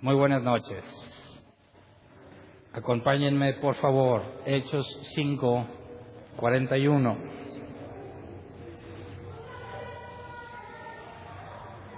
Muy 0.00 0.14
buenas 0.14 0.44
noches. 0.44 0.84
Acompáñenme, 2.72 3.54
por 3.54 3.74
favor, 3.76 4.22
Hechos 4.46 4.86
5, 5.16 5.66
41. 6.36 7.16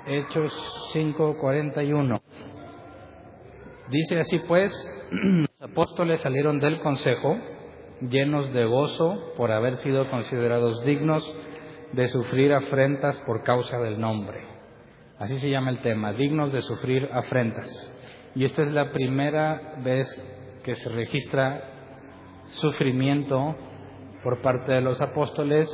Hechos 0.07 0.91
5, 0.95 1.37
41. 1.39 2.23
Dice 3.91 4.19
así 4.19 4.39
pues, 4.49 4.73
los 5.11 5.71
apóstoles 5.71 6.23
salieron 6.23 6.59
del 6.59 6.81
consejo 6.81 7.37
llenos 8.01 8.51
de 8.55 8.65
gozo 8.65 9.35
por 9.37 9.53
haber 9.53 9.77
sido 9.83 10.11
considerados 10.11 10.83
dignos 10.87 11.23
de 11.93 12.09
sufrir 12.09 12.55
afrentas 12.55 13.19
por 13.27 13.43
causa 13.43 13.79
del 13.79 14.01
nombre. 14.01 14.60
Así 15.21 15.39
se 15.39 15.51
llama 15.51 15.71
el 15.71 15.81
tema, 15.81 16.15
dignos 16.15 16.51
de 16.51 16.63
sufrir 16.63 17.07
afrentas. 17.13 17.69
Y 18.35 18.45
esta 18.45 18.63
es 18.63 18.73
la 18.73 18.91
primera 18.91 19.75
vez 19.85 20.07
que 20.65 20.75
se 20.75 20.89
registra 20.89 21.63
sufrimiento 22.53 23.55
por 24.25 24.41
parte 24.41 24.73
de 24.73 24.81
los 24.81 24.99
apóstoles 25.03 25.69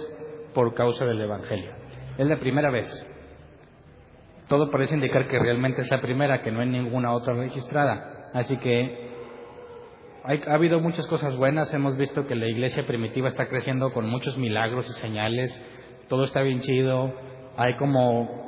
por 0.53 0.75
causa 0.75 1.05
del 1.05 1.21
Evangelio. 1.21 1.71
Es 2.19 2.27
la 2.27 2.39
primera 2.39 2.73
vez. 2.73 2.89
Todo 4.49 4.69
parece 4.69 4.97
indicar 4.97 5.29
que 5.29 5.39
realmente 5.39 5.83
es 5.83 5.91
la 5.93 6.01
primera, 6.01 6.43
que 6.43 6.51
no 6.51 6.61
hay 6.61 6.69
ninguna 6.69 7.13
otra 7.13 7.35
registrada. 7.35 8.31
Así 8.35 8.57
que 8.57 9.07
ha 10.25 10.55
habido 10.55 10.81
muchas 10.81 11.07
cosas 11.07 11.37
buenas. 11.37 11.73
Hemos 11.73 11.97
visto 11.97 12.27
que 12.27 12.35
la 12.35 12.49
iglesia 12.49 12.85
primitiva 12.85 13.29
está 13.29 13.49
creciendo 13.49 13.93
con 13.93 14.11
muchos 14.11 14.37
milagros 14.39 14.89
y 14.91 14.93
señales. 14.95 15.57
Todo 16.09 16.25
está 16.25 16.43
bien 16.43 16.59
chido. 16.59 17.15
Hay 17.57 17.77
como 17.77 18.46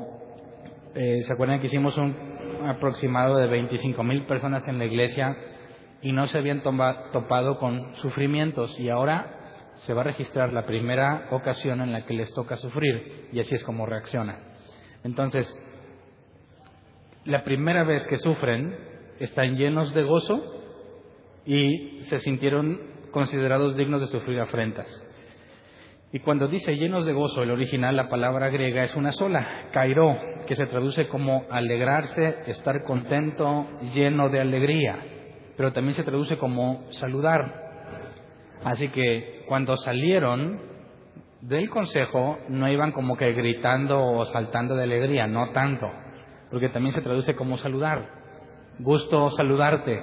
eh, 1.01 1.23
¿se 1.23 1.33
acuerdan 1.33 1.61
que 1.61 1.69
hicimos 1.69 1.97
un 1.97 2.13
aproximado 2.67 3.37
de 3.37 3.47
25 3.47 4.03
mil 4.03 4.27
personas 4.27 4.67
en 4.67 4.79
la 4.79 4.85
iglesia 4.85 5.37
y 6.03 6.11
no 6.11 6.27
se 6.27 6.39
habían 6.39 6.61
topado 6.61 7.57
con 7.59 7.95
sufrimientos 7.95 8.79
y 8.81 8.89
ahora 8.89 9.77
se 9.77 9.95
va 9.95 10.01
a 10.01 10.05
registrar 10.05 10.53
la 10.53 10.65
primera 10.65 11.29
ocasión 11.31 11.81
en 11.83 11.93
la 11.93 12.05
que 12.05 12.15
les 12.15 12.35
toca 12.35 12.57
sufrir 12.57 13.29
y 13.31 13.39
así 13.39 13.55
es 13.55 13.63
como 13.63 13.87
reaccionan. 13.87 14.41
Entonces, 15.05 15.47
la 17.25 17.45
primera 17.45 17.85
vez 17.85 18.05
que 18.09 18.19
sufren 18.19 18.77
están 19.21 19.57
llenos 19.57 19.95
de 19.95 20.03
gozo 20.03 20.43
y 21.47 22.03
se 22.09 22.19
sintieron 22.19 22.81
considerados 23.13 23.77
dignos 23.77 24.01
de 24.01 24.09
sufrir 24.09 24.41
afrentas. 24.41 24.89
Y 26.11 26.21
cuando 26.21 26.49
dice 26.49 26.77
llenos 26.77 27.05
de 27.05 27.13
gozo, 27.13 27.43
el 27.43 27.51
original, 27.51 27.95
la 27.95 28.09
palabra 28.09 28.49
griega 28.49 28.83
es 28.83 28.97
una 28.97 29.13
sola, 29.13 29.69
kairo, 29.73 30.17
que 30.47 30.55
se 30.55 30.67
traduce 30.67 31.07
como 31.07 31.45
alegrarse, 31.51 32.37
estar 32.47 32.83
contento, 32.85 33.67
lleno 33.93 34.31
de 34.31 34.41
alegría, 34.41 34.97
pero 35.59 35.73
también 35.75 35.95
se 35.95 36.05
traduce 36.05 36.39
como 36.39 36.91
saludar. 36.93 37.69
Así 38.65 38.89
que 38.89 39.45
cuando 39.47 39.77
salieron 39.77 40.59
del 41.43 41.69
consejo, 41.69 42.39
no 42.49 42.71
iban 42.71 42.93
como 42.93 43.15
que 43.19 43.31
gritando 43.35 44.03
o 44.03 44.25
saltando 44.25 44.75
de 44.77 44.85
alegría, 44.85 45.27
no 45.27 45.51
tanto, 45.51 45.91
porque 46.51 46.71
también 46.71 46.95
se 46.95 47.03
traduce 47.03 47.37
como 47.37 47.59
saludar. 47.59 48.09
Gusto 48.79 49.29
saludarte. 49.31 50.03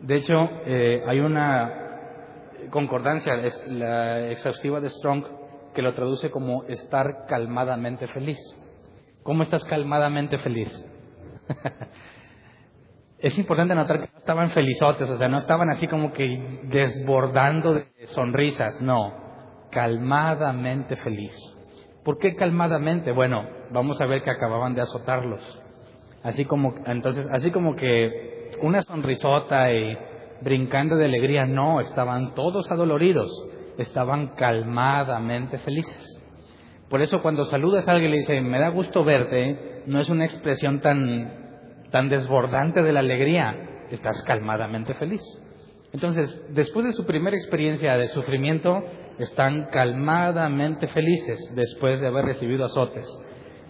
De 0.00 0.16
hecho, 0.16 0.48
eh, 0.64 1.02
hay 1.06 1.20
una 1.20 1.85
concordancia, 2.70 3.34
es 3.34 3.66
la 3.68 4.28
exhaustiva 4.30 4.80
de 4.80 4.90
Strong, 4.90 5.24
que 5.74 5.82
lo 5.82 5.94
traduce 5.94 6.30
como 6.30 6.64
estar 6.64 7.26
calmadamente 7.28 8.06
feliz. 8.08 8.38
¿Cómo 9.22 9.42
estás 9.42 9.64
calmadamente 9.64 10.38
feliz? 10.38 10.68
es 13.18 13.38
importante 13.38 13.74
notar 13.74 14.00
que 14.00 14.10
no 14.12 14.18
estaban 14.18 14.50
felizotes, 14.50 15.08
o 15.08 15.16
sea, 15.16 15.28
no 15.28 15.38
estaban 15.38 15.68
así 15.70 15.86
como 15.86 16.12
que 16.12 16.60
desbordando 16.64 17.74
de 17.74 17.86
sonrisas, 18.08 18.80
no, 18.82 19.12
calmadamente 19.70 20.96
feliz. 20.96 21.34
¿Por 22.04 22.18
qué 22.18 22.36
calmadamente? 22.36 23.10
Bueno, 23.12 23.46
vamos 23.70 24.00
a 24.00 24.06
ver 24.06 24.22
que 24.22 24.30
acababan 24.30 24.74
de 24.74 24.82
azotarlos. 24.82 25.60
Así 26.22 26.44
como, 26.44 26.74
entonces, 26.86 27.28
así 27.30 27.50
como 27.50 27.74
que 27.74 28.50
una 28.62 28.82
sonrisota 28.82 29.72
y 29.72 29.98
brincando 30.42 30.96
de 30.96 31.06
alegría, 31.06 31.44
no, 31.44 31.80
estaban 31.80 32.34
todos 32.34 32.70
adoloridos, 32.70 33.30
estaban 33.78 34.34
calmadamente 34.36 35.58
felices. 35.58 36.20
Por 36.88 37.02
eso 37.02 37.22
cuando 37.22 37.46
saludas 37.46 37.88
a 37.88 37.92
alguien 37.92 38.10
y 38.10 38.14
le 38.14 38.20
dice, 38.20 38.40
me 38.40 38.60
da 38.60 38.68
gusto 38.68 39.04
verte, 39.04 39.82
no 39.86 40.00
es 40.00 40.08
una 40.08 40.24
expresión 40.24 40.80
tan, 40.80 41.86
tan 41.90 42.08
desbordante 42.08 42.82
de 42.82 42.92
la 42.92 43.00
alegría, 43.00 43.86
estás 43.90 44.22
calmadamente 44.22 44.94
feliz. 44.94 45.22
Entonces, 45.92 46.44
después 46.50 46.86
de 46.86 46.92
su 46.92 47.06
primera 47.06 47.36
experiencia 47.36 47.96
de 47.96 48.08
sufrimiento, 48.08 48.84
están 49.18 49.68
calmadamente 49.72 50.86
felices 50.88 51.38
después 51.54 52.00
de 52.00 52.08
haber 52.08 52.26
recibido 52.26 52.66
azotes. 52.66 53.06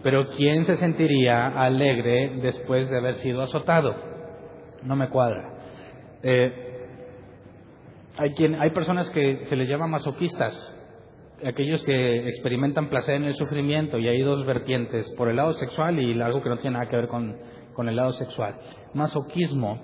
Pero 0.02 0.28
¿quién 0.28 0.66
se 0.66 0.76
sentiría 0.76 1.46
alegre 1.48 2.38
después 2.42 2.90
de 2.90 2.98
haber 2.98 3.14
sido 3.16 3.42
azotado? 3.42 3.94
No 4.82 4.96
me 4.96 5.08
cuadra. 5.08 5.55
Eh, 6.28 6.52
hay, 8.16 8.30
quien, 8.32 8.56
hay 8.56 8.70
personas 8.70 9.08
que 9.10 9.46
se 9.46 9.54
les 9.54 9.68
llama 9.68 9.86
masoquistas, 9.86 10.52
aquellos 11.44 11.84
que 11.84 12.28
experimentan 12.28 12.88
placer 12.88 13.14
en 13.14 13.24
el 13.24 13.34
sufrimiento, 13.34 13.96
y 13.98 14.08
hay 14.08 14.22
dos 14.22 14.44
vertientes, 14.44 15.08
por 15.16 15.28
el 15.28 15.36
lado 15.36 15.52
sexual 15.52 16.00
y 16.00 16.20
algo 16.20 16.42
que 16.42 16.48
no 16.48 16.56
tiene 16.56 16.78
nada 16.78 16.90
que 16.90 16.96
ver 16.96 17.06
con, 17.06 17.36
con 17.74 17.88
el 17.88 17.94
lado 17.94 18.12
sexual. 18.14 18.56
Masoquismo, 18.92 19.80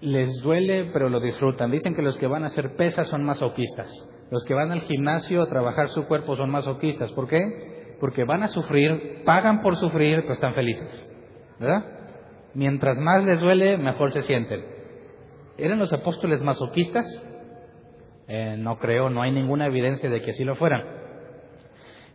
les 0.00 0.30
duele 0.42 0.90
pero 0.92 1.08
lo 1.08 1.18
disfrutan. 1.18 1.72
Dicen 1.72 1.96
que 1.96 2.02
los 2.02 2.16
que 2.18 2.28
van 2.28 2.44
a 2.44 2.48
hacer 2.48 2.76
pesas 2.76 3.08
son 3.08 3.24
masoquistas. 3.24 3.90
Los 4.30 4.44
que 4.44 4.54
van 4.54 4.70
al 4.70 4.82
gimnasio 4.82 5.42
a 5.42 5.48
trabajar 5.48 5.88
su 5.88 6.06
cuerpo 6.06 6.36
son 6.36 6.50
masoquistas. 6.50 7.10
¿Por 7.12 7.26
qué? 7.26 7.96
Porque 7.98 8.22
van 8.22 8.44
a 8.44 8.48
sufrir, 8.48 9.22
pagan 9.24 9.60
por 9.60 9.74
sufrir, 9.74 10.20
pero 10.22 10.34
están 10.34 10.54
felices. 10.54 11.08
¿Verdad? 11.58 11.84
Mientras 12.54 12.96
más 12.98 13.24
les 13.24 13.40
duele, 13.40 13.76
mejor 13.76 14.12
se 14.12 14.22
sienten. 14.22 14.81
¿Eran 15.58 15.78
los 15.78 15.92
apóstoles 15.92 16.42
masoquistas? 16.42 17.04
Eh, 18.28 18.56
no 18.58 18.78
creo, 18.78 19.10
no 19.10 19.22
hay 19.22 19.32
ninguna 19.32 19.66
evidencia 19.66 20.08
de 20.08 20.22
que 20.22 20.30
así 20.30 20.44
lo 20.44 20.54
fueran. 20.56 20.84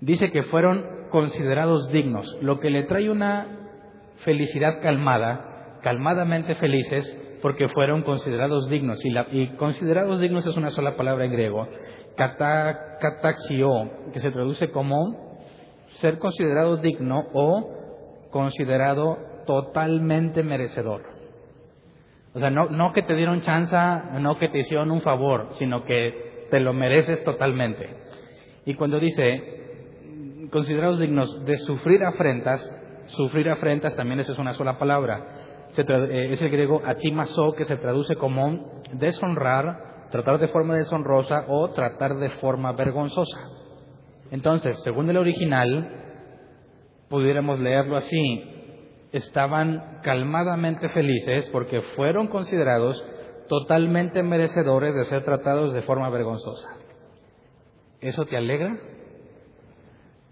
Dice 0.01 0.31
que 0.31 0.43
fueron 0.43 0.85
considerados 1.09 1.91
dignos, 1.91 2.37
lo 2.41 2.59
que 2.59 2.69
le 2.69 2.83
trae 2.83 3.09
una 3.09 3.47
felicidad 4.17 4.81
calmada, 4.81 5.79
calmadamente 5.81 6.55
felices, 6.55 7.05
porque 7.41 7.69
fueron 7.69 8.01
considerados 8.03 8.69
dignos. 8.69 8.99
Y, 9.05 9.15
y 9.31 9.55
considerados 9.55 10.19
dignos 10.19 10.45
es 10.45 10.57
una 10.57 10.71
sola 10.71 10.95
palabra 10.95 11.25
en 11.25 11.31
griego, 11.31 11.67
kataxio, 12.15 13.91
que 14.11 14.19
se 14.19 14.31
traduce 14.31 14.71
como 14.71 15.37
ser 15.99 16.17
considerado 16.17 16.77
digno 16.77 17.27
o 17.33 18.29
considerado 18.31 19.17
totalmente 19.45 20.43
merecedor. 20.43 21.16
O 22.37 22.39
sea, 22.39 22.51
no, 22.51 22.91
que 22.93 23.01
te 23.01 23.15
dieron 23.15 23.41
chance, 23.41 23.75
no 24.19 24.37
que 24.37 24.49
te 24.49 24.59
hicieron 24.59 24.91
un 24.91 25.01
favor, 25.01 25.49
sino 25.57 25.83
que 25.85 26.45
te 26.51 26.59
lo 26.59 26.71
mereces 26.71 27.23
totalmente. 27.23 27.89
Y 28.63 28.75
cuando 28.75 28.99
dice, 28.99 30.47
considerados 30.51 30.99
dignos 30.99 31.43
de 31.45 31.57
sufrir 31.57 32.03
afrentas, 32.03 32.61
sufrir 33.07 33.49
afrentas 33.49 33.95
también 33.95 34.19
esa 34.19 34.33
es 34.33 34.37
una 34.37 34.53
sola 34.53 34.77
palabra. 34.77 35.65
Eh, 35.75 36.27
es 36.29 36.39
el 36.39 36.51
griego 36.51 36.79
atimaso, 36.85 37.53
que 37.53 37.65
se 37.65 37.77
traduce 37.77 38.15
como 38.17 38.83
deshonrar, 38.93 40.05
tratar 40.11 40.37
de 40.37 40.49
forma 40.49 40.75
deshonrosa 40.75 41.45
o 41.47 41.71
tratar 41.71 42.17
de 42.17 42.29
forma 42.29 42.71
vergonzosa. 42.73 43.49
Entonces, 44.29 44.79
según 44.83 45.09
el 45.09 45.17
original, 45.17 45.89
pudiéramos 47.09 47.59
leerlo 47.59 47.97
así, 47.97 48.56
estaban 49.11 49.99
calmadamente 50.03 50.89
felices 50.89 51.49
porque 51.51 51.81
fueron 51.95 52.27
considerados 52.27 53.03
totalmente 53.47 54.23
merecedores 54.23 54.93
de 54.93 55.05
ser 55.05 55.23
tratados 55.23 55.73
de 55.73 55.81
forma 55.83 56.09
vergonzosa. 56.09 56.67
¿Eso 58.01 58.25
te 58.25 58.37
alegra? 58.37 58.77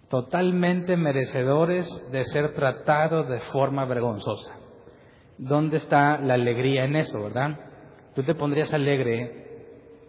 Totalmente 0.10 0.98
merecedores 0.98 1.88
de 2.12 2.24
ser 2.26 2.54
tratados 2.54 3.28
de 3.28 3.40
forma 3.52 3.86
vergonzosa. 3.86 4.56
¿Dónde 5.38 5.78
está 5.78 6.18
la 6.20 6.36
alegría 6.36 6.86
en 6.86 6.96
eso, 6.96 7.22
verdad? 7.22 7.60
Tú 8.14 8.24
te 8.24 8.36
pondrías 8.36 8.74
alegre 8.74 9.46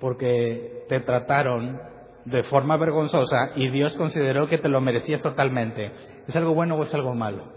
porque 0.01 0.85
te 0.89 1.01
trataron 1.01 1.81
de 2.25 2.43
forma 2.45 2.77
vergonzosa 2.77 3.53
y 3.57 3.71
Dios 3.71 3.95
consideró 3.97 4.49
que 4.49 4.59
te 4.59 4.69
lo 4.69 4.81
merecías 4.81 5.23
totalmente. 5.23 5.91
¿Es 6.29 6.37
algo 6.37 6.55
bueno 6.55 6.77
o 6.77 6.83
es 6.83 6.93
algo 6.93 7.15
malo? 7.15 7.56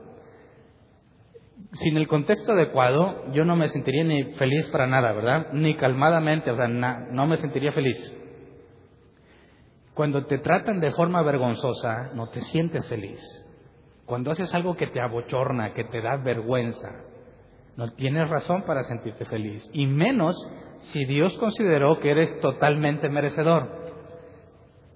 Sin 1.73 1.97
el 1.97 2.07
contexto 2.07 2.53
adecuado, 2.53 3.31
yo 3.31 3.45
no 3.45 3.55
me 3.55 3.69
sentiría 3.69 4.03
ni 4.03 4.23
feliz 4.35 4.67
para 4.71 4.87
nada, 4.87 5.13
¿verdad? 5.13 5.47
Ni 5.53 5.75
calmadamente, 5.75 6.49
o 6.51 6.55
sea, 6.55 6.67
no 6.67 7.27
me 7.27 7.37
sentiría 7.37 7.71
feliz. 7.71 8.15
Cuando 9.93 10.25
te 10.25 10.37
tratan 10.37 10.79
de 10.79 10.91
forma 10.91 11.21
vergonzosa, 11.21 12.11
no 12.13 12.29
te 12.29 12.41
sientes 12.41 12.87
feliz. 12.87 13.19
Cuando 14.05 14.31
haces 14.31 14.53
algo 14.53 14.75
que 14.75 14.87
te 14.87 15.01
abochorna, 15.01 15.73
que 15.73 15.83
te 15.83 16.01
da 16.01 16.17
vergüenza, 16.17 16.89
No 17.75 17.93
tienes 17.93 18.27
razón 18.29 18.63
para 18.63 18.83
sentirte 18.83 19.23
feliz. 19.23 19.69
Y 19.71 19.87
menos 19.87 20.35
si 20.91 21.05
Dios 21.05 21.37
consideró 21.37 21.97
que 21.99 22.11
eres 22.11 22.39
totalmente 22.41 23.07
merecedor. 23.07 23.93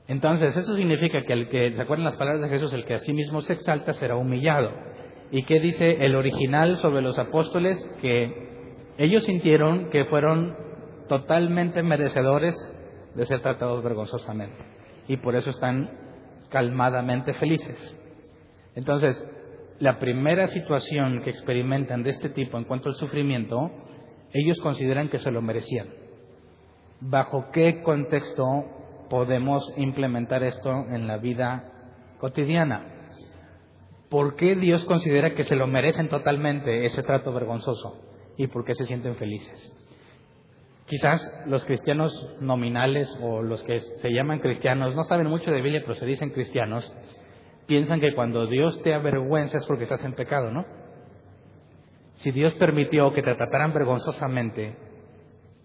Entonces, 0.08 0.58
eso 0.58 0.76
significa 0.76 1.22
que 1.22 1.32
el 1.32 1.48
que, 1.48 1.72
¿se 1.74 1.82
acuerdan 1.82 2.06
las 2.06 2.18
palabras 2.18 2.42
de 2.42 2.50
Jesús? 2.50 2.74
El 2.74 2.84
que 2.84 2.96
a 2.96 3.00
sí 3.00 3.14
mismo 3.14 3.42
se 3.42 3.54
exalta 3.54 3.94
será 3.94 4.18
humillado. 4.18 4.72
¿Y 5.32 5.44
qué 5.44 5.60
dice 5.60 6.06
el 6.06 6.16
original 6.16 6.78
sobre 6.78 7.02
los 7.02 7.18
apóstoles? 7.18 7.78
Que 8.02 8.54
ellos 8.98 9.24
sintieron 9.24 9.90
que 9.90 10.06
fueron 10.06 10.56
totalmente 11.08 11.84
merecedores 11.84 12.56
de 13.16 13.26
ser 13.26 13.42
tratados 13.42 13.84
vergonzosamente. 13.84 14.58
Y 15.08 15.18
por 15.18 15.36
eso 15.36 15.50
están 15.50 15.90
calmadamente 16.50 17.34
felices. 17.34 17.98
Entonces, 18.76 19.16
la 19.80 20.00
primera 20.00 20.48
situación 20.48 21.22
que 21.24 21.32
experimentan 21.32 22.04
de 22.04 22.12
este 22.12 22.30
tipo 22.30 22.58
en 22.58 22.66
cuanto 22.66 22.90
al 22.90 22.96
sufrimiento, 22.96 23.72
ellos 24.32 24.60
consideran 24.62 25.10
que 25.10 25.20
se 25.20 25.32
lo 25.32 25.42
merecían. 25.42 25.90
¿Bajo 27.02 27.50
qué 27.52 27.82
contexto 27.82 28.46
podemos 29.10 29.74
implementar 29.78 30.44
esto 30.44 30.72
en 30.90 31.08
la 31.08 31.18
vida 31.18 31.70
cotidiana? 32.20 32.93
¿Por 34.14 34.36
qué 34.36 34.56
Dios 34.56 34.86
considera 34.86 35.34
que 35.34 35.44
se 35.44 35.56
lo 35.56 35.66
merecen 35.66 36.08
totalmente 36.08 36.86
ese 36.86 37.02
trato 37.02 37.34
vergonzoso? 37.34 38.00
¿Y 38.38 38.46
por 38.46 38.64
qué 38.64 38.76
se 38.76 38.86
sienten 38.86 39.16
felices? 39.16 39.74
Quizás 40.86 41.44
los 41.48 41.66
cristianos 41.66 42.14
nominales 42.40 43.10
o 43.24 43.42
los 43.42 43.64
que 43.64 43.80
se 43.80 44.14
llaman 44.14 44.38
cristianos 44.38 44.94
no 44.94 45.04
saben 45.06 45.26
mucho 45.26 45.50
de 45.50 45.64
Biblia, 45.64 45.82
pero 45.82 45.96
se 45.96 46.06
dicen 46.06 46.30
cristianos, 46.30 46.96
piensan 47.66 48.00
que 48.00 48.14
cuando 48.14 48.46
Dios 48.46 48.80
te 48.84 48.94
avergüenza 48.94 49.58
es 49.58 49.66
porque 49.66 49.86
estás 49.86 50.06
en 50.06 50.14
pecado, 50.14 50.52
¿no? 50.52 50.64
Si 52.14 52.30
Dios 52.30 52.54
permitió 52.54 53.12
que 53.14 53.24
te 53.24 53.34
trataran 53.34 53.74
vergonzosamente, 53.74 54.76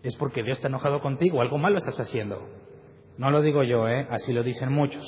es 0.03 0.17
porque 0.17 0.43
Dios 0.43 0.57
está 0.57 0.69
enojado 0.69 1.03
contigo, 1.03 1.43
algo 1.43 1.59
malo 1.59 1.77
estás 1.77 2.01
haciendo. 2.01 2.49
No 3.19 3.31
lo 3.31 3.43
digo 3.43 3.63
yo, 3.63 3.91
¿eh? 3.91 4.07
así 4.09 4.33
lo 4.33 4.43
dicen 4.43 4.73
muchos. 4.73 5.05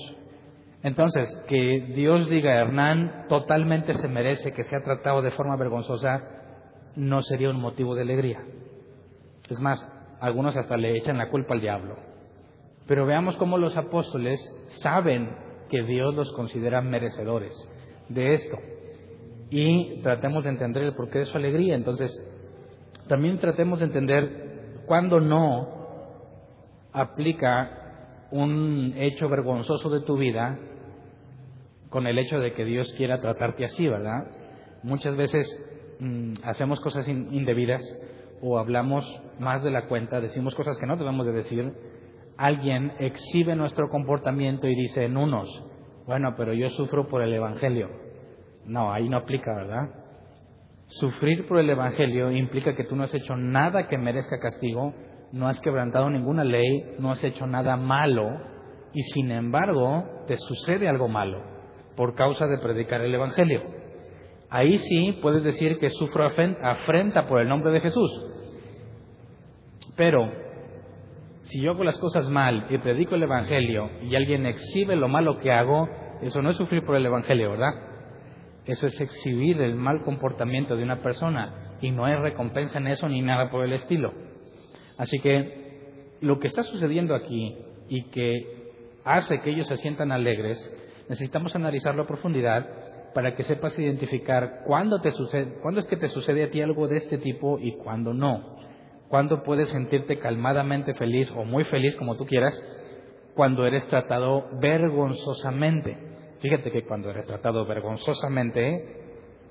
Entonces, 0.82 1.28
que 1.46 1.92
Dios 1.94 2.28
diga, 2.30 2.58
Hernán 2.58 3.26
totalmente 3.28 3.94
se 3.94 4.08
merece 4.08 4.52
que 4.52 4.64
sea 4.64 4.82
tratado 4.82 5.20
de 5.20 5.30
forma 5.32 5.56
vergonzosa, 5.56 6.22
no 6.96 7.20
sería 7.22 7.50
un 7.50 7.60
motivo 7.60 7.94
de 7.94 8.02
alegría. 8.02 8.40
Es 9.48 9.60
más, 9.60 9.86
algunos 10.20 10.56
hasta 10.56 10.76
le 10.76 10.96
echan 10.96 11.18
la 11.18 11.28
culpa 11.28 11.54
al 11.54 11.60
diablo. 11.60 11.96
Pero 12.86 13.06
veamos 13.06 13.36
cómo 13.36 13.58
los 13.58 13.76
apóstoles 13.76 14.40
saben 14.82 15.36
que 15.68 15.82
Dios 15.82 16.14
los 16.14 16.32
considera 16.32 16.80
merecedores 16.80 17.52
de 18.08 18.34
esto. 18.34 18.58
Y 19.50 20.00
tratemos 20.02 20.44
de 20.44 20.50
entender 20.50 20.84
el 20.84 20.94
porqué 20.94 21.20
de 21.20 21.26
su 21.26 21.36
alegría. 21.36 21.74
Entonces, 21.74 22.10
también 23.06 23.38
tratemos 23.38 23.80
de 23.80 23.86
entender 23.86 24.82
cuándo 24.86 25.20
no 25.20 25.80
aplica 26.92 27.79
un 28.30 28.94
hecho 28.96 29.28
vergonzoso 29.28 29.90
de 29.90 30.02
tu 30.02 30.16
vida 30.16 30.58
con 31.88 32.06
el 32.06 32.18
hecho 32.18 32.38
de 32.38 32.52
que 32.52 32.64
Dios 32.64 32.92
quiera 32.96 33.20
tratarte 33.20 33.64
así, 33.64 33.88
¿verdad? 33.88 34.30
Muchas 34.82 35.16
veces 35.16 35.46
mm, 35.98 36.34
hacemos 36.44 36.80
cosas 36.80 37.06
indebidas 37.08 37.82
o 38.40 38.58
hablamos 38.58 39.04
más 39.38 39.62
de 39.62 39.70
la 39.70 39.86
cuenta, 39.86 40.20
decimos 40.20 40.54
cosas 40.54 40.78
que 40.78 40.86
no 40.86 40.96
debemos 40.96 41.26
de 41.26 41.32
decir, 41.32 41.72
alguien 42.36 42.92
exhibe 42.98 43.54
nuestro 43.54 43.88
comportamiento 43.88 44.66
y 44.66 44.74
dice 44.74 45.04
en 45.04 45.16
unos, 45.16 45.48
bueno, 46.06 46.34
pero 46.36 46.54
yo 46.54 46.68
sufro 46.70 47.06
por 47.06 47.22
el 47.22 47.34
Evangelio. 47.34 47.88
No, 48.64 48.92
ahí 48.92 49.08
no 49.08 49.18
aplica, 49.18 49.54
¿verdad? 49.54 49.90
Sufrir 50.86 51.46
por 51.46 51.58
el 51.58 51.70
Evangelio 51.70 52.30
implica 52.30 52.74
que 52.74 52.84
tú 52.84 52.96
no 52.96 53.04
has 53.04 53.14
hecho 53.14 53.36
nada 53.36 53.88
que 53.88 53.98
merezca 53.98 54.38
castigo, 54.40 54.94
no 55.32 55.48
has 55.48 55.60
quebrantado 55.60 56.10
ninguna 56.10 56.44
ley, 56.44 56.96
no 56.98 57.12
has 57.12 57.22
hecho 57.22 57.46
nada 57.46 57.76
malo 57.76 58.28
y 58.92 59.02
sin 59.02 59.30
embargo 59.30 60.04
te 60.26 60.36
sucede 60.36 60.88
algo 60.88 61.08
malo 61.08 61.42
por 61.96 62.14
causa 62.14 62.46
de 62.46 62.58
predicar 62.58 63.00
el 63.02 63.14
Evangelio. 63.14 63.62
Ahí 64.48 64.78
sí 64.78 65.18
puedes 65.22 65.44
decir 65.44 65.78
que 65.78 65.90
sufro 65.90 66.24
afrenta 66.26 67.28
por 67.28 67.40
el 67.40 67.48
nombre 67.48 67.70
de 67.72 67.80
Jesús. 67.80 68.10
Pero 69.96 70.32
si 71.42 71.60
yo 71.60 71.72
hago 71.72 71.84
las 71.84 71.98
cosas 71.98 72.28
mal 72.28 72.66
y 72.70 72.78
predico 72.78 73.14
el 73.14 73.22
Evangelio 73.22 73.90
y 74.02 74.16
alguien 74.16 74.46
exhibe 74.46 74.96
lo 74.96 75.08
malo 75.08 75.38
que 75.38 75.52
hago, 75.52 75.88
eso 76.22 76.42
no 76.42 76.50
es 76.50 76.56
sufrir 76.56 76.84
por 76.84 76.96
el 76.96 77.06
Evangelio, 77.06 77.50
¿verdad? 77.50 77.74
Eso 78.66 78.86
es 78.86 79.00
exhibir 79.00 79.60
el 79.60 79.74
mal 79.74 80.02
comportamiento 80.04 80.76
de 80.76 80.82
una 80.82 81.00
persona 81.00 81.76
y 81.80 81.90
no 81.92 82.04
hay 82.04 82.16
recompensa 82.16 82.78
en 82.78 82.88
eso 82.88 83.08
ni 83.08 83.22
nada 83.22 83.50
por 83.50 83.64
el 83.64 83.72
estilo. 83.72 84.29
Así 85.00 85.18
que 85.18 86.18
lo 86.20 86.38
que 86.38 86.48
está 86.48 86.62
sucediendo 86.62 87.14
aquí 87.14 87.56
y 87.88 88.10
que 88.10 88.70
hace 89.02 89.40
que 89.40 89.48
ellos 89.48 89.66
se 89.66 89.78
sientan 89.78 90.12
alegres, 90.12 90.58
necesitamos 91.08 91.56
analizarlo 91.56 92.02
a 92.02 92.06
profundidad 92.06 92.68
para 93.14 93.34
que 93.34 93.44
sepas 93.44 93.78
identificar 93.78 94.60
cuándo, 94.66 95.00
te 95.00 95.10
sucede, 95.12 95.54
cuándo 95.62 95.80
es 95.80 95.86
que 95.86 95.96
te 95.96 96.10
sucede 96.10 96.44
a 96.44 96.50
ti 96.50 96.60
algo 96.60 96.86
de 96.86 96.98
este 96.98 97.16
tipo 97.16 97.58
y 97.58 97.78
cuándo 97.78 98.12
no. 98.12 98.56
Cuándo 99.08 99.42
puedes 99.42 99.70
sentirte 99.70 100.18
calmadamente 100.18 100.92
feliz 100.92 101.32
o 101.34 101.44
muy 101.44 101.64
feliz, 101.64 101.96
como 101.96 102.18
tú 102.18 102.26
quieras, 102.26 102.54
cuando 103.34 103.66
eres 103.66 103.88
tratado 103.88 104.50
vergonzosamente. 104.60 105.96
Fíjate 106.40 106.70
que 106.70 106.84
cuando 106.84 107.08
eres 107.08 107.24
tratado 107.24 107.64
vergonzosamente, 107.64 109.00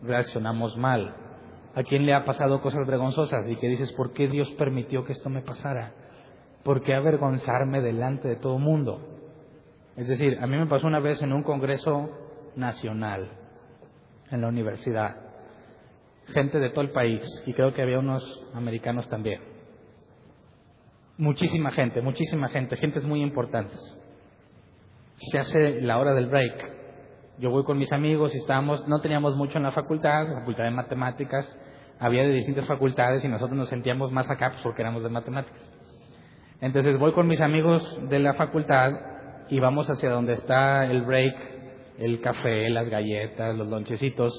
reaccionamos 0.04 0.78
mal. 0.78 1.29
¿A 1.76 1.84
quién 1.84 2.06
le 2.06 2.14
ha 2.14 2.26
pasado 2.26 2.62
cosas 2.62 2.86
vergonzosas 2.88 3.48
y 3.48 3.56
que 3.56 3.68
dices, 3.68 3.92
¿por 3.94 4.14
qué 4.14 4.28
Dios 4.28 4.50
permitió 4.58 5.06
que 5.06 5.14
esto 5.14 5.30
me 5.30 5.42
pasara? 5.42 5.94
¿Por 6.64 6.84
qué 6.84 6.94
avergonzarme 6.94 7.82
delante 7.82 8.28
de 8.28 8.36
todo 8.36 8.58
el 8.58 8.64
mundo? 8.64 9.00
Es 9.96 10.08
decir, 10.08 10.38
a 10.42 10.48
mí 10.48 10.58
me 10.58 10.66
pasó 10.66 10.88
una 10.88 11.00
vez 11.00 11.22
en 11.22 11.34
un 11.34 11.44
congreso 11.44 12.10
nacional 12.56 13.30
en 14.32 14.42
la 14.42 14.48
universidad. 14.48 15.16
Gente 16.28 16.60
de 16.60 16.70
todo 16.70 16.82
el 16.82 16.92
país 16.92 17.22
y 17.46 17.54
creo 17.54 17.74
que 17.74 17.82
había 17.82 18.00
unos 18.00 18.24
americanos 18.54 19.08
también. 19.08 19.42
Muchísima 21.18 21.72
gente, 21.72 22.02
muchísima 22.02 22.48
gente, 22.48 22.78
gentes 22.78 23.04
muy 23.04 23.22
importantes. 23.22 23.80
Se 25.18 25.38
hace 25.38 25.82
la 25.82 25.98
hora 25.98 26.14
del 26.14 26.28
break. 26.28 26.79
Yo 27.40 27.50
voy 27.50 27.64
con 27.64 27.78
mis 27.78 27.92
amigos 27.94 28.36
y 28.36 28.38
estábamos, 28.38 28.88
no 28.88 29.00
teníamos 29.02 29.36
mucho 29.36 29.58
en 29.58 29.64
la 29.64 29.72
facultad, 29.72 30.28
la 30.28 30.40
facultad 30.40 30.66
de 30.66 30.72
matemáticas, 30.72 31.58
había 32.00 32.24
de 32.24 32.34
distintas 32.34 32.66
facultades 32.66 33.24
y 33.24 33.28
nosotros 33.28 33.58
nos 33.58 33.70
sentíamos 33.70 34.12
más 34.12 34.30
acá 34.30 34.52
pues, 34.52 34.62
porque 34.62 34.82
éramos 34.82 35.04
de 35.04 35.10
matemáticas. 35.10 35.62
Entonces 36.62 37.00
voy 37.00 37.14
con 37.14 37.28
mis 37.28 37.40
amigos 37.40 37.82
de 38.10 38.20
la 38.20 38.34
facultad 38.34 38.92
y 39.50 39.60
vamos 39.60 39.90
hacia 39.90 40.10
donde 40.10 40.34
está 40.34 40.86
el 40.86 41.04
break 41.04 41.60
el 42.00 42.22
café, 42.22 42.70
las 42.70 42.90
galletas, 42.90 43.58
los 43.58 43.68
lonchecitos, 43.68 44.34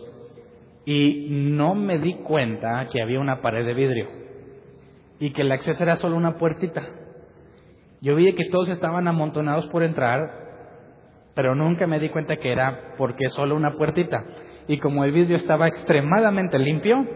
y 0.87 1.26
no 1.30 1.75
me 1.75 1.99
di 1.99 2.14
cuenta 2.23 2.87
que 2.90 3.02
había 3.02 3.21
una 3.21 3.42
pared 3.42 3.66
de 3.66 3.75
vidrio 3.75 4.09
y 5.19 5.33
que 5.33 5.42
el 5.42 5.52
acceso 5.52 5.83
era 5.83 5.97
solo 5.97 6.16
una 6.16 6.38
puertita. 6.38 6.88
Yo 8.00 8.14
vi 8.14 8.33
que 8.33 8.49
todos 8.50 8.71
estaban 8.71 9.07
amontonados 9.07 9.66
por 9.66 9.83
entrar, 9.83 10.50
pero 11.40 11.54
nunca 11.54 11.87
me 11.87 11.99
di 11.99 12.11
cuenta 12.11 12.37
que 12.37 12.52
era 12.52 12.92
porque 12.99 13.30
solo 13.30 13.56
una 13.56 13.73
puertita. 13.73 14.26
Y 14.68 14.76
como 14.76 15.04
el 15.04 15.12
vidrio 15.12 15.38
estaba 15.38 15.68
extremadamente 15.68 16.59
limpio, 16.59 17.06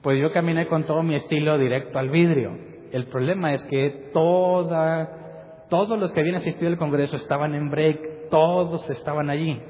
pues 0.00 0.18
yo 0.18 0.32
caminé 0.32 0.66
con 0.66 0.84
todo 0.84 1.02
mi 1.02 1.14
estilo 1.14 1.58
directo 1.58 1.98
al 1.98 2.08
vidrio. 2.08 2.56
El 2.90 3.04
problema 3.08 3.52
es 3.52 3.62
que 3.64 4.08
toda, 4.14 5.66
todos 5.68 6.00
los 6.00 6.10
que 6.12 6.20
habían 6.20 6.36
asistido 6.36 6.68
al 6.68 6.78
Congreso 6.78 7.16
estaban 7.16 7.54
en 7.54 7.68
break 7.68 8.30
todos 8.30 8.88
estaban 8.88 9.28
allí. 9.28 9.60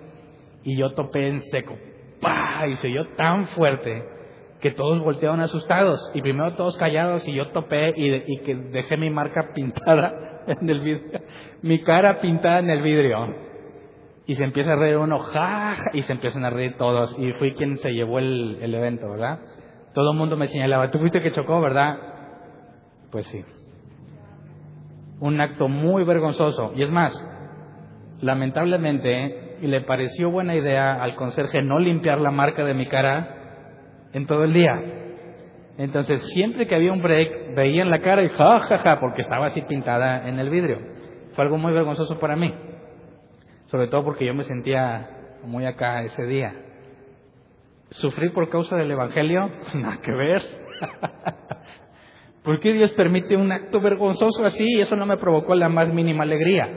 Y 0.62 0.78
yo 0.78 0.92
topé 0.92 1.26
en 1.26 1.42
seco. 1.50 1.76
¡Pah! 2.20 2.68
Y 2.68 2.76
se 2.76 2.86
oyó 2.86 3.08
tan 3.16 3.48
fuerte 3.48 4.04
que 4.60 4.70
todos 4.70 5.02
voltearon 5.02 5.40
asustados. 5.40 5.98
Y 6.14 6.22
primero 6.22 6.52
todos 6.54 6.76
callados 6.76 7.26
y 7.26 7.32
yo 7.32 7.48
topé 7.48 7.92
y, 7.96 8.38
que 8.44 8.54
dejé 8.54 8.96
mi 8.96 9.10
marca 9.10 9.50
pintada 9.54 10.29
en 10.60 10.70
el 10.70 10.80
vidrio. 10.80 11.20
Mi 11.62 11.80
cara 11.82 12.20
pintada 12.20 12.60
en 12.60 12.70
el 12.70 12.82
vidrio. 12.82 13.34
Y 14.26 14.34
se 14.34 14.44
empieza 14.44 14.74
a 14.74 14.76
reír 14.76 14.96
uno, 14.96 15.18
ja, 15.18 15.74
y 15.92 16.02
se 16.02 16.12
empiezan 16.12 16.44
a 16.44 16.50
reír 16.50 16.76
todos. 16.76 17.16
Y 17.18 17.32
fui 17.32 17.54
quien 17.54 17.78
se 17.78 17.90
llevó 17.90 18.18
el, 18.18 18.58
el 18.60 18.74
evento, 18.74 19.10
¿verdad? 19.10 19.40
Todo 19.92 20.12
el 20.12 20.18
mundo 20.18 20.36
me 20.36 20.46
señalaba, 20.48 20.90
tú 20.90 20.98
fuiste 20.98 21.20
que 21.20 21.32
chocó, 21.32 21.60
¿verdad? 21.60 21.98
Pues 23.10 23.26
sí. 23.26 23.44
Un 25.18 25.40
acto 25.40 25.68
muy 25.68 26.04
vergonzoso. 26.04 26.72
Y 26.76 26.82
es 26.84 26.90
más, 26.90 27.12
lamentablemente, 28.20 29.56
y 29.60 29.66
le 29.66 29.80
pareció 29.82 30.30
buena 30.30 30.54
idea 30.54 31.02
al 31.02 31.16
conserje 31.16 31.60
no 31.62 31.78
limpiar 31.78 32.20
la 32.20 32.30
marca 32.30 32.64
de 32.64 32.74
mi 32.74 32.88
cara 32.88 33.36
en 34.12 34.26
todo 34.26 34.44
el 34.44 34.52
día. 34.52 35.09
Entonces, 35.80 36.20
siempre 36.34 36.66
que 36.66 36.74
había 36.74 36.92
un 36.92 37.00
break, 37.00 37.54
veían 37.54 37.88
la 37.88 38.02
cara 38.02 38.22
y 38.22 38.28
ja, 38.28 38.98
porque 39.00 39.22
estaba 39.22 39.46
así 39.46 39.62
pintada 39.62 40.28
en 40.28 40.38
el 40.38 40.50
vidrio. 40.50 40.78
Fue 41.32 41.42
algo 41.42 41.56
muy 41.56 41.72
vergonzoso 41.72 42.18
para 42.18 42.36
mí. 42.36 42.54
Sobre 43.64 43.88
todo 43.88 44.04
porque 44.04 44.26
yo 44.26 44.34
me 44.34 44.44
sentía 44.44 45.38
muy 45.42 45.64
acá 45.64 46.02
ese 46.02 46.26
día. 46.26 46.52
¿Sufrir 47.92 48.34
por 48.34 48.50
causa 48.50 48.76
del 48.76 48.90
Evangelio? 48.90 49.50
Nada 49.74 50.02
que 50.02 50.12
ver. 50.12 50.42
¿Por 52.44 52.60
qué 52.60 52.74
Dios 52.74 52.92
permite 52.92 53.34
un 53.34 53.50
acto 53.50 53.80
vergonzoso 53.80 54.44
así 54.44 54.62
y 54.62 54.82
eso 54.82 54.96
no 54.96 55.06
me 55.06 55.16
provocó 55.16 55.54
la 55.54 55.70
más 55.70 55.88
mínima 55.88 56.24
alegría? 56.24 56.68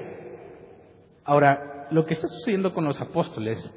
Ahora, 1.25 1.87
lo 1.91 2.05
que 2.05 2.13
está 2.13 2.29
sucediendo 2.29 2.73
con 2.73 2.85
los 2.85 3.01
apóstoles, 3.01 3.69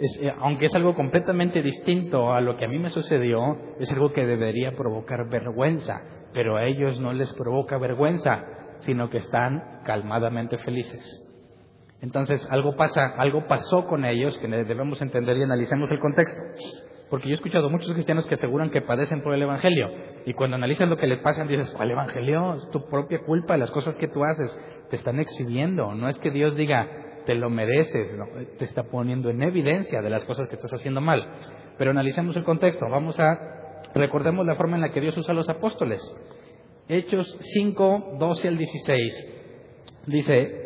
eh, 0.00 0.32
aunque 0.38 0.66
es 0.66 0.74
algo 0.74 0.94
completamente 0.94 1.62
distinto 1.62 2.32
a 2.32 2.40
lo 2.40 2.56
que 2.56 2.64
a 2.64 2.68
mí 2.68 2.78
me 2.78 2.90
sucedió, 2.90 3.58
es 3.78 3.92
algo 3.92 4.12
que 4.12 4.24
debería 4.24 4.72
provocar 4.72 5.28
vergüenza, 5.28 6.00
pero 6.32 6.56
a 6.56 6.64
ellos 6.64 6.98
no 7.00 7.12
les 7.12 7.32
provoca 7.34 7.76
vergüenza, 7.78 8.42
sino 8.80 9.10
que 9.10 9.18
están 9.18 9.80
calmadamente 9.84 10.58
felices. 10.58 11.26
Entonces, 12.00 12.46
algo 12.50 12.76
pasa, 12.76 13.14
algo 13.18 13.46
pasó 13.46 13.86
con 13.86 14.06
ellos 14.06 14.38
que 14.38 14.48
debemos 14.48 15.02
entender 15.02 15.36
y 15.36 15.42
analizamos 15.42 15.90
el 15.90 16.00
contexto. 16.00 16.40
Porque 17.10 17.28
yo 17.28 17.32
he 17.32 17.34
escuchado 17.34 17.68
muchos 17.68 17.92
cristianos 17.92 18.26
que 18.26 18.34
aseguran 18.34 18.70
que 18.70 18.80
padecen 18.80 19.20
por 19.20 19.34
el 19.34 19.42
Evangelio. 19.42 19.88
Y 20.24 20.32
cuando 20.32 20.56
analizan 20.56 20.88
lo 20.88 20.96
que 20.96 21.08
les 21.08 21.18
pasa, 21.18 21.44
dices, 21.44 21.70
¿cuál 21.76 21.90
Evangelio? 21.90 22.54
Es 22.54 22.70
tu 22.70 22.88
propia 22.88 23.18
culpa, 23.26 23.56
las 23.56 23.70
cosas 23.70 23.96
que 23.96 24.08
tú 24.08 24.24
haces 24.24 24.56
te 24.88 24.96
están 24.96 25.18
exhibiendo. 25.18 25.94
No 25.94 26.08
es 26.08 26.18
que 26.20 26.30
Dios 26.30 26.56
diga, 26.56 26.88
te 27.26 27.34
lo 27.34 27.50
mereces, 27.50 28.16
te 28.58 28.64
está 28.64 28.84
poniendo 28.84 29.30
en 29.30 29.42
evidencia 29.42 30.00
de 30.00 30.10
las 30.10 30.24
cosas 30.24 30.48
que 30.48 30.56
estás 30.56 30.72
haciendo 30.72 31.00
mal. 31.00 31.26
Pero 31.78 31.90
analicemos 31.90 32.36
el 32.36 32.44
contexto. 32.44 32.86
Vamos 32.90 33.18
a, 33.18 33.82
recordemos 33.94 34.46
la 34.46 34.56
forma 34.56 34.76
en 34.76 34.82
la 34.82 34.92
que 34.92 35.00
Dios 35.00 35.16
usa 35.16 35.32
a 35.32 35.36
los 35.36 35.48
apóstoles. 35.48 36.00
Hechos 36.88 37.38
5, 37.40 38.16
12 38.18 38.48
al 38.48 38.58
16. 38.58 39.34
Dice, 40.06 40.60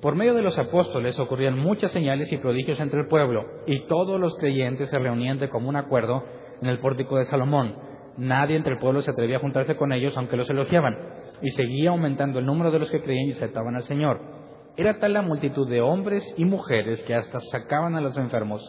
por 0.00 0.14
medio 0.14 0.32
de 0.32 0.42
los 0.42 0.58
apóstoles 0.58 1.18
ocurrían 1.18 1.58
muchas 1.58 1.92
señales 1.92 2.32
y 2.32 2.38
prodigios 2.38 2.80
entre 2.80 3.00
el 3.00 3.06
pueblo, 3.06 3.44
y 3.66 3.86
todos 3.86 4.18
los 4.18 4.36
creyentes 4.38 4.88
se 4.88 4.98
reunían 4.98 5.38
de 5.38 5.48
común 5.48 5.76
acuerdo 5.76 6.24
en 6.62 6.68
el 6.68 6.78
pórtico 6.78 7.18
de 7.18 7.26
Salomón. 7.26 7.76
Nadie 8.16 8.56
entre 8.56 8.74
el 8.74 8.78
pueblo 8.78 9.02
se 9.02 9.10
atrevía 9.10 9.36
a 9.36 9.40
juntarse 9.40 9.76
con 9.76 9.92
ellos, 9.92 10.16
aunque 10.16 10.36
los 10.36 10.48
elogiaban, 10.48 10.96
y 11.42 11.50
seguía 11.50 11.90
aumentando 11.90 12.38
el 12.38 12.46
número 12.46 12.70
de 12.70 12.78
los 12.78 12.90
que 12.90 13.02
creían 13.02 13.28
y 13.28 13.32
aceptaban 13.32 13.76
al 13.76 13.84
Señor. 13.84 14.39
Era 14.80 14.98
tal 14.98 15.12
la 15.12 15.20
multitud 15.20 15.68
de 15.68 15.82
hombres 15.82 16.24
y 16.38 16.46
mujeres 16.46 17.02
que 17.02 17.14
hasta 17.14 17.38
sacaban 17.52 17.96
a 17.96 18.00
los 18.00 18.16
enfermos 18.16 18.62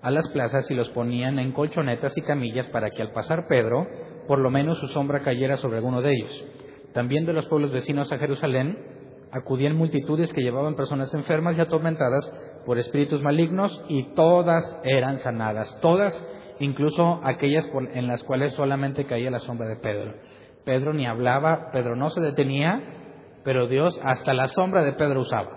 a 0.00 0.12
las 0.12 0.28
plazas 0.28 0.70
y 0.70 0.74
los 0.74 0.90
ponían 0.90 1.40
en 1.40 1.50
colchonetas 1.50 2.16
y 2.16 2.22
camillas 2.22 2.66
para 2.66 2.88
que 2.88 3.02
al 3.02 3.10
pasar 3.10 3.48
Pedro, 3.48 3.84
por 4.28 4.38
lo 4.38 4.48
menos 4.48 4.78
su 4.78 4.86
sombra 4.86 5.22
cayera 5.22 5.56
sobre 5.56 5.78
alguno 5.78 6.02
de 6.02 6.12
ellos. 6.12 6.44
También 6.92 7.26
de 7.26 7.32
los 7.32 7.46
pueblos 7.46 7.72
vecinos 7.72 8.12
a 8.12 8.18
Jerusalén 8.18 8.78
acudían 9.32 9.74
multitudes 9.74 10.32
que 10.32 10.42
llevaban 10.42 10.76
personas 10.76 11.12
enfermas 11.14 11.56
y 11.56 11.60
atormentadas 11.60 12.32
por 12.64 12.78
espíritus 12.78 13.20
malignos 13.20 13.84
y 13.88 14.14
todas 14.14 14.62
eran 14.84 15.18
sanadas, 15.18 15.80
todas, 15.80 16.14
incluso 16.60 17.18
aquellas 17.24 17.68
en 17.92 18.06
las 18.06 18.22
cuales 18.22 18.52
solamente 18.52 19.04
caía 19.04 19.32
la 19.32 19.40
sombra 19.40 19.66
de 19.66 19.78
Pedro. 19.78 20.14
Pedro 20.64 20.92
ni 20.92 21.06
hablaba, 21.06 21.70
Pedro 21.72 21.96
no 21.96 22.10
se 22.10 22.20
detenía, 22.20 22.95
pero 23.46 23.68
Dios 23.68 23.96
hasta 24.02 24.34
la 24.34 24.48
sombra 24.48 24.82
de 24.82 24.94
Pedro 24.94 25.20
usaba. 25.20 25.56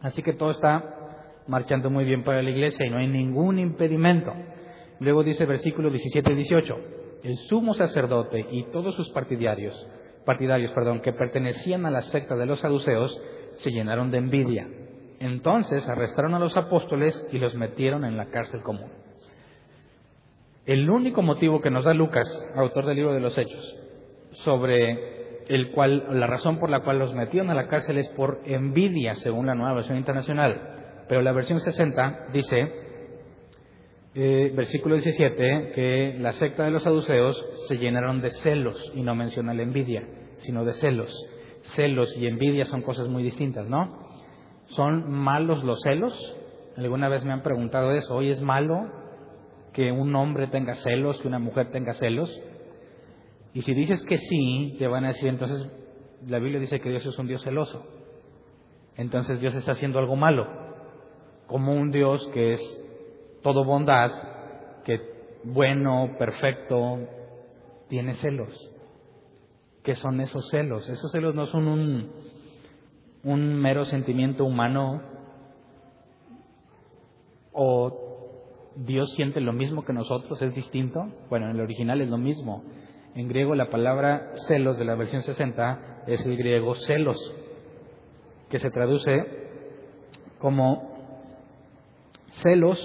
Así 0.00 0.20
que 0.20 0.32
todo 0.32 0.50
está 0.50 1.44
marchando 1.46 1.88
muy 1.88 2.04
bien 2.04 2.24
para 2.24 2.42
la 2.42 2.50
iglesia 2.50 2.84
y 2.84 2.90
no 2.90 2.98
hay 2.98 3.06
ningún 3.06 3.60
impedimento. 3.60 4.32
Luego 4.98 5.22
dice 5.22 5.46
versículo 5.46 5.90
17 5.90 6.32
y 6.32 6.34
18, 6.34 6.76
el 7.22 7.36
sumo 7.36 7.72
sacerdote 7.72 8.44
y 8.50 8.64
todos 8.72 8.96
sus 8.96 9.10
partidarios 9.10 9.74
partidarios 10.26 10.72
perdón, 10.72 11.02
que 11.02 11.12
pertenecían 11.12 11.86
a 11.86 11.90
la 11.92 12.02
secta 12.02 12.34
de 12.34 12.46
los 12.46 12.58
saduceos 12.58 13.16
se 13.58 13.70
llenaron 13.70 14.10
de 14.10 14.18
envidia. 14.18 14.66
Entonces 15.20 15.88
arrestaron 15.88 16.34
a 16.34 16.40
los 16.40 16.56
apóstoles 16.56 17.28
y 17.30 17.38
los 17.38 17.54
metieron 17.54 18.04
en 18.04 18.16
la 18.16 18.26
cárcel 18.26 18.60
común. 18.62 18.90
El 20.66 20.90
único 20.90 21.22
motivo 21.22 21.60
que 21.60 21.70
nos 21.70 21.84
da 21.84 21.94
Lucas, 21.94 22.26
autor 22.56 22.86
del 22.86 22.96
libro 22.96 23.14
de 23.14 23.20
los 23.20 23.38
Hechos, 23.38 23.76
sobre 24.32 25.13
el 25.48 25.70
cual, 25.72 26.06
la 26.10 26.26
razón 26.26 26.58
por 26.58 26.70
la 26.70 26.80
cual 26.80 26.98
los 26.98 27.14
metieron 27.14 27.50
a 27.50 27.54
la 27.54 27.68
cárcel 27.68 27.98
es 27.98 28.08
por 28.10 28.40
envidia, 28.46 29.14
según 29.16 29.46
la 29.46 29.54
nueva 29.54 29.74
versión 29.74 29.98
internacional. 29.98 31.04
Pero 31.08 31.22
la 31.22 31.32
versión 31.32 31.60
60 31.60 32.28
dice, 32.32 32.72
eh, 34.14 34.52
versículo 34.54 34.94
17, 34.94 35.72
que 35.74 36.16
la 36.18 36.32
secta 36.32 36.64
de 36.64 36.70
los 36.70 36.82
saduceos 36.82 37.44
se 37.68 37.76
llenaron 37.76 38.20
de 38.20 38.30
celos, 38.30 38.92
y 38.94 39.02
no 39.02 39.14
menciona 39.14 39.54
la 39.54 39.62
envidia, 39.62 40.02
sino 40.38 40.64
de 40.64 40.72
celos. 40.72 41.12
Celos 41.74 42.16
y 42.16 42.26
envidia 42.26 42.64
son 42.66 42.82
cosas 42.82 43.08
muy 43.08 43.22
distintas, 43.22 43.66
¿no? 43.68 43.98
¿Son 44.68 45.10
malos 45.10 45.62
los 45.64 45.80
celos? 45.82 46.14
Alguna 46.76 47.08
vez 47.08 47.24
me 47.24 47.32
han 47.32 47.42
preguntado 47.42 47.92
eso, 47.92 48.14
¿hoy 48.14 48.30
es 48.30 48.40
malo 48.40 48.90
que 49.72 49.92
un 49.92 50.14
hombre 50.16 50.46
tenga 50.46 50.74
celos, 50.76 51.20
que 51.20 51.28
una 51.28 51.38
mujer 51.38 51.70
tenga 51.70 51.94
celos? 51.94 52.30
Y 53.54 53.62
si 53.62 53.72
dices 53.72 54.02
que 54.04 54.18
sí, 54.18 54.74
te 54.78 54.88
van 54.88 55.04
a 55.04 55.08
decir, 55.08 55.28
entonces 55.28 55.70
la 56.26 56.40
Biblia 56.40 56.60
dice 56.60 56.80
que 56.80 56.90
Dios 56.90 57.06
es 57.06 57.18
un 57.18 57.28
Dios 57.28 57.42
celoso. 57.42 57.86
Entonces 58.96 59.40
Dios 59.40 59.54
está 59.54 59.72
haciendo 59.72 59.98
algo 60.00 60.16
malo, 60.16 60.46
como 61.46 61.72
un 61.72 61.90
Dios 61.90 62.28
que 62.34 62.54
es 62.54 62.80
todo 63.42 63.64
bondad, 63.64 64.10
que 64.84 65.00
bueno, 65.44 66.16
perfecto, 66.18 66.98
tiene 67.88 68.14
celos. 68.16 68.70
¿Qué 69.84 69.94
son 69.94 70.20
esos 70.20 70.48
celos? 70.50 70.88
Esos 70.88 71.12
celos 71.12 71.34
no 71.34 71.46
son 71.46 71.68
un, 71.68 72.10
un 73.22 73.54
mero 73.54 73.84
sentimiento 73.84 74.44
humano 74.44 75.02
o 77.52 78.72
Dios 78.76 79.12
siente 79.14 79.40
lo 79.40 79.52
mismo 79.52 79.84
que 79.84 79.92
nosotros, 79.92 80.42
es 80.42 80.54
distinto. 80.54 81.06
Bueno, 81.28 81.46
en 81.46 81.56
el 81.56 81.60
original 81.60 82.00
es 82.00 82.08
lo 82.08 82.18
mismo. 82.18 82.64
En 83.14 83.28
griego 83.28 83.54
la 83.54 83.70
palabra 83.70 84.32
celos 84.48 84.76
de 84.76 84.84
la 84.84 84.96
versión 84.96 85.22
60 85.22 86.04
es 86.08 86.26
el 86.26 86.36
griego 86.36 86.74
celos, 86.74 87.16
que 88.50 88.58
se 88.58 88.70
traduce 88.70 89.24
como 90.38 90.94
celos 92.42 92.78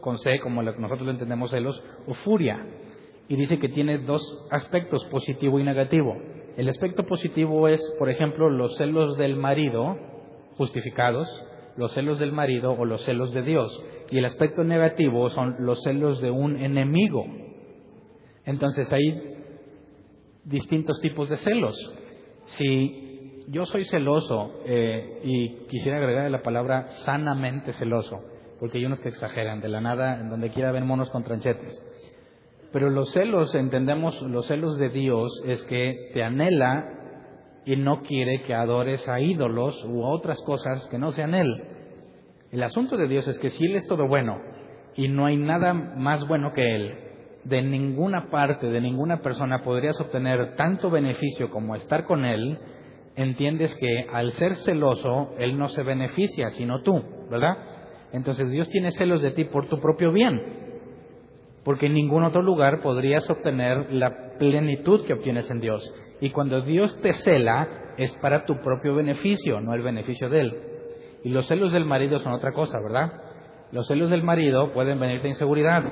con 0.00 0.18
C, 0.18 0.40
como 0.40 0.62
nosotros 0.62 1.02
lo 1.02 1.12
entendemos 1.12 1.50
celos, 1.50 1.82
o 2.06 2.14
furia. 2.14 2.66
Y 3.28 3.36
dice 3.36 3.58
que 3.58 3.68
tiene 3.68 3.98
dos 3.98 4.48
aspectos, 4.50 5.04
positivo 5.06 5.60
y 5.60 5.64
negativo. 5.64 6.16
El 6.56 6.68
aspecto 6.68 7.04
positivo 7.04 7.68
es, 7.68 7.80
por 8.00 8.10
ejemplo, 8.10 8.50
los 8.50 8.76
celos 8.78 9.16
del 9.16 9.36
marido, 9.36 9.96
justificados, 10.56 11.28
los 11.76 11.92
celos 11.92 12.18
del 12.18 12.32
marido 12.32 12.72
o 12.72 12.84
los 12.84 13.04
celos 13.04 13.32
de 13.32 13.42
Dios. 13.42 13.84
Y 14.10 14.18
el 14.18 14.24
aspecto 14.24 14.64
negativo 14.64 15.30
son 15.30 15.54
los 15.60 15.80
celos 15.84 16.20
de 16.20 16.32
un 16.32 16.56
enemigo. 16.56 17.24
Entonces 18.44 18.92
hay 18.92 19.27
distintos 20.48 21.00
tipos 21.00 21.28
de 21.28 21.36
celos. 21.36 21.76
Si 22.46 23.44
yo 23.48 23.66
soy 23.66 23.84
celoso 23.84 24.60
eh, 24.66 25.20
y 25.24 25.66
quisiera 25.66 25.98
agregar 25.98 26.30
la 26.30 26.42
palabra 26.42 26.88
sanamente 27.04 27.72
celoso, 27.74 28.20
porque 28.58 28.78
hay 28.78 28.86
unos 28.86 29.00
que 29.00 29.10
exageran, 29.10 29.60
de 29.60 29.68
la 29.68 29.80
nada, 29.80 30.20
en 30.20 30.28
donde 30.28 30.50
quiera 30.50 30.72
ven 30.72 30.86
monos 30.86 31.10
con 31.10 31.22
tranchetes. 31.22 31.82
Pero 32.72 32.90
los 32.90 33.12
celos, 33.12 33.54
entendemos, 33.54 34.20
los 34.22 34.46
celos 34.46 34.78
de 34.78 34.90
Dios 34.90 35.30
es 35.46 35.62
que 35.64 36.10
te 36.12 36.22
anhela 36.22 36.94
y 37.64 37.76
no 37.76 38.02
quiere 38.02 38.42
que 38.42 38.54
adores 38.54 39.06
a 39.08 39.20
ídolos 39.20 39.82
u 39.84 40.02
otras 40.02 40.38
cosas 40.42 40.86
que 40.90 40.98
no 40.98 41.12
sean 41.12 41.34
Él. 41.34 41.62
El 42.50 42.62
asunto 42.62 42.96
de 42.96 43.08
Dios 43.08 43.26
es 43.28 43.38
que 43.38 43.50
si 43.50 43.64
Él 43.64 43.76
es 43.76 43.86
todo 43.86 44.06
bueno 44.06 44.38
y 44.96 45.08
no 45.08 45.26
hay 45.26 45.36
nada 45.36 45.72
más 45.72 46.26
bueno 46.26 46.52
que 46.52 46.74
Él, 46.74 47.07
de 47.44 47.62
ninguna 47.62 48.30
parte, 48.30 48.66
de 48.68 48.80
ninguna 48.80 49.20
persona 49.20 49.62
podrías 49.62 49.98
obtener 50.00 50.56
tanto 50.56 50.90
beneficio 50.90 51.50
como 51.50 51.74
estar 51.76 52.04
con 52.04 52.24
Él, 52.24 52.58
entiendes 53.16 53.74
que 53.76 54.06
al 54.12 54.32
ser 54.32 54.56
celoso, 54.56 55.34
Él 55.38 55.58
no 55.58 55.68
se 55.68 55.82
beneficia, 55.82 56.50
sino 56.50 56.82
tú, 56.82 57.02
¿verdad? 57.30 57.56
Entonces 58.12 58.50
Dios 58.50 58.68
tiene 58.68 58.90
celos 58.92 59.22
de 59.22 59.32
ti 59.32 59.44
por 59.44 59.68
tu 59.68 59.80
propio 59.80 60.12
bien, 60.12 60.42
porque 61.64 61.86
en 61.86 61.94
ningún 61.94 62.24
otro 62.24 62.42
lugar 62.42 62.80
podrías 62.80 63.28
obtener 63.28 63.92
la 63.92 64.36
plenitud 64.38 65.04
que 65.04 65.14
obtienes 65.14 65.50
en 65.50 65.60
Dios. 65.60 65.94
Y 66.20 66.30
cuando 66.30 66.62
Dios 66.62 66.98
te 67.00 67.12
cela, 67.12 67.68
es 67.96 68.16
para 68.18 68.44
tu 68.44 68.56
propio 68.60 68.94
beneficio, 68.94 69.60
no 69.60 69.74
el 69.74 69.82
beneficio 69.82 70.28
de 70.28 70.40
Él. 70.40 70.56
Y 71.24 71.30
los 71.30 71.46
celos 71.46 71.72
del 71.72 71.84
marido 71.84 72.20
son 72.20 72.32
otra 72.32 72.52
cosa, 72.52 72.78
¿verdad? 72.80 73.12
Los 73.72 73.86
celos 73.88 74.10
del 74.10 74.22
marido 74.22 74.72
pueden 74.72 74.98
venir 74.98 75.20
de 75.20 75.28
inseguridad, 75.28 75.82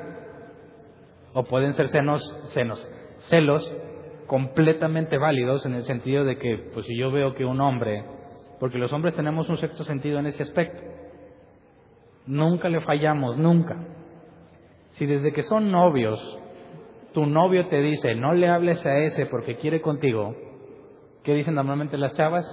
o 1.36 1.44
pueden 1.44 1.74
ser 1.74 1.90
senos, 1.90 2.22
senos, 2.54 2.82
celos 3.28 3.70
completamente 4.26 5.18
válidos 5.18 5.66
en 5.66 5.74
el 5.74 5.84
sentido 5.84 6.24
de 6.24 6.38
que, 6.38 6.70
pues 6.72 6.86
si 6.86 6.96
yo 6.98 7.12
veo 7.12 7.34
que 7.34 7.44
un 7.44 7.60
hombre, 7.60 8.04
porque 8.58 8.78
los 8.78 8.90
hombres 8.92 9.14
tenemos 9.14 9.46
un 9.50 9.58
sexto 9.58 9.84
sentido 9.84 10.18
en 10.18 10.26
ese 10.26 10.42
aspecto, 10.42 10.82
Nunca 12.26 12.68
le 12.68 12.80
fallamos, 12.80 13.38
nunca. 13.38 13.76
Si 14.94 15.06
desde 15.06 15.32
que 15.32 15.44
son 15.44 15.70
novios 15.70 16.18
tu 17.12 17.24
novio 17.24 17.68
te 17.68 17.80
dice, 17.80 18.14
no 18.14 18.34
le 18.34 18.48
hables 18.48 18.84
a 18.84 18.98
ese 18.98 19.26
porque 19.26 19.56
quiere 19.56 19.80
contigo, 19.80 20.34
¿qué 21.22 21.34
dicen 21.34 21.54
normalmente 21.54 21.96
las 21.96 22.14
chavas? 22.14 22.44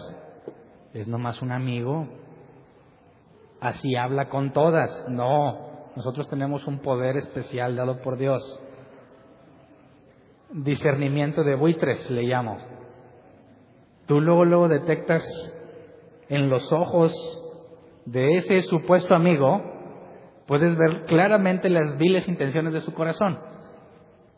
Es 0.93 1.07
nomás 1.07 1.41
un 1.41 1.51
amigo. 1.51 2.07
Así 3.59 3.95
habla 3.95 4.29
con 4.29 4.53
todas. 4.53 5.05
No, 5.09 5.89
Nosotros 5.95 6.29
tenemos 6.29 6.65
un 6.67 6.79
poder 6.79 7.17
especial 7.17 7.75
dado 7.75 7.99
por 8.01 8.17
Dios. 8.17 8.41
Discernimiento 10.53 11.43
de 11.43 11.55
buitres 11.55 12.09
le 12.11 12.23
llamo. 12.23 12.57
Tú 14.05 14.21
luego, 14.21 14.45
luego 14.45 14.67
detectas 14.67 15.23
en 16.29 16.49
los 16.49 16.71
ojos 16.71 17.11
de 18.05 18.37
ese 18.37 18.61
supuesto 18.63 19.15
amigo, 19.15 19.61
puedes 20.45 20.77
ver 20.77 21.05
claramente 21.05 21.69
las 21.69 21.97
viles 21.97 22.27
intenciones 22.27 22.73
de 22.73 22.81
su 22.81 22.93
corazón. 22.93 23.39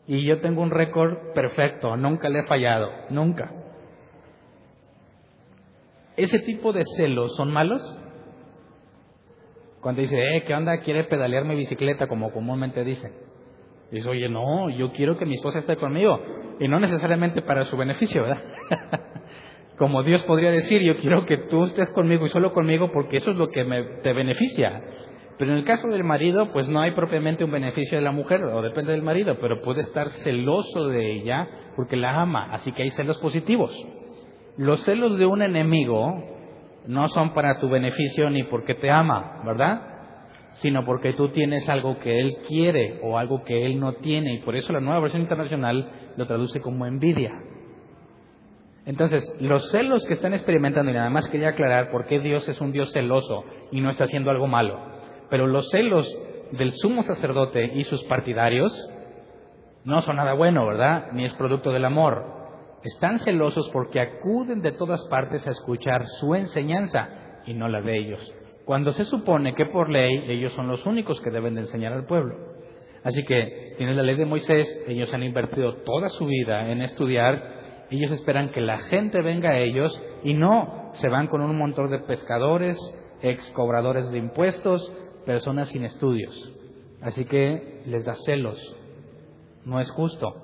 Y 0.06 0.24
yo 0.24 0.40
tengo 0.40 0.62
un 0.62 0.70
récord 0.70 1.34
perfecto, 1.34 1.96
nunca 1.96 2.28
le 2.28 2.40
he 2.40 2.46
fallado, 2.46 2.90
nunca. 3.10 3.52
¿Ese 6.16 6.38
tipo 6.38 6.72
de 6.72 6.82
celos 6.96 7.36
son 7.36 7.52
malos? 7.52 7.82
Cuando 9.80 10.00
dice, 10.00 10.16
eh, 10.16 10.44
¿qué 10.44 10.54
onda? 10.54 10.78
¿Quiere 10.78 11.04
pedalear 11.04 11.44
mi 11.44 11.56
bicicleta? 11.56 12.06
Como 12.06 12.32
comúnmente 12.32 12.84
dicen. 12.84 13.12
Dice, 13.90 14.08
oye, 14.08 14.28
no, 14.28 14.68
yo 14.70 14.92
quiero 14.92 15.16
que 15.16 15.26
mi 15.26 15.34
esposa 15.34 15.60
esté 15.60 15.76
conmigo. 15.76 16.20
Y 16.58 16.68
no 16.68 16.80
necesariamente 16.80 17.42
para 17.42 17.64
su 17.64 17.76
beneficio, 17.76 18.22
¿verdad? 18.22 18.42
Como 19.78 20.02
Dios 20.02 20.22
podría 20.22 20.50
decir, 20.50 20.82
yo 20.82 20.96
quiero 20.96 21.26
que 21.26 21.36
tú 21.36 21.64
estés 21.64 21.90
conmigo 21.92 22.26
y 22.26 22.30
solo 22.30 22.52
conmigo 22.52 22.90
porque 22.92 23.18
eso 23.18 23.30
es 23.30 23.36
lo 23.36 23.48
que 23.48 23.64
me, 23.64 23.82
te 24.02 24.12
beneficia. 24.12 24.82
Pero 25.38 25.52
en 25.52 25.58
el 25.58 25.64
caso 25.64 25.88
del 25.88 26.02
marido, 26.02 26.50
pues 26.52 26.66
no 26.68 26.80
hay 26.80 26.92
propiamente 26.92 27.44
un 27.44 27.50
beneficio 27.50 27.98
de 27.98 28.04
la 28.04 28.10
mujer, 28.10 28.42
o 28.42 28.62
depende 28.62 28.92
del 28.92 29.02
marido, 29.02 29.36
pero 29.38 29.60
puede 29.60 29.82
estar 29.82 30.08
celoso 30.08 30.88
de 30.88 31.12
ella 31.12 31.46
porque 31.76 31.96
la 31.96 32.22
ama, 32.22 32.48
así 32.52 32.72
que 32.72 32.84
hay 32.84 32.90
celos 32.90 33.18
positivos. 33.18 33.70
Los 34.56 34.82
celos 34.84 35.18
de 35.18 35.26
un 35.26 35.42
enemigo 35.42 36.14
no 36.86 37.08
son 37.08 37.34
para 37.34 37.60
tu 37.60 37.68
beneficio 37.68 38.30
ni 38.30 38.44
porque 38.44 38.74
te 38.74 38.90
ama, 38.90 39.42
¿verdad? 39.44 39.95
Sino 40.56 40.84
porque 40.84 41.12
tú 41.12 41.28
tienes 41.28 41.68
algo 41.68 41.98
que 41.98 42.18
él 42.20 42.38
quiere 42.46 43.00
o 43.02 43.18
algo 43.18 43.44
que 43.44 43.66
él 43.66 43.78
no 43.78 43.94
tiene, 43.94 44.34
y 44.34 44.38
por 44.38 44.56
eso 44.56 44.72
la 44.72 44.80
nueva 44.80 45.00
versión 45.00 45.22
internacional 45.22 46.12
lo 46.16 46.26
traduce 46.26 46.60
como 46.60 46.86
envidia. 46.86 47.32
Entonces, 48.86 49.24
los 49.40 49.70
celos 49.70 50.04
que 50.06 50.14
están 50.14 50.32
experimentando, 50.32 50.90
y 50.90 50.94
nada 50.94 51.10
más 51.10 51.28
quería 51.28 51.48
aclarar 51.48 51.90
por 51.90 52.06
qué 52.06 52.20
Dios 52.20 52.48
es 52.48 52.60
un 52.60 52.70
Dios 52.70 52.92
celoso 52.92 53.44
y 53.72 53.80
no 53.80 53.90
está 53.90 54.04
haciendo 54.04 54.30
algo 54.30 54.46
malo, 54.46 54.78
pero 55.28 55.46
los 55.46 55.68
celos 55.70 56.06
del 56.52 56.72
sumo 56.72 57.02
sacerdote 57.02 57.72
y 57.74 57.84
sus 57.84 58.04
partidarios 58.04 58.72
no 59.84 60.02
son 60.02 60.16
nada 60.16 60.34
bueno, 60.34 60.66
¿verdad? 60.66 61.08
Ni 61.12 61.24
es 61.24 61.34
producto 61.34 61.72
del 61.72 61.84
amor. 61.84 62.24
Están 62.82 63.18
celosos 63.18 63.68
porque 63.70 64.00
acuden 64.00 64.62
de 64.62 64.72
todas 64.72 65.04
partes 65.08 65.46
a 65.46 65.50
escuchar 65.50 66.06
su 66.20 66.34
enseñanza 66.34 67.08
y 67.46 67.54
no 67.54 67.68
la 67.68 67.80
de 67.80 67.98
ellos. 67.98 68.34
Cuando 68.66 68.92
se 68.92 69.06
supone 69.06 69.54
que 69.54 69.64
por 69.64 69.88
ley 69.88 70.24
ellos 70.28 70.52
son 70.52 70.68
los 70.68 70.84
únicos 70.84 71.22
que 71.22 71.30
deben 71.30 71.54
de 71.54 71.62
enseñar 71.62 71.94
al 71.94 72.04
pueblo. 72.04 72.34
Así 73.02 73.22
que 73.24 73.72
tienen 73.78 73.96
la 73.96 74.02
ley 74.02 74.16
de 74.16 74.26
Moisés, 74.26 74.68
ellos 74.86 75.14
han 75.14 75.22
invertido 75.22 75.76
toda 75.84 76.10
su 76.10 76.26
vida 76.26 76.70
en 76.70 76.82
estudiar 76.82 77.56
ellos 77.90 78.10
esperan 78.10 78.50
que 78.50 78.60
la 78.60 78.78
gente 78.78 79.22
venga 79.22 79.50
a 79.50 79.58
ellos 79.58 80.00
y 80.24 80.34
no 80.34 80.90
se 80.94 81.08
van 81.08 81.28
con 81.28 81.40
un 81.40 81.56
montón 81.56 81.90
de 81.90 82.00
pescadores, 82.00 82.76
ex 83.22 83.48
cobradores 83.50 84.10
de 84.10 84.18
impuestos, 84.18 84.92
personas 85.24 85.68
sin 85.68 85.84
estudios. 85.84 86.52
Así 87.00 87.24
que 87.26 87.82
les 87.86 88.04
da 88.04 88.14
celos. 88.24 88.58
No 89.64 89.80
es 89.80 89.90
justo 89.90 90.34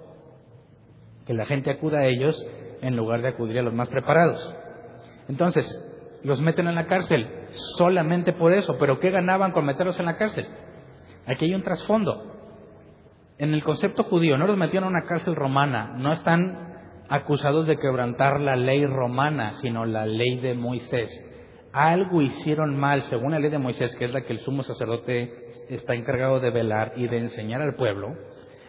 que 1.27 1.35
la 1.35 1.47
gente 1.47 1.71
acuda 1.71 2.01
a 2.01 2.07
ellos 2.07 2.37
en 2.81 2.97
lugar 2.97 3.23
de 3.23 3.29
acudir 3.29 3.59
a 3.59 3.63
los 3.63 3.75
más 3.75 3.89
preparados. 3.89 4.57
Entonces, 5.29 5.67
los 6.23 6.41
meten 6.41 6.69
en 6.69 6.75
la 6.77 6.87
cárcel 6.87 7.29
solamente 7.77 8.33
por 8.33 8.53
eso, 8.53 8.77
pero 8.79 8.99
¿qué 8.99 9.11
ganaban 9.11 9.53
con 9.53 9.65
meterlos 9.65 9.99
en 9.99 10.07
la 10.07 10.17
cárcel? 10.17 10.47
Aquí 11.27 11.47
hay 11.47 11.55
un 11.55 11.63
trasfondo. 11.63 12.33
En 13.39 13.55
el 13.55 13.63
concepto 13.65 14.05
judío, 14.05 14.39
no 14.39 14.47
los 14.47 14.57
metieron 14.57 14.89
en 14.89 14.97
una 14.97 15.05
cárcel 15.05 15.35
romana, 15.35 15.95
no 15.97 16.13
están 16.13 16.73
acusados 17.09 17.67
de 17.67 17.79
quebrantar 17.79 18.41
la 18.41 18.57
ley 18.57 18.87
romana, 18.87 19.53
sino 19.61 19.85
la 19.85 20.07
ley 20.07 20.41
de 20.41 20.55
Moisés. 20.55 21.11
Algo 21.73 22.23
hicieron 22.23 22.79
mal, 22.79 23.03
según 23.03 23.33
la 23.33 23.39
ley 23.39 23.51
de 23.51 23.59
Moisés, 23.59 23.95
que 23.97 24.05
es 24.05 24.13
la 24.13 24.23
que 24.23 24.33
el 24.33 24.41
sumo 24.41 24.63
sacerdote 24.63 25.31
está 25.69 25.95
encargado 25.95 26.41
de 26.41 26.51
velar 26.51 26.93
y 26.97 27.09
de 27.09 27.19
enseñar 27.19 27.63
al 27.63 27.75
pueblo. 27.75 28.09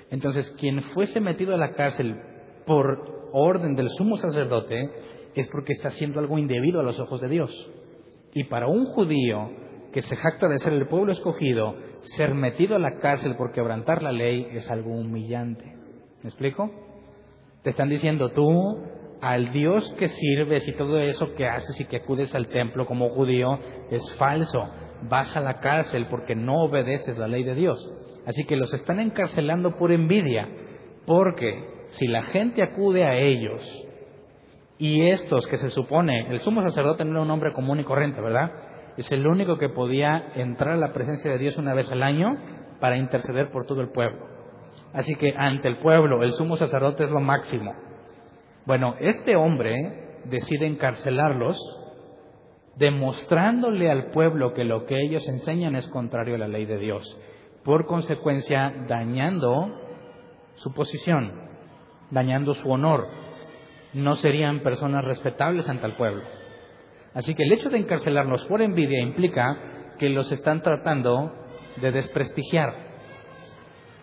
Entonces, 0.09 0.49
quien 0.59 0.83
fuese 0.93 1.19
metido 1.19 1.53
a 1.53 1.57
la 1.57 1.73
cárcel 1.73 2.15
por 2.65 3.29
orden 3.33 3.75
del 3.75 3.89
sumo 3.89 4.17
sacerdote 4.17 4.89
es 5.35 5.47
porque 5.51 5.73
está 5.73 5.89
haciendo 5.89 6.19
algo 6.19 6.37
indebido 6.37 6.79
a 6.79 6.83
los 6.83 6.99
ojos 6.99 7.19
de 7.21 7.29
Dios. 7.29 7.71
Y 8.33 8.45
para 8.45 8.67
un 8.67 8.85
judío 8.85 9.51
que 9.91 10.01
se 10.01 10.15
jacta 10.15 10.47
de 10.47 10.57
ser 10.57 10.73
el 10.73 10.87
pueblo 10.87 11.11
escogido, 11.11 11.75
ser 12.17 12.33
metido 12.33 12.75
a 12.75 12.79
la 12.79 12.97
cárcel 12.97 13.35
por 13.35 13.51
quebrantar 13.51 14.01
la 14.01 14.11
ley 14.11 14.47
es 14.51 14.69
algo 14.69 14.91
humillante. 14.91 15.65
¿Me 16.23 16.29
explico? 16.29 16.69
Te 17.63 17.69
están 17.69 17.89
diciendo 17.89 18.31
tú, 18.31 18.83
al 19.21 19.53
Dios 19.53 19.95
que 19.97 20.07
sirves 20.07 20.67
y 20.67 20.73
todo 20.73 20.99
eso 20.99 21.33
que 21.35 21.47
haces 21.47 21.79
y 21.79 21.85
que 21.85 21.97
acudes 21.97 22.33
al 22.35 22.49
templo 22.49 22.85
como 22.85 23.09
judío 23.09 23.59
es 23.89 24.01
falso. 24.17 24.69
Vas 25.03 25.35
a 25.37 25.41
la 25.41 25.59
cárcel 25.59 26.07
porque 26.09 26.35
no 26.35 26.63
obedeces 26.63 27.17
la 27.17 27.27
ley 27.27 27.43
de 27.43 27.55
Dios. 27.55 27.77
Así 28.25 28.45
que 28.45 28.57
los 28.57 28.73
están 28.73 28.99
encarcelando 28.99 29.77
por 29.77 29.91
envidia, 29.91 30.49
porque 31.05 31.85
si 31.89 32.07
la 32.07 32.23
gente 32.23 32.63
acude 32.63 33.05
a 33.05 33.15
ellos 33.15 33.61
y 34.83 35.09
estos 35.11 35.47
que 35.47 35.57
se 35.59 35.69
supone, 35.69 36.27
el 36.29 36.41
sumo 36.41 36.61
sacerdote 36.61 37.05
no 37.05 37.11
era 37.11 37.21
un 37.21 37.31
hombre 37.31 37.53
común 37.53 37.79
y 37.79 37.85
corriente, 37.85 38.19
¿verdad? 38.19 38.51
Es 38.97 39.09
el 39.13 39.25
único 39.25 39.57
que 39.57 39.69
podía 39.69 40.33
entrar 40.35 40.73
a 40.73 40.77
la 40.77 40.91
presencia 40.91 41.31
de 41.31 41.37
Dios 41.37 41.55
una 41.55 41.73
vez 41.73 41.89
al 41.89 42.03
año 42.03 42.35
para 42.81 42.97
interceder 42.97 43.49
por 43.49 43.65
todo 43.65 43.79
el 43.79 43.91
pueblo. 43.91 44.27
Así 44.91 45.15
que 45.15 45.33
ante 45.37 45.69
el 45.69 45.77
pueblo 45.77 46.21
el 46.21 46.33
sumo 46.33 46.57
sacerdote 46.57 47.05
es 47.05 47.11
lo 47.11 47.21
máximo. 47.21 47.73
Bueno, 48.65 48.95
este 48.99 49.37
hombre 49.37 50.19
decide 50.25 50.67
encarcelarlos, 50.67 51.57
demostrándole 52.75 53.89
al 53.89 54.07
pueblo 54.07 54.51
que 54.51 54.65
lo 54.65 54.83
que 54.83 54.99
ellos 54.99 55.25
enseñan 55.29 55.77
es 55.77 55.87
contrario 55.87 56.35
a 56.35 56.39
la 56.39 56.49
ley 56.49 56.65
de 56.65 56.79
Dios. 56.79 57.05
Por 57.63 57.85
consecuencia, 57.85 58.73
dañando 58.89 59.79
su 60.55 60.73
posición, 60.73 61.31
dañando 62.11 62.53
su 62.55 62.69
honor. 62.69 63.22
No 63.93 64.15
serían 64.15 64.61
personas 64.61 65.05
respetables 65.05 65.69
ante 65.69 65.85
el 65.85 65.95
pueblo. 65.95 66.23
Así 67.13 67.35
que 67.35 67.43
el 67.43 67.51
hecho 67.51 67.69
de 67.69 67.77
encarcelarlos 67.77 68.45
por 68.45 68.61
envidia 68.61 69.01
implica 69.01 69.95
que 69.99 70.09
los 70.09 70.31
están 70.31 70.61
tratando 70.61 71.31
de 71.79 71.91
desprestigiar. 71.91 72.73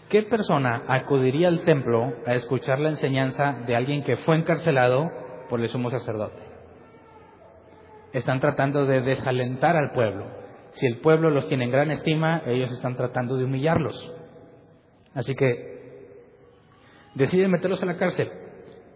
¿Qué 0.08 0.22
persona 0.22 0.84
acudiría 0.88 1.48
al 1.48 1.64
templo 1.64 2.12
a 2.26 2.34
escuchar 2.34 2.80
la 2.80 2.90
enseñanza 2.90 3.62
de 3.66 3.76
alguien 3.76 4.02
que 4.02 4.16
fue 4.18 4.36
encarcelado 4.36 5.10
por 5.48 5.60
el 5.60 5.68
sumo 5.68 5.90
sacerdote? 5.90 6.42
Están 8.12 8.40
tratando 8.40 8.86
de 8.86 9.02
desalentar 9.02 9.76
al 9.76 9.92
pueblo. 9.92 10.26
Si 10.72 10.86
el 10.86 10.98
pueblo 10.98 11.30
los 11.30 11.48
tiene 11.48 11.64
en 11.64 11.70
gran 11.70 11.90
estima, 11.90 12.42
ellos 12.46 12.72
están 12.72 12.96
tratando 12.96 13.36
de 13.36 13.44
humillarlos. 13.44 14.12
Así 15.14 15.34
que 15.34 16.06
deciden 17.14 17.50
meterlos 17.50 17.82
a 17.82 17.86
la 17.86 17.96
cárcel. 17.96 18.30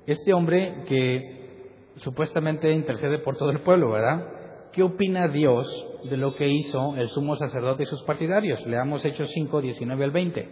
Este 0.06 0.34
hombre 0.34 0.84
que 0.86 1.90
supuestamente 1.96 2.70
intercede 2.72 3.18
por 3.18 3.36
todo 3.36 3.50
el 3.50 3.60
pueblo, 3.60 3.90
¿verdad? 3.90 4.70
¿Qué 4.72 4.82
opina 4.82 5.28
Dios 5.28 5.66
de 6.10 6.16
lo 6.16 6.34
que 6.34 6.48
hizo 6.48 6.96
el 6.96 7.08
sumo 7.08 7.36
sacerdote 7.36 7.84
y 7.84 7.86
sus 7.86 8.02
partidarios? 8.02 8.66
Leamos 8.66 9.04
Hechos 9.04 9.30
5, 9.32 9.60
19 9.60 10.04
al 10.04 10.10
20. 10.10 10.48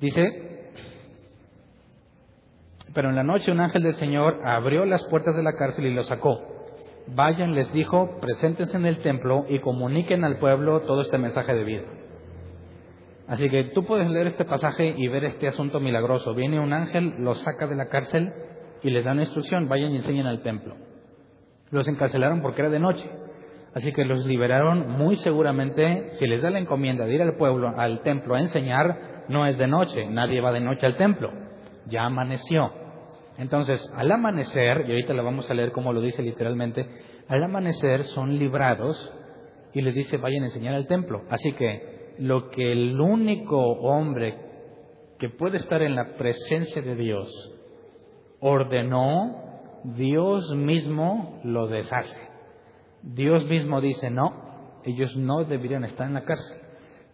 Dice, 0.00 0.72
pero 2.94 3.10
en 3.10 3.16
la 3.16 3.22
noche 3.22 3.52
un 3.52 3.60
ángel 3.60 3.82
del 3.82 3.94
Señor 3.96 4.40
abrió 4.44 4.84
las 4.84 5.04
puertas 5.08 5.36
de 5.36 5.42
la 5.42 5.52
cárcel 5.52 5.86
y 5.86 5.94
lo 5.94 6.02
sacó. 6.04 6.40
Vayan, 7.08 7.54
les 7.54 7.72
dijo, 7.72 8.18
preséntense 8.20 8.76
en 8.76 8.86
el 8.86 9.02
templo 9.02 9.44
y 9.48 9.60
comuniquen 9.60 10.24
al 10.24 10.38
pueblo 10.38 10.80
todo 10.80 11.02
este 11.02 11.18
mensaje 11.18 11.54
de 11.54 11.64
vida. 11.64 11.84
Así 13.28 13.50
que 13.50 13.64
tú 13.74 13.84
puedes 13.84 14.08
leer 14.08 14.28
este 14.28 14.44
pasaje 14.44 14.94
y 14.96 15.08
ver 15.08 15.24
este 15.24 15.48
asunto 15.48 15.80
milagroso. 15.80 16.34
Viene 16.34 16.60
un 16.60 16.72
ángel, 16.72 17.14
los 17.18 17.40
saca 17.42 17.66
de 17.66 17.74
la 17.74 17.88
cárcel 17.88 18.32
y 18.82 18.90
les 18.90 19.04
da 19.04 19.12
una 19.12 19.22
instrucción, 19.22 19.68
vayan 19.68 19.92
y 19.92 19.96
enseñen 19.96 20.26
al 20.26 20.42
templo. 20.42 20.76
Los 21.70 21.88
encarcelaron 21.88 22.40
porque 22.40 22.62
era 22.62 22.70
de 22.70 22.78
noche. 22.78 23.10
Así 23.74 23.92
que 23.92 24.04
los 24.04 24.24
liberaron 24.26 24.88
muy 24.90 25.16
seguramente, 25.16 26.10
si 26.12 26.26
les 26.26 26.40
da 26.40 26.50
la 26.50 26.60
encomienda 26.60 27.04
de 27.04 27.14
ir 27.14 27.22
al 27.22 27.36
pueblo, 27.36 27.74
al 27.76 28.00
templo 28.00 28.34
a 28.34 28.40
enseñar, 28.40 29.24
no 29.28 29.46
es 29.46 29.58
de 29.58 29.66
noche, 29.66 30.08
nadie 30.08 30.40
va 30.40 30.52
de 30.52 30.60
noche 30.60 30.86
al 30.86 30.96
templo, 30.96 31.30
ya 31.86 32.04
amaneció. 32.04 32.72
Entonces, 33.36 33.92
al 33.94 34.10
amanecer, 34.10 34.84
y 34.86 34.92
ahorita 34.92 35.12
lo 35.12 35.24
vamos 35.24 35.50
a 35.50 35.54
leer 35.54 35.72
como 35.72 35.92
lo 35.92 36.00
dice 36.00 36.22
literalmente, 36.22 36.88
al 37.28 37.42
amanecer 37.42 38.04
son 38.04 38.38
librados 38.38 39.12
y 39.74 39.82
les 39.82 39.94
dice 39.94 40.16
vayan 40.16 40.44
a 40.44 40.46
enseñar 40.46 40.74
al 40.74 40.86
templo. 40.86 41.24
Así 41.28 41.52
que 41.52 41.95
lo 42.18 42.50
que 42.50 42.72
el 42.72 43.00
único 43.00 43.58
hombre 43.58 44.38
que 45.18 45.28
puede 45.28 45.56
estar 45.58 45.82
en 45.82 45.94
la 45.94 46.16
presencia 46.16 46.82
de 46.82 46.94
Dios 46.94 47.28
ordenó, 48.40 49.80
Dios 49.84 50.54
mismo 50.54 51.40
lo 51.44 51.68
deshace. 51.68 52.20
Dios 53.02 53.46
mismo 53.46 53.80
dice, 53.80 54.10
no, 54.10 54.80
ellos 54.84 55.16
no 55.16 55.44
deberían 55.44 55.84
estar 55.84 56.06
en 56.06 56.14
la 56.14 56.24
cárcel. 56.24 56.58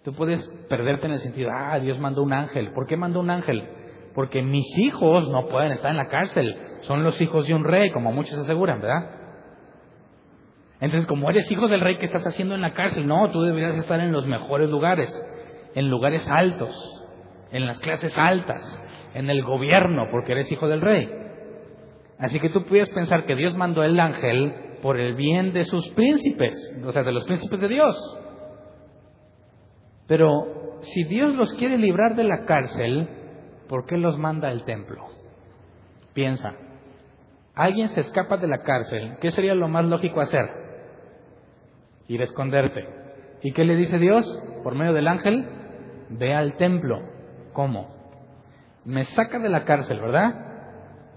Tú 0.05 0.15
puedes 0.15 0.47
perderte 0.69 1.07
en 1.07 1.13
el 1.13 1.21
sentido, 1.21 1.51
ah, 1.53 1.79
Dios 1.79 1.99
mandó 1.99 2.23
un 2.23 2.33
ángel. 2.33 2.73
¿Por 2.73 2.87
qué 2.87 2.97
mandó 2.97 3.21
un 3.21 3.31
ángel? 3.31 3.69
Porque 4.15 4.43
mis 4.43 4.67
hijos 4.79 5.29
no 5.31 5.47
pueden 5.47 5.73
estar 5.73 5.91
en 5.91 5.97
la 5.97 6.09
cárcel. 6.09 6.57
Son 6.83 7.05
los 7.05 7.21
hijos 7.21 7.47
de 7.47 7.55
un 7.55 7.65
rey, 7.65 7.91
como 7.93 8.13
muchos 8.13 8.35
aseguran, 8.39 8.81
¿verdad? 8.81 9.22
Entonces, 10.83 11.07
como 11.07 11.31
eres 11.31 11.49
hijo 11.53 11.69
del 11.69 11.81
rey, 11.81 11.97
¿qué 11.99 12.07
estás 12.07 12.27
haciendo 12.27 12.57
en 12.57 12.61
la 12.61 12.73
cárcel? 12.73 13.07
No, 13.07 13.31
tú 13.31 13.41
deberías 13.43 13.77
estar 13.77 14.01
en 14.01 14.11
los 14.11 14.27
mejores 14.27 14.69
lugares, 14.69 15.09
en 15.77 15.89
lugares 15.89 16.29
altos, 16.29 16.75
en 17.53 17.67
las 17.67 17.79
clases 17.79 18.19
altas, 18.19 18.61
en 19.15 19.31
el 19.31 19.45
gobierno, 19.45 20.09
porque 20.11 20.33
eres 20.33 20.51
hijo 20.51 20.67
del 20.67 20.81
rey. 20.81 21.09
Así 22.19 22.41
que 22.41 22.49
tú 22.49 22.65
puedes 22.65 22.91
pensar 22.91 23.27
que 23.27 23.37
Dios 23.37 23.57
mandó 23.57 23.85
el 23.85 23.99
ángel 24.01 24.53
por 24.83 24.99
el 24.99 25.15
bien 25.15 25.53
de 25.53 25.63
sus 25.67 25.89
príncipes, 25.91 26.53
o 26.85 26.91
sea, 26.91 27.05
de 27.05 27.13
los 27.13 27.27
príncipes 27.27 27.61
de 27.61 27.69
Dios. 27.69 27.97
Pero 30.09 30.81
si 30.83 31.05
Dios 31.05 31.37
los 31.37 31.55
quiere 31.55 31.79
librar 31.79 32.17
de 32.17 32.25
la 32.25 32.45
cárcel, 32.45 33.09
¿por 33.69 33.87
qué 33.87 33.97
los 33.97 34.19
manda 34.19 34.49
al 34.49 34.65
templo? 34.65 35.05
Piensa, 36.13 36.57
alguien 37.55 37.89
se 37.91 38.01
escapa 38.01 38.37
de 38.37 38.49
la 38.49 38.65
cárcel, 38.65 39.15
¿qué 39.21 39.31
sería 39.31 39.55
lo 39.55 39.69
más 39.69 39.85
lógico 39.85 40.21
hacer? 40.21 40.62
Ir 42.09 42.21
a 42.21 42.25
esconderte. 42.25 42.87
¿Y 43.43 43.53
qué 43.53 43.65
le 43.65 43.77
dice 43.77 43.99
Dios? 43.99 44.25
Por 44.63 44.75
medio 44.75 44.93
del 44.93 45.09
ángel, 45.09 45.47
ve 46.11 46.35
al 46.35 46.57
templo. 46.57 47.01
¿Cómo? 47.53 47.89
Me 48.85 49.05
saca 49.05 49.39
de 49.39 49.49
la 49.49 49.65
cárcel, 49.65 50.01
¿verdad? 50.01 50.53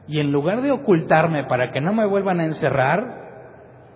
Y 0.07 0.19
en 0.19 0.31
lugar 0.31 0.61
de 0.61 0.71
ocultarme 0.71 1.45
para 1.45 1.71
que 1.71 1.81
no 1.81 1.93
me 1.93 2.05
vuelvan 2.05 2.39
a 2.39 2.45
encerrar, 2.45 3.25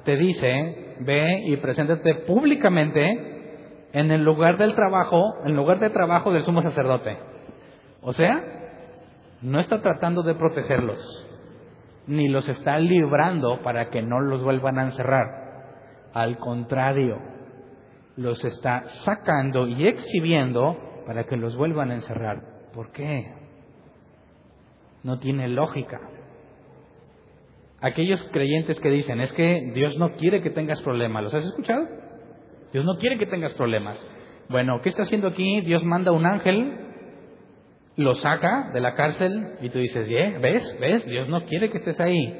te 0.05 0.15
dice, 0.15 0.95
ve 1.01 1.43
y 1.47 1.57
preséntate 1.57 2.15
públicamente 2.25 3.87
en 3.93 4.11
el 4.11 4.23
lugar 4.23 4.57
del 4.57 4.75
trabajo, 4.75 5.35
en 5.45 5.55
lugar 5.55 5.79
de 5.79 5.89
trabajo 5.89 6.31
del 6.31 6.43
sumo 6.43 6.61
sacerdote. 6.61 7.17
O 8.01 8.13
sea, 8.13 8.43
no 9.41 9.59
está 9.59 9.81
tratando 9.81 10.23
de 10.23 10.35
protegerlos, 10.35 10.99
ni 12.07 12.27
los 12.27 12.47
está 12.47 12.77
librando 12.77 13.61
para 13.61 13.89
que 13.89 14.01
no 14.01 14.19
los 14.19 14.43
vuelvan 14.43 14.79
a 14.79 14.85
encerrar. 14.85 15.48
Al 16.13 16.37
contrario, 16.37 17.17
los 18.15 18.43
está 18.43 18.83
sacando 19.05 19.67
y 19.67 19.87
exhibiendo 19.87 20.77
para 21.05 21.25
que 21.25 21.37
los 21.37 21.55
vuelvan 21.55 21.91
a 21.91 21.95
encerrar. 21.95 22.41
¿Por 22.73 22.91
qué? 22.91 23.33
No 25.03 25.19
tiene 25.19 25.47
lógica. 25.47 25.99
Aquellos 27.81 28.21
creyentes 28.33 28.79
que 28.79 28.89
dicen, 28.89 29.21
es 29.21 29.31
que 29.33 29.71
Dios 29.73 29.97
no 29.97 30.17
quiere 30.17 30.41
que 30.41 30.49
tengas 30.49 30.81
problemas, 30.81 31.23
¿los 31.23 31.33
has 31.33 31.45
escuchado? 31.45 31.87
Dios 32.73 32.83
no 32.83 32.97
quiere 32.97 33.17
que 33.17 33.25
tengas 33.25 33.53
problemas. 33.53 33.97
Bueno, 34.49 34.81
¿qué 34.81 34.89
está 34.89 35.03
haciendo 35.03 35.29
aquí? 35.29 35.61
Dios 35.61 35.83
manda 35.83 36.11
un 36.11 36.25
ángel, 36.25 36.73
lo 37.95 38.15
saca 38.15 38.69
de 38.73 38.81
la 38.81 38.95
cárcel 38.95 39.55
y 39.61 39.69
tú 39.69 39.79
dices, 39.79 40.09
¿ves? 40.41 40.77
¿Ves? 40.81 41.05
Dios 41.05 41.29
no 41.29 41.45
quiere 41.45 41.71
que 41.71 41.77
estés 41.77 41.99
ahí. 42.01 42.37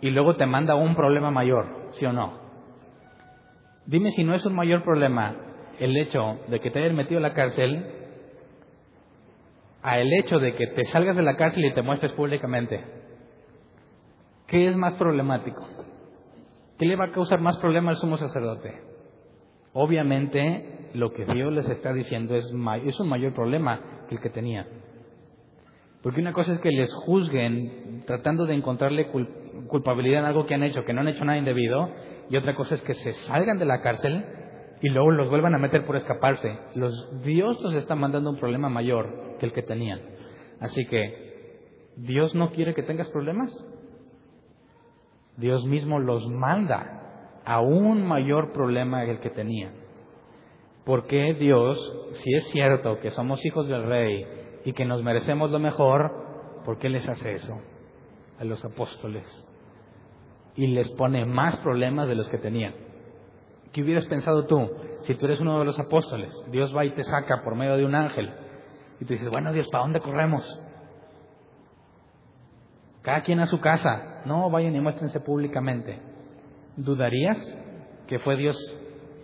Y 0.00 0.10
luego 0.10 0.34
te 0.34 0.46
manda 0.46 0.74
un 0.74 0.96
problema 0.96 1.30
mayor, 1.30 1.90
¿sí 1.92 2.04
o 2.04 2.12
no? 2.12 2.41
Dime 3.86 4.12
si 4.12 4.24
no 4.24 4.34
es 4.34 4.44
un 4.46 4.54
mayor 4.54 4.82
problema 4.82 5.34
el 5.78 5.96
hecho 5.96 6.38
de 6.48 6.60
que 6.60 6.70
te 6.70 6.78
hayas 6.78 6.94
metido 6.94 7.18
en 7.18 7.22
la 7.22 7.34
cárcel 7.34 7.86
a 9.82 9.98
el 9.98 10.12
hecho 10.12 10.38
de 10.38 10.54
que 10.54 10.68
te 10.68 10.84
salgas 10.84 11.16
de 11.16 11.22
la 11.22 11.36
cárcel 11.36 11.64
y 11.64 11.74
te 11.74 11.82
muestres 11.82 12.12
públicamente. 12.12 12.84
¿Qué 14.46 14.68
es 14.68 14.76
más 14.76 14.94
problemático? 14.94 15.66
¿Qué 16.78 16.86
le 16.86 16.96
va 16.96 17.06
a 17.06 17.10
causar 17.10 17.40
más 17.40 17.56
problema 17.58 17.90
al 17.90 17.96
sumo 17.96 18.16
sacerdote? 18.16 18.80
Obviamente, 19.72 20.90
lo 20.94 21.12
que 21.12 21.24
Dios 21.24 21.52
les 21.52 21.68
está 21.68 21.92
diciendo 21.92 22.36
es, 22.36 22.44
es 22.84 23.00
un 23.00 23.08
mayor 23.08 23.34
problema 23.34 24.04
que 24.08 24.16
el 24.16 24.20
que 24.20 24.30
tenían. 24.30 24.66
Porque 26.02 26.20
una 26.20 26.32
cosa 26.32 26.52
es 26.52 26.60
que 26.60 26.70
les 26.70 26.92
juzguen 26.92 28.02
tratando 28.06 28.44
de 28.44 28.54
encontrarle 28.54 29.08
culpabilidad 29.68 30.20
en 30.20 30.26
algo 30.26 30.46
que 30.46 30.54
han 30.54 30.62
hecho, 30.62 30.84
que 30.84 30.92
no 30.92 31.00
han 31.00 31.08
hecho 31.08 31.24
nada 31.24 31.38
indebido, 31.38 31.88
y 32.32 32.36
otra 32.38 32.54
cosa 32.54 32.76
es 32.76 32.80
que 32.80 32.94
se 32.94 33.12
salgan 33.12 33.58
de 33.58 33.66
la 33.66 33.82
cárcel 33.82 34.24
y 34.80 34.88
luego 34.88 35.10
los 35.10 35.28
vuelvan 35.28 35.54
a 35.54 35.58
meter 35.58 35.84
por 35.84 35.96
escaparse. 35.96 36.58
Los, 36.74 37.22
Dios 37.22 37.60
los 37.60 37.74
está 37.74 37.94
mandando 37.94 38.30
un 38.30 38.38
problema 38.38 38.70
mayor 38.70 39.36
que 39.38 39.44
el 39.44 39.52
que 39.52 39.60
tenían. 39.60 40.00
Así 40.58 40.86
que, 40.86 41.90
¿Dios 41.96 42.34
no 42.34 42.50
quiere 42.50 42.72
que 42.72 42.84
tengas 42.84 43.10
problemas? 43.10 43.52
Dios 45.36 45.66
mismo 45.66 45.98
los 45.98 46.26
manda 46.26 47.42
aún 47.44 48.02
mayor 48.06 48.54
problema 48.54 49.04
que 49.04 49.10
el 49.10 49.20
que 49.20 49.28
tenía. 49.28 49.70
¿Por 50.86 51.06
qué 51.06 51.34
Dios, 51.34 51.78
si 52.14 52.34
es 52.34 52.44
cierto 52.46 52.98
que 53.00 53.10
somos 53.10 53.44
hijos 53.44 53.68
del 53.68 53.84
rey 53.84 54.26
y 54.64 54.72
que 54.72 54.86
nos 54.86 55.02
merecemos 55.02 55.50
lo 55.50 55.58
mejor, 55.58 56.62
¿por 56.64 56.78
qué 56.78 56.88
les 56.88 57.06
hace 57.06 57.32
eso 57.32 57.60
a 58.38 58.44
los 58.44 58.64
apóstoles? 58.64 59.51
Y 60.54 60.66
les 60.68 60.90
pone 60.92 61.24
más 61.24 61.56
problemas 61.58 62.08
de 62.08 62.14
los 62.14 62.28
que 62.28 62.38
tenían. 62.38 62.74
¿Qué 63.72 63.82
hubieras 63.82 64.06
pensado 64.06 64.46
tú 64.46 64.70
si 65.02 65.14
tú 65.14 65.26
eres 65.26 65.40
uno 65.40 65.58
de 65.58 65.64
los 65.64 65.78
apóstoles? 65.78 66.34
Dios 66.50 66.76
va 66.76 66.84
y 66.84 66.90
te 66.90 67.02
saca 67.04 67.42
por 67.42 67.56
medio 67.56 67.76
de 67.76 67.84
un 67.84 67.94
ángel. 67.94 68.32
Y 69.00 69.04
tú 69.04 69.14
dices, 69.14 69.30
bueno 69.30 69.52
Dios, 69.52 69.68
¿para 69.70 69.84
dónde 69.84 70.00
corremos? 70.00 70.44
Cada 73.02 73.22
quien 73.22 73.40
a 73.40 73.46
su 73.46 73.60
casa. 73.60 74.22
No, 74.26 74.48
vayan 74.50 74.76
y 74.76 74.80
muéstrense 74.80 75.20
públicamente. 75.20 76.12
¿dudarías 76.76 77.38
que 78.06 78.18
fue 78.18 78.36
Dios, 78.36 78.56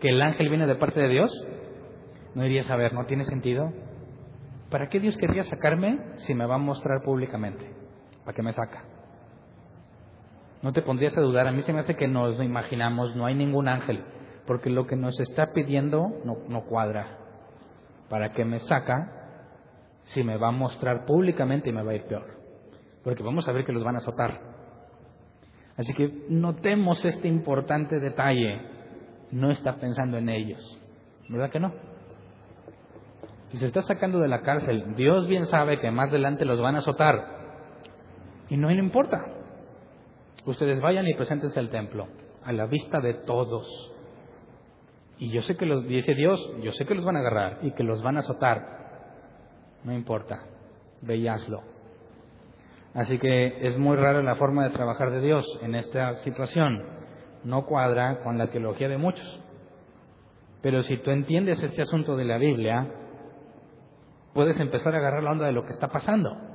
que 0.01 0.09
el 0.09 0.21
ángel 0.23 0.49
viene 0.49 0.67
de 0.67 0.77
parte 0.77 1.01
de 1.01 1.09
Dios? 1.09 1.31
No 2.35 2.45
irías 2.45 2.71
a 2.71 2.77
ver, 2.77 2.93
¿no 2.93 3.07
tiene 3.07 3.25
sentido? 3.25 3.73
¿Para 4.71 4.89
qué 4.89 5.01
Dios 5.01 5.17
querría 5.17 5.43
sacarme 5.45 5.99
si 6.19 6.35
me 6.35 6.47
va 6.47 6.57
a 6.57 6.59
mostrar 6.59 7.03
públicamente? 7.03 7.71
¿Para 8.25 8.37
qué 8.37 8.43
me 8.43 8.53
saca? 8.53 8.85
No 10.63 10.73
te 10.73 10.83
pondrías 10.83 11.17
a 11.17 11.21
dudar. 11.21 11.47
A 11.47 11.53
mí 11.53 11.63
se 11.63 11.73
me 11.73 11.81
hace 11.81 11.97
que 11.97 12.09
nos 12.09 12.43
imaginamos, 12.43 13.15
no 13.15 13.27
hay 13.27 13.35
ningún 13.35 13.69
ángel, 13.69 14.03
porque 14.47 14.71
lo 14.71 14.87
que 14.87 14.97
nos 14.97 15.19
está 15.21 15.53
pidiendo 15.53 16.09
no, 16.25 16.39
no 16.49 16.65
cuadra. 16.65 17.19
¿Para 18.09 18.33
qué 18.33 18.45
me 18.45 18.59
saca 18.61 19.13
si 20.07 20.23
me 20.23 20.37
va 20.37 20.49
a 20.49 20.53
mostrar 20.53 21.05
públicamente 21.05 21.69
y 21.69 21.73
me 21.73 21.83
va 21.83 21.93
a 21.93 21.97
ir 21.97 22.05
peor? 22.05 22.39
Porque 23.05 23.23
vamos 23.23 23.49
a 23.49 23.53
ver 23.53 23.65
que 23.65 23.73
los 23.73 23.85
van 23.85 23.97
a 23.97 23.99
azotar. 23.99 24.41
Así 25.77 25.95
que 25.95 26.27
notemos 26.29 27.05
este 27.05 27.29
importante 27.29 28.01
detalle. 28.01 28.61
No 29.31 29.51
está 29.51 29.77
pensando 29.77 30.17
en 30.17 30.29
ellos. 30.29 30.81
¿Verdad 31.29 31.51
que 31.51 31.61
no? 31.61 31.73
Si 33.53 33.59
se 33.59 33.67
está 33.67 33.83
sacando 33.83 34.19
de 34.19 34.29
la 34.29 34.43
cárcel, 34.43 34.97
Dios 34.97 35.29
bien 35.29 35.47
sabe 35.47 35.81
que 35.81 35.91
más 35.91 36.09
adelante 36.09 36.45
los 36.45 36.61
van 36.61 36.75
a 36.75 36.79
azotar. 36.79 37.39
Y 38.49 38.57
no 38.57 38.69
le 38.69 38.79
importa. 38.79 39.38
Ustedes 40.49 40.81
vayan 40.81 41.07
y 41.07 41.13
preséntense 41.13 41.61
al 41.61 41.69
templo, 41.69 42.09
a 42.43 42.53
la 42.55 42.65
vista 42.65 43.03
de 43.03 43.13
todos. 43.13 43.93
Y 45.19 45.31
yo 45.31 45.43
sé 45.43 45.59
que 45.59 45.67
los, 45.67 45.87
dice 45.87 46.15
Dios, 46.15 46.41
yo 46.63 46.73
sé 46.73 46.87
que 46.87 46.95
los 46.95 47.05
van 47.05 47.17
a 47.17 47.19
agarrar 47.19 47.59
y 47.61 47.73
que 47.73 47.83
los 47.83 48.03
van 48.03 48.17
a 48.17 48.21
azotar. 48.21 48.65
No 49.85 49.93
importa, 49.93 50.47
veíaslo. 51.03 51.61
Así 52.95 53.19
que 53.19 53.69
es 53.69 53.77
muy 53.77 53.99
rara 53.99 54.23
la 54.23 54.37
forma 54.37 54.65
de 54.65 54.71
trabajar 54.71 55.11
de 55.11 55.21
Dios 55.21 55.45
en 55.61 55.75
esta 55.75 56.15
situación. 56.21 56.83
No 57.45 57.67
cuadra 57.67 58.21
con 58.21 58.39
la 58.39 58.47
teología 58.47 58.89
de 58.89 58.97
muchos. 58.97 59.43
Pero 60.63 60.83
si 60.83 60.97
tú 60.97 61.11
entiendes 61.11 61.63
este 61.63 61.83
asunto 61.83 62.17
de 62.17 62.25
la 62.25 62.39
Biblia, 62.39 62.91
puedes 64.33 64.59
empezar 64.59 64.95
a 64.95 64.99
agarrar 64.99 65.25
la 65.25 65.33
onda 65.33 65.45
de 65.45 65.53
lo 65.53 65.67
que 65.67 65.75
está 65.75 65.89
pasando. 65.89 66.48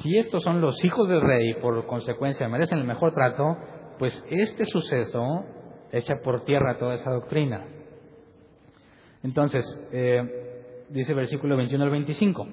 Si 0.00 0.16
estos 0.18 0.42
son 0.42 0.60
los 0.60 0.82
hijos 0.84 1.08
del 1.08 1.20
rey 1.20 1.54
por 1.54 1.86
consecuencia 1.86 2.48
merecen 2.48 2.78
el 2.78 2.84
mejor 2.84 3.12
trato, 3.12 3.56
pues 3.98 4.24
este 4.30 4.66
suceso 4.66 5.44
echa 5.92 6.16
por 6.22 6.44
tierra 6.44 6.78
toda 6.78 6.94
esa 6.94 7.10
doctrina. 7.10 7.64
Entonces, 9.22 9.64
eh, 9.92 10.84
dice 10.90 11.14
versículo 11.14 11.56
21 11.56 11.84
al 11.84 11.90
25. 11.90 12.46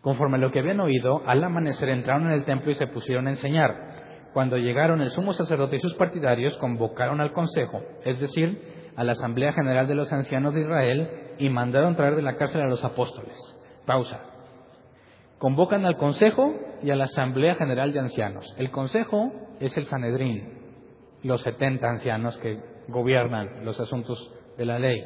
Conforme 0.00 0.36
a 0.36 0.40
lo 0.40 0.50
que 0.50 0.60
habían 0.60 0.80
oído, 0.80 1.22
al 1.26 1.42
amanecer 1.42 1.88
entraron 1.88 2.26
en 2.26 2.32
el 2.32 2.44
templo 2.44 2.70
y 2.70 2.74
se 2.74 2.86
pusieron 2.86 3.26
a 3.26 3.30
enseñar. 3.30 4.30
Cuando 4.32 4.56
llegaron 4.58 5.00
el 5.00 5.10
sumo 5.10 5.32
sacerdote 5.32 5.76
y 5.76 5.80
sus 5.80 5.94
partidarios, 5.94 6.56
convocaron 6.58 7.20
al 7.20 7.32
consejo, 7.32 7.82
es 8.04 8.20
decir, 8.20 8.92
a 8.96 9.04
la 9.04 9.12
Asamblea 9.12 9.52
General 9.52 9.86
de 9.86 9.94
los 9.94 10.12
Ancianos 10.12 10.54
de 10.54 10.62
Israel, 10.62 11.10
y 11.38 11.48
mandaron 11.48 11.96
traer 11.96 12.16
de 12.16 12.22
la 12.22 12.36
cárcel 12.36 12.62
a 12.62 12.68
los 12.68 12.84
apóstoles. 12.84 13.34
Pausa. 13.86 14.33
Convocan 15.44 15.84
al 15.84 15.98
consejo 15.98 16.54
y 16.82 16.90
a 16.90 16.96
la 16.96 17.04
Asamblea 17.04 17.54
General 17.56 17.92
de 17.92 18.00
Ancianos. 18.00 18.46
El 18.56 18.70
consejo 18.70 19.30
es 19.60 19.76
el 19.76 19.84
Sanedrín, 19.84 20.42
los 21.22 21.42
70 21.42 21.86
ancianos 21.86 22.38
que 22.38 22.58
gobiernan 22.88 23.62
los 23.62 23.78
asuntos 23.78 24.32
de 24.56 24.64
la 24.64 24.78
ley. 24.78 24.98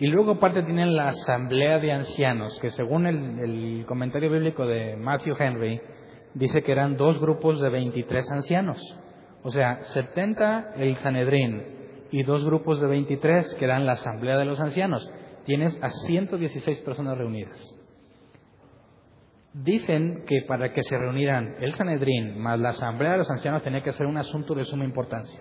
Y 0.00 0.08
luego 0.08 0.32
aparte 0.32 0.64
tienen 0.64 0.96
la 0.96 1.10
asamblea 1.10 1.78
de 1.78 1.92
ancianos, 1.92 2.58
que 2.60 2.72
según 2.72 3.06
el, 3.06 3.86
comentario 3.86 4.28
bíblico 4.28 4.66
de 4.66 4.96
Matthew 4.96 5.36
Henry, 5.38 5.80
dice 6.34 6.64
que 6.64 6.72
eran 6.72 6.96
dos 6.96 7.20
grupos 7.20 7.60
de 7.60 7.68
23 7.68 8.32
ancianos. 8.32 8.82
O 9.44 9.50
sea, 9.50 9.78
70 9.84 10.72
el 10.78 10.96
Sanedrín, 10.96 11.62
y 12.10 12.24
dos 12.24 12.44
grupos 12.44 12.80
de 12.80 12.88
23 12.88 13.54
que 13.54 13.64
eran 13.64 13.86
la 13.86 13.92
asamblea 13.92 14.36
de 14.36 14.46
los 14.46 14.58
ancianos. 14.58 15.08
Tienes 15.44 15.80
a 15.80 15.90
116 15.90 16.80
personas 16.80 17.16
reunidas. 17.16 17.77
Dicen 19.54 20.24
que 20.26 20.42
para 20.46 20.72
que 20.72 20.82
se 20.82 20.98
reunieran 20.98 21.56
el 21.60 21.74
Sanedrín 21.74 22.38
más 22.38 22.60
la 22.60 22.70
asamblea 22.70 23.12
de 23.12 23.18
los 23.18 23.30
ancianos 23.30 23.62
tenía 23.62 23.82
que 23.82 23.92
ser 23.92 24.06
un 24.06 24.18
asunto 24.18 24.54
de 24.54 24.64
suma 24.64 24.84
importancia. 24.84 25.40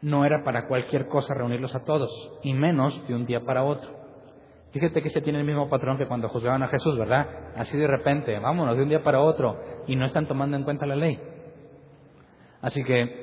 No 0.00 0.24
era 0.24 0.42
para 0.42 0.66
cualquier 0.66 1.06
cosa 1.06 1.34
reunirlos 1.34 1.74
a 1.74 1.84
todos, 1.84 2.10
y 2.42 2.54
menos 2.54 3.06
de 3.06 3.14
un 3.14 3.26
día 3.26 3.44
para 3.44 3.62
otro. 3.62 4.02
Fíjate 4.72 5.02
que 5.02 5.10
se 5.10 5.20
tiene 5.20 5.38
el 5.38 5.44
mismo 5.44 5.68
patrón 5.68 5.98
que 5.98 6.08
cuando 6.08 6.28
juzgaban 6.28 6.62
a 6.62 6.68
Jesús, 6.68 6.98
¿verdad? 6.98 7.52
Así 7.56 7.76
de 7.76 7.86
repente, 7.86 8.38
vámonos 8.38 8.76
de 8.76 8.82
un 8.82 8.88
día 8.88 9.02
para 9.02 9.20
otro, 9.20 9.60
y 9.86 9.94
no 9.94 10.06
están 10.06 10.26
tomando 10.26 10.56
en 10.56 10.64
cuenta 10.64 10.86
la 10.86 10.96
ley. 10.96 11.20
Así 12.62 12.82
que 12.82 13.22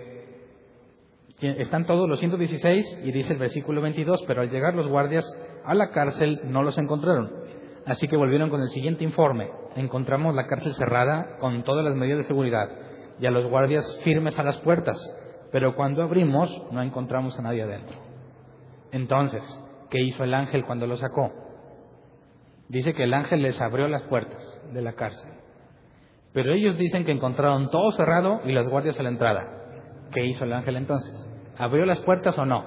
están 1.42 1.86
todos 1.86 2.08
los 2.08 2.20
116 2.20 3.02
y 3.04 3.12
dice 3.12 3.34
el 3.34 3.40
versículo 3.40 3.82
22, 3.82 4.24
pero 4.28 4.42
al 4.42 4.50
llegar 4.50 4.76
los 4.76 4.88
guardias 4.88 5.26
a 5.66 5.74
la 5.74 5.90
cárcel 5.90 6.42
no 6.46 6.62
los 6.62 6.78
encontraron. 6.78 7.49
Así 7.90 8.08
que 8.08 8.16
volvieron 8.16 8.52
con 8.52 8.62
el 8.62 8.70
siguiente 8.70 9.04
informe. 9.04 9.50
Encontramos 9.76 10.36
la 10.36 10.46
cárcel 10.46 10.74
cerrada 10.74 11.38
con 11.40 11.64
todas 11.64 11.84
las 11.84 11.96
medidas 11.96 12.20
de 12.20 12.26
seguridad 12.26 12.70
y 13.20 13.26
a 13.26 13.32
los 13.32 13.50
guardias 13.50 13.84
firmes 14.04 14.38
a 14.38 14.44
las 14.44 14.62
puertas, 14.62 14.96
pero 15.52 15.76
cuando 15.76 16.04
abrimos 16.04 16.56
no 16.72 16.84
encontramos 16.84 17.38
a 17.40 17.42
nadie 17.42 17.64
adentro. 17.64 17.98
Entonces, 18.92 19.42
¿qué 19.90 20.00
hizo 20.04 20.24
el 20.24 20.36
ángel 20.36 20.66
cuando 20.66 20.86
lo 20.86 20.98
sacó? 20.98 21.32
Dice 22.68 22.94
que 22.94 23.06
el 23.06 23.14
ángel 23.16 23.42
les 23.42 23.60
abrió 23.60 23.88
las 23.88 24.04
puertas 24.04 24.62
de 24.72 24.84
la 24.84 24.94
cárcel. 24.94 25.32
Pero 26.32 26.54
ellos 26.54 26.78
dicen 26.78 27.06
que 27.06 27.12
encontraron 27.12 27.72
todo 27.72 27.92
cerrado 27.94 28.42
y 28.46 28.52
las 28.52 28.68
guardias 28.68 29.00
a 29.00 29.04
la 29.04 29.10
entrada. 29.10 29.48
¿Qué 30.12 30.24
hizo 30.28 30.44
el 30.44 30.54
ángel 30.54 30.76
entonces? 30.76 31.28
¿Abrió 31.58 31.88
las 31.88 32.02
puertas 32.02 32.38
o 32.38 32.46
no? 32.46 32.66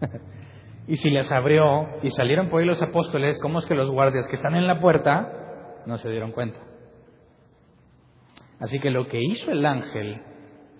y 0.90 0.96
si 0.96 1.08
les 1.08 1.30
abrió 1.30 1.86
y 2.02 2.10
salieron 2.10 2.50
por 2.50 2.60
ahí 2.60 2.66
los 2.66 2.82
apóstoles, 2.82 3.38
¿cómo 3.40 3.60
es 3.60 3.66
que 3.66 3.76
los 3.76 3.88
guardias 3.88 4.26
que 4.28 4.34
están 4.34 4.56
en 4.56 4.66
la 4.66 4.80
puerta 4.80 5.82
no 5.86 5.96
se 5.98 6.10
dieron 6.10 6.32
cuenta? 6.32 6.58
Así 8.58 8.80
que 8.80 8.90
lo 8.90 9.06
que 9.06 9.20
hizo 9.22 9.52
el 9.52 9.64
ángel 9.64 10.20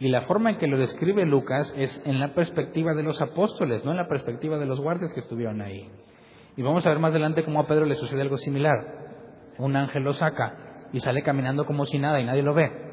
y 0.01 0.09
la 0.09 0.23
forma 0.23 0.51
en 0.51 0.59
que 0.59 0.67
lo 0.67 0.79
describe 0.79 1.25
Lucas 1.27 1.73
es 1.77 2.03
en 2.05 2.19
la 2.19 2.35
perspectiva 2.35 2.93
de 2.93 3.05
los 3.05 3.23
apóstoles, 3.23 3.85
no 3.85 3.93
en 3.93 3.99
la 3.99 4.09
perspectiva 4.09 4.59
de 4.59 4.67
los 4.67 4.81
guardias 4.81 5.15
que 5.15 5.21
estuvieron 5.21 5.63
ahí. 5.63 5.89
Y 6.57 6.63
vamos 6.63 6.85
a 6.85 6.89
ver 6.89 6.99
más 6.99 7.13
adelante 7.13 7.45
cómo 7.45 7.61
a 7.61 7.69
Pedro 7.69 7.87
le 7.87 7.95
sucede 7.95 8.23
algo 8.23 8.37
similar. 8.37 8.79
Un 9.59 9.77
ángel 9.77 10.03
lo 10.03 10.13
saca 10.15 10.89
y 10.93 10.99
sale 10.99 11.23
caminando 11.23 11.65
como 11.67 11.87
si 11.87 12.01
nada 12.01 12.21
y 12.21 12.25
nadie 12.25 12.43
lo 12.43 12.53
ve. 12.53 12.90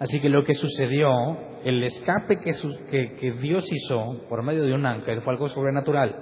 Así 0.00 0.18
que 0.18 0.30
lo 0.30 0.44
que 0.44 0.54
sucedió, 0.54 1.12
el 1.62 1.84
escape 1.84 2.40
que, 2.40 3.32
Dios 3.32 3.64
hizo 3.70 4.26
por 4.30 4.42
medio 4.42 4.64
de 4.64 4.72
un 4.72 4.86
ángel 4.86 5.20
fue 5.20 5.34
algo 5.34 5.50
sobrenatural. 5.50 6.16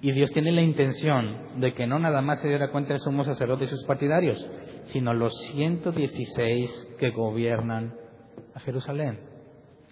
Y 0.00 0.10
Dios 0.10 0.32
tiene 0.32 0.50
la 0.50 0.60
intención 0.60 1.60
de 1.60 1.72
que 1.72 1.86
no 1.86 2.00
nada 2.00 2.20
más 2.22 2.40
se 2.40 2.48
diera 2.48 2.72
cuenta 2.72 2.94
el 2.94 2.98
sumo 2.98 3.22
sacerdote 3.22 3.66
y 3.66 3.68
sus 3.68 3.84
partidarios, 3.84 4.44
sino 4.86 5.14
los 5.14 5.32
116 5.52 6.96
que 6.98 7.10
gobiernan 7.10 7.94
a 8.54 8.60
Jerusalén, 8.60 9.20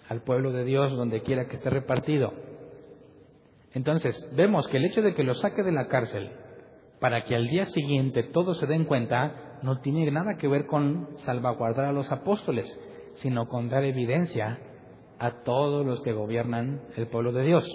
al 0.09 0.21
pueblo 0.21 0.51
de 0.51 0.65
Dios 0.65 0.93
donde 0.93 1.21
quiera 1.21 1.47
que 1.47 1.55
esté 1.55 1.69
repartido. 1.69 2.33
Entonces, 3.73 4.13
vemos 4.35 4.67
que 4.67 4.75
el 4.75 4.85
hecho 4.85 5.01
de 5.01 5.13
que 5.13 5.23
lo 5.23 5.35
saque 5.35 5.63
de 5.63 5.71
la 5.71 5.87
cárcel 5.87 6.31
para 6.99 7.23
que 7.23 7.35
al 7.35 7.47
día 7.47 7.65
siguiente 7.65 8.23
todos 8.23 8.59
se 8.59 8.67
den 8.67 8.83
cuenta 8.83 9.44
no 9.61 9.79
tiene 9.79 10.09
nada 10.11 10.37
que 10.37 10.47
ver 10.47 10.65
con 10.65 11.07
salvaguardar 11.25 11.85
a 11.85 11.91
los 11.91 12.11
apóstoles, 12.11 12.67
sino 13.15 13.47
con 13.47 13.69
dar 13.69 13.83
evidencia 13.83 14.59
a 15.19 15.43
todos 15.43 15.85
los 15.85 16.01
que 16.01 16.13
gobiernan 16.13 16.81
el 16.95 17.07
pueblo 17.07 17.31
de 17.31 17.43
Dios. 17.43 17.65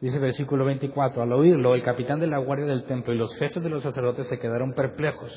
Dice 0.00 0.18
versículo 0.18 0.64
24, 0.64 1.22
al 1.22 1.32
oírlo, 1.32 1.74
el 1.74 1.82
capitán 1.82 2.20
de 2.20 2.26
la 2.26 2.38
guardia 2.38 2.66
del 2.66 2.84
templo 2.84 3.12
y 3.12 3.18
los 3.18 3.34
jefes 3.36 3.62
de 3.62 3.68
los 3.68 3.82
sacerdotes 3.82 4.28
se 4.28 4.38
quedaron 4.38 4.72
perplejos, 4.72 5.30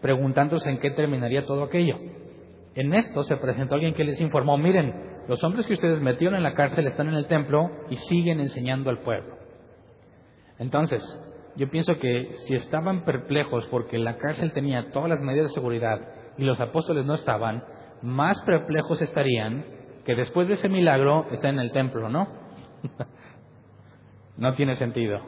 preguntándose 0.00 0.68
en 0.68 0.78
qué 0.78 0.90
terminaría 0.90 1.44
todo 1.44 1.62
aquello. 1.62 1.96
En 2.74 2.92
esto 2.94 3.22
se 3.22 3.36
presentó 3.36 3.74
alguien 3.74 3.94
que 3.94 4.04
les 4.04 4.20
informó, 4.20 4.58
miren, 4.58 5.22
los 5.28 5.42
hombres 5.44 5.66
que 5.66 5.74
ustedes 5.74 6.00
metieron 6.00 6.36
en 6.36 6.42
la 6.42 6.54
cárcel 6.54 6.86
están 6.86 7.08
en 7.08 7.14
el 7.14 7.26
templo 7.26 7.70
y 7.88 7.96
siguen 7.96 8.40
enseñando 8.40 8.90
al 8.90 9.00
pueblo. 9.00 9.36
Entonces, 10.58 11.02
yo 11.56 11.68
pienso 11.68 11.98
que 11.98 12.32
si 12.46 12.54
estaban 12.54 13.04
perplejos 13.04 13.66
porque 13.70 13.98
la 13.98 14.16
cárcel 14.16 14.52
tenía 14.52 14.90
todas 14.90 15.08
las 15.08 15.20
medidas 15.20 15.48
de 15.48 15.54
seguridad 15.54 16.00
y 16.38 16.44
los 16.44 16.60
apóstoles 16.60 17.04
no 17.04 17.14
estaban, 17.14 17.64
más 18.02 18.40
perplejos 18.44 19.02
estarían 19.02 19.64
que 20.04 20.14
después 20.14 20.48
de 20.48 20.54
ese 20.54 20.68
milagro 20.68 21.26
están 21.30 21.54
en 21.54 21.60
el 21.60 21.72
templo, 21.72 22.08
¿no? 22.08 22.28
No 24.36 24.54
tiene 24.54 24.74
sentido. 24.76 25.20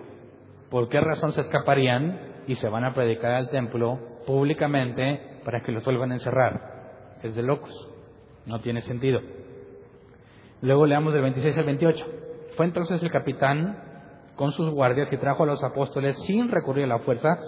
¿Por 0.70 0.88
qué 0.88 0.98
razón 0.98 1.32
se 1.32 1.42
escaparían 1.42 2.18
y 2.46 2.54
se 2.54 2.70
van 2.70 2.86
a 2.86 2.94
predicar 2.94 3.32
al 3.32 3.50
templo 3.50 3.98
públicamente 4.26 5.40
para 5.44 5.60
que 5.60 5.70
los 5.70 5.84
vuelvan 5.84 6.12
a 6.12 6.14
encerrar? 6.14 7.18
Es 7.22 7.36
de 7.36 7.42
locos. 7.42 7.90
No 8.46 8.60
tiene 8.60 8.80
sentido. 8.80 9.20
Luego 10.62 10.86
leamos 10.86 11.12
del 11.12 11.20
26 11.20 11.58
al 11.58 11.64
28. 11.64 12.06
Fue 12.56 12.64
entonces 12.64 13.02
el 13.02 13.10
capitán 13.10 13.91
con 14.36 14.52
sus 14.52 14.70
guardias 14.70 15.12
y 15.12 15.16
trajo 15.16 15.42
a 15.42 15.46
los 15.46 15.62
apóstoles 15.62 16.16
sin 16.24 16.50
recurrir 16.50 16.84
a 16.84 16.88
la 16.88 16.98
fuerza 17.00 17.38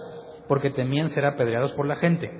porque 0.47 0.69
temían 0.69 1.09
ser 1.09 1.25
apedreados 1.25 1.71
por 1.73 1.87
la 1.87 1.95
gente. 1.95 2.31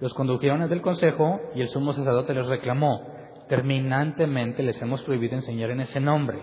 Los 0.00 0.14
condujeron 0.14 0.68
del 0.68 0.80
consejo 0.80 1.40
y 1.54 1.60
el 1.60 1.68
sumo 1.68 1.92
sacerdote 1.92 2.34
les 2.34 2.46
reclamó, 2.46 3.02
terminantemente 3.48 4.62
les 4.62 4.80
hemos 4.80 5.02
prohibido 5.02 5.36
enseñar 5.36 5.70
en 5.70 5.80
ese 5.80 6.00
nombre. 6.00 6.40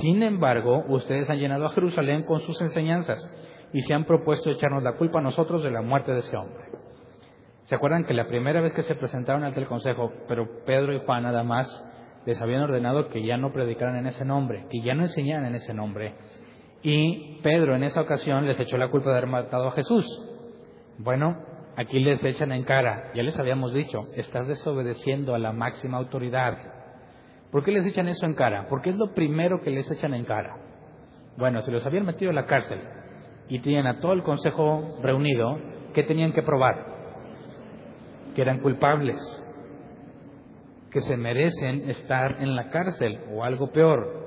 Sin 0.00 0.22
embargo, 0.22 0.84
ustedes 0.88 1.28
han 1.30 1.38
llenado 1.38 1.66
a 1.66 1.72
Jerusalén 1.72 2.24
con 2.24 2.40
sus 2.40 2.60
enseñanzas 2.60 3.18
y 3.72 3.80
se 3.82 3.94
han 3.94 4.04
propuesto 4.04 4.50
echarnos 4.50 4.82
la 4.82 4.96
culpa 4.96 5.20
a 5.20 5.22
nosotros 5.22 5.62
de 5.62 5.70
la 5.70 5.82
muerte 5.82 6.12
de 6.12 6.18
ese 6.18 6.36
hombre. 6.36 6.64
¿Se 7.64 7.74
acuerdan 7.74 8.04
que 8.04 8.14
la 8.14 8.26
primera 8.26 8.60
vez 8.60 8.72
que 8.72 8.82
se 8.82 8.96
presentaron 8.96 9.44
ante 9.44 9.60
el 9.60 9.66
Consejo, 9.66 10.12
pero 10.26 10.64
Pedro 10.66 10.92
y 10.92 11.00
Juan 11.00 11.22
nada 11.22 11.44
más 11.44 11.68
les 12.26 12.40
habían 12.40 12.62
ordenado 12.62 13.08
que 13.08 13.22
ya 13.22 13.36
no 13.36 13.52
predicaran 13.52 13.96
en 13.96 14.08
ese 14.08 14.24
nombre, 14.24 14.66
que 14.70 14.80
ya 14.80 14.94
no 14.94 15.04
enseñaran 15.04 15.46
en 15.46 15.54
ese 15.54 15.72
nombre? 15.72 16.14
Y 16.82 17.40
Pedro 17.42 17.76
en 17.76 17.84
esa 17.84 18.00
ocasión 18.00 18.46
les 18.46 18.58
echó 18.58 18.76
la 18.76 18.88
culpa 18.88 19.10
de 19.10 19.18
haber 19.18 19.28
matado 19.28 19.68
a 19.68 19.72
Jesús. 19.72 20.04
Bueno, 20.98 21.36
aquí 21.76 21.98
les 22.00 22.22
echan 22.24 22.52
en 22.52 22.64
cara, 22.64 23.12
ya 23.14 23.22
les 23.22 23.38
habíamos 23.38 23.72
dicho, 23.72 24.08
estás 24.14 24.48
desobedeciendo 24.48 25.34
a 25.34 25.38
la 25.38 25.52
máxima 25.52 25.98
autoridad 25.98 26.58
¿Por 27.50 27.64
qué 27.64 27.72
les 27.72 27.86
echan 27.86 28.08
eso 28.08 28.26
en 28.26 28.34
cara? 28.34 28.66
Porque 28.68 28.90
es 28.90 28.96
lo 28.96 29.12
primero 29.12 29.60
que 29.60 29.70
les 29.70 29.90
echan 29.90 30.14
en 30.14 30.24
cara. 30.24 30.56
Bueno, 31.36 31.60
si 31.62 31.70
los 31.70 31.84
habían 31.84 32.06
metido 32.06 32.30
en 32.30 32.36
la 32.36 32.46
cárcel 32.46 32.80
y 33.48 33.60
tienen 33.60 33.86
a 33.86 33.98
todo 33.98 34.12
el 34.12 34.22
consejo 34.22 34.98
reunido, 35.02 35.58
¿qué 35.92 36.04
tenían 36.04 36.32
que 36.32 36.42
probar? 36.42 36.86
Que 38.36 38.42
eran 38.42 38.60
culpables, 38.60 39.16
que 40.92 41.00
se 41.00 41.16
merecen 41.16 41.90
estar 41.90 42.36
en 42.40 42.54
la 42.54 42.68
cárcel 42.68 43.20
o 43.32 43.42
algo 43.42 43.72
peor. 43.72 44.19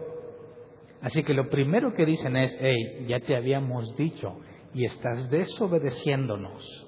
Así 1.04 1.22
que 1.24 1.34
lo 1.34 1.50
primero 1.50 1.94
que 1.94 2.06
dicen 2.06 2.38
es, 2.38 2.58
hey, 2.62 3.06
ya 3.08 3.20
te 3.20 3.36
habíamos 3.36 3.94
dicho 3.98 4.38
y 4.74 4.86
estás 4.86 5.30
desobedeciéndonos. 5.30 6.88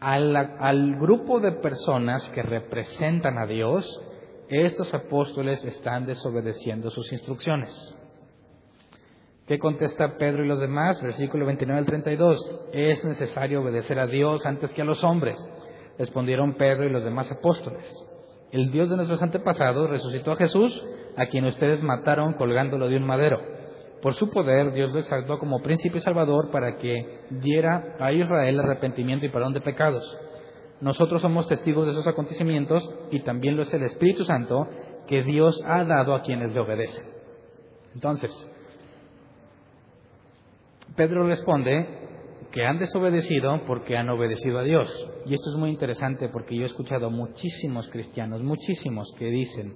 Al, 0.00 0.96
grupo 0.98 1.38
de 1.38 1.52
personas 1.52 2.26
que 2.30 2.42
representan 2.42 3.36
a 3.36 3.46
Dios, 3.46 3.86
estos 4.48 4.94
apóstoles 4.94 5.62
están 5.66 6.06
desobedeciendo 6.06 6.90
sus 6.90 7.12
instrucciones. 7.12 7.70
¿Qué 9.46 9.58
contesta 9.58 10.16
Pedro 10.16 10.42
y 10.44 10.48
los 10.48 10.58
demás? 10.58 11.02
Versículo 11.02 11.44
29 11.44 11.78
al 11.78 11.86
32. 11.86 12.70
Es 12.72 13.04
necesario 13.04 13.60
obedecer 13.60 13.98
a 13.98 14.06
Dios 14.06 14.46
antes 14.46 14.72
que 14.72 14.80
a 14.80 14.86
los 14.86 15.04
hombres. 15.04 15.36
Respondieron 15.98 16.54
Pedro 16.54 16.86
y 16.86 16.90
los 16.90 17.04
demás 17.04 17.30
apóstoles. 17.30 17.84
El 18.50 18.70
Dios 18.70 18.88
de 18.88 18.96
nuestros 18.96 19.20
antepasados 19.20 19.90
resucitó 19.90 20.32
a 20.32 20.36
Jesús, 20.36 20.82
a 21.16 21.26
quien 21.26 21.44
ustedes 21.44 21.82
mataron 21.82 22.34
colgándolo 22.34 22.88
de 22.88 22.96
un 22.96 23.04
madero. 23.04 23.40
Por 24.02 24.14
su 24.14 24.30
poder, 24.30 24.72
Dios 24.72 24.92
lo 24.92 24.98
exaltó 24.98 25.38
como 25.38 25.60
príncipe 25.60 26.00
salvador 26.00 26.50
para 26.50 26.78
que 26.78 27.20
diera 27.30 27.96
a 28.00 28.12
Israel 28.12 28.60
arrepentimiento 28.60 29.26
y 29.26 29.28
perdón 29.28 29.52
de 29.52 29.60
pecados 29.60 30.04
nosotros 30.80 31.20
somos 31.20 31.46
testigos 31.46 31.84
de 31.86 31.92
esos 31.92 32.06
acontecimientos 32.06 32.82
y 33.10 33.20
también 33.22 33.56
lo 33.56 33.62
es 33.62 33.74
el 33.74 33.82
Espíritu 33.82 34.24
Santo 34.24 34.66
que 35.06 35.22
Dios 35.22 35.62
ha 35.66 35.84
dado 35.84 36.14
a 36.14 36.22
quienes 36.22 36.54
le 36.54 36.60
obedecen. 36.60 37.04
Entonces, 37.94 38.30
Pedro 40.96 41.26
responde 41.26 41.86
que 42.50 42.64
han 42.64 42.78
desobedecido 42.78 43.62
porque 43.66 43.96
han 43.96 44.08
obedecido 44.08 44.58
a 44.58 44.62
Dios. 44.62 44.88
Y 45.26 45.34
esto 45.34 45.50
es 45.50 45.56
muy 45.56 45.70
interesante 45.70 46.28
porque 46.28 46.56
yo 46.56 46.62
he 46.62 46.66
escuchado 46.66 47.10
muchísimos 47.10 47.88
cristianos, 47.90 48.42
muchísimos 48.42 49.12
que 49.18 49.26
dicen, 49.26 49.74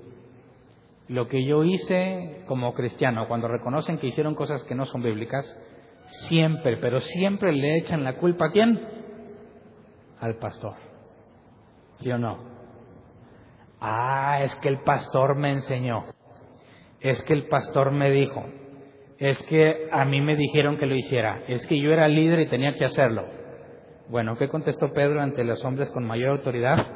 lo 1.09 1.29
que 1.29 1.45
yo 1.45 1.65
hice 1.65 2.43
como 2.47 2.73
cristiano, 2.75 3.29
cuando 3.29 3.49
reconocen 3.49 3.99
que 3.99 4.07
hicieron 4.07 4.35
cosas 4.35 4.63
que 4.65 4.75
no 4.75 4.87
son 4.87 5.03
bíblicas, 5.03 5.45
siempre, 6.29 6.79
pero 6.79 7.01
siempre 7.01 7.53
le 7.53 7.79
echan 7.79 8.05
la 8.05 8.17
culpa 8.17 8.47
a 8.47 8.51
quién? 8.51 8.81
Al 10.21 10.37
pastor. 10.37 10.75
¿Sí 11.99 12.11
o 12.11 12.19
no? 12.19 12.39
Ah, 13.81 14.41
es 14.43 14.55
que 14.57 14.69
el 14.69 14.81
pastor 14.81 15.37
me 15.37 15.53
enseñó. 15.53 16.07
Es 17.01 17.23
que 17.25 17.35
el 17.35 17.49
pastor 17.49 17.91
me 17.91 18.11
dijo. 18.11 18.43
Es 19.19 19.43
que 19.45 19.89
a 19.93 20.05
mí 20.05 20.21
me 20.23 20.37
dijeron 20.37 20.79
que 20.79 20.87
lo 20.87 20.95
hiciera. 20.95 21.43
Es 21.49 21.67
que 21.67 21.79
yo 21.79 21.93
era 21.93 22.09
líder 22.09 22.41
y 22.41 22.49
tenía 22.49 22.73
que 22.73 22.85
hacerlo. 22.87 23.27
Bueno, 24.09 24.37
¿qué 24.37 24.49
contestó 24.49 24.93
Pedro 24.93 25.21
ante 25.21 25.45
los 25.45 25.63
hombres 25.65 25.91
con 25.91 26.05
mayor 26.05 26.31
autoridad? 26.31 26.87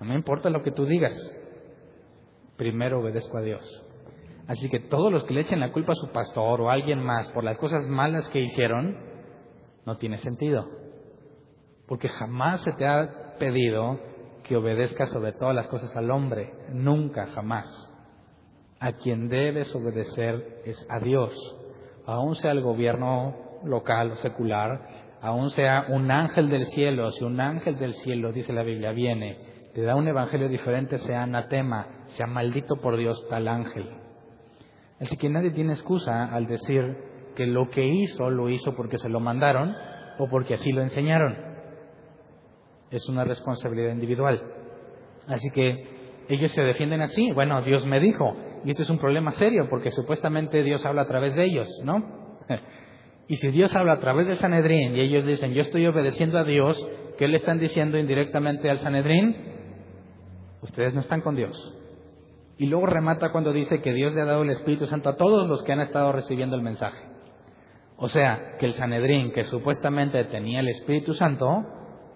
No 0.00 0.06
me 0.06 0.14
importa 0.14 0.50
lo 0.50 0.62
que 0.62 0.72
tú 0.72 0.86
digas. 0.86 1.14
Primero 2.56 3.00
obedezco 3.00 3.38
a 3.38 3.42
Dios. 3.42 3.62
Así 4.48 4.68
que 4.68 4.80
todos 4.80 5.12
los 5.12 5.24
que 5.24 5.34
le 5.34 5.42
echen 5.42 5.60
la 5.60 5.72
culpa 5.72 5.92
a 5.92 5.96
su 5.96 6.08
pastor 6.10 6.60
o 6.60 6.70
a 6.70 6.74
alguien 6.74 7.02
más 7.02 7.30
por 7.32 7.44
las 7.44 7.58
cosas 7.58 7.86
malas 7.88 8.28
que 8.30 8.40
hicieron, 8.40 8.96
no 9.86 9.96
tiene 9.98 10.18
sentido. 10.18 10.66
Porque 11.86 12.08
jamás 12.08 12.62
se 12.62 12.72
te 12.72 12.86
ha 12.86 13.36
pedido 13.38 13.98
que 14.42 14.56
obedezcas 14.56 15.10
sobre 15.10 15.32
todas 15.32 15.54
las 15.54 15.68
cosas 15.68 15.94
al 15.96 16.10
hombre. 16.10 16.52
Nunca, 16.72 17.26
jamás. 17.28 17.66
A 18.80 18.92
quien 18.92 19.28
debes 19.28 19.74
obedecer 19.74 20.62
es 20.64 20.86
a 20.90 20.98
Dios. 20.98 21.32
Aún 22.06 22.34
sea 22.34 22.50
el 22.50 22.62
gobierno 22.62 23.36
local 23.64 24.12
o 24.12 24.16
secular, 24.16 24.80
aún 25.20 25.50
sea 25.50 25.86
un 25.88 26.10
ángel 26.10 26.48
del 26.50 26.66
cielo, 26.66 27.12
si 27.12 27.24
un 27.24 27.40
ángel 27.40 27.78
del 27.78 27.94
cielo, 27.94 28.32
dice 28.32 28.52
la 28.52 28.64
Biblia, 28.64 28.90
viene, 28.90 29.38
te 29.72 29.82
da 29.82 29.94
un 29.94 30.08
evangelio 30.08 30.48
diferente, 30.48 30.98
sea 30.98 31.22
anatema, 31.22 32.01
sea 32.12 32.26
maldito 32.26 32.76
por 32.76 32.96
Dios 32.96 33.26
tal 33.28 33.48
ángel. 33.48 33.88
Así 35.00 35.16
que 35.16 35.28
nadie 35.28 35.50
tiene 35.50 35.72
excusa 35.72 36.32
al 36.32 36.46
decir 36.46 36.96
que 37.34 37.46
lo 37.46 37.68
que 37.70 37.84
hizo 37.84 38.30
lo 38.30 38.48
hizo 38.48 38.74
porque 38.76 38.98
se 38.98 39.08
lo 39.08 39.20
mandaron 39.20 39.74
o 40.18 40.28
porque 40.28 40.54
así 40.54 40.70
lo 40.72 40.82
enseñaron. 40.82 41.36
Es 42.90 43.08
una 43.08 43.24
responsabilidad 43.24 43.92
individual. 43.92 44.42
Así 45.26 45.50
que 45.50 45.88
ellos 46.28 46.50
se 46.52 46.62
defienden 46.62 47.00
así. 47.00 47.32
Bueno, 47.32 47.62
Dios 47.62 47.86
me 47.86 48.00
dijo. 48.00 48.36
Y 48.64 48.70
esto 48.70 48.82
es 48.82 48.90
un 48.90 48.98
problema 48.98 49.32
serio 49.32 49.66
porque 49.68 49.90
supuestamente 49.90 50.62
Dios 50.62 50.84
habla 50.86 51.02
a 51.02 51.08
través 51.08 51.34
de 51.34 51.44
ellos, 51.44 51.68
¿no? 51.84 52.02
Y 53.28 53.36
si 53.36 53.50
Dios 53.50 53.74
habla 53.74 53.92
a 53.92 54.00
través 54.00 54.26
del 54.26 54.36
Sanedrín 54.36 54.94
y 54.94 55.00
ellos 55.00 55.24
dicen, 55.24 55.54
yo 55.54 55.62
estoy 55.62 55.86
obedeciendo 55.86 56.38
a 56.38 56.44
Dios, 56.44 56.76
¿qué 57.16 57.28
le 57.28 57.38
están 57.38 57.58
diciendo 57.58 57.96
indirectamente 57.96 58.68
al 58.68 58.78
Sanedrín? 58.80 59.36
Ustedes 60.60 60.92
no 60.92 61.00
están 61.00 61.22
con 61.22 61.36
Dios. 61.36 61.74
Y 62.58 62.66
luego 62.66 62.86
remata 62.86 63.32
cuando 63.32 63.52
dice 63.52 63.80
que 63.80 63.92
Dios 63.92 64.14
le 64.14 64.20
ha 64.20 64.26
dado 64.26 64.42
el 64.42 64.50
Espíritu 64.50 64.86
Santo 64.86 65.08
a 65.08 65.16
todos 65.16 65.48
los 65.48 65.62
que 65.62 65.72
han 65.72 65.80
estado 65.80 66.12
recibiendo 66.12 66.56
el 66.56 66.62
mensaje. 66.62 67.06
O 67.96 68.08
sea, 68.08 68.56
que 68.58 68.66
el 68.66 68.74
Sanedrín, 68.74 69.32
que 69.32 69.44
supuestamente 69.44 70.24
tenía 70.24 70.60
el 70.60 70.68
Espíritu 70.68 71.14
Santo, 71.14 71.46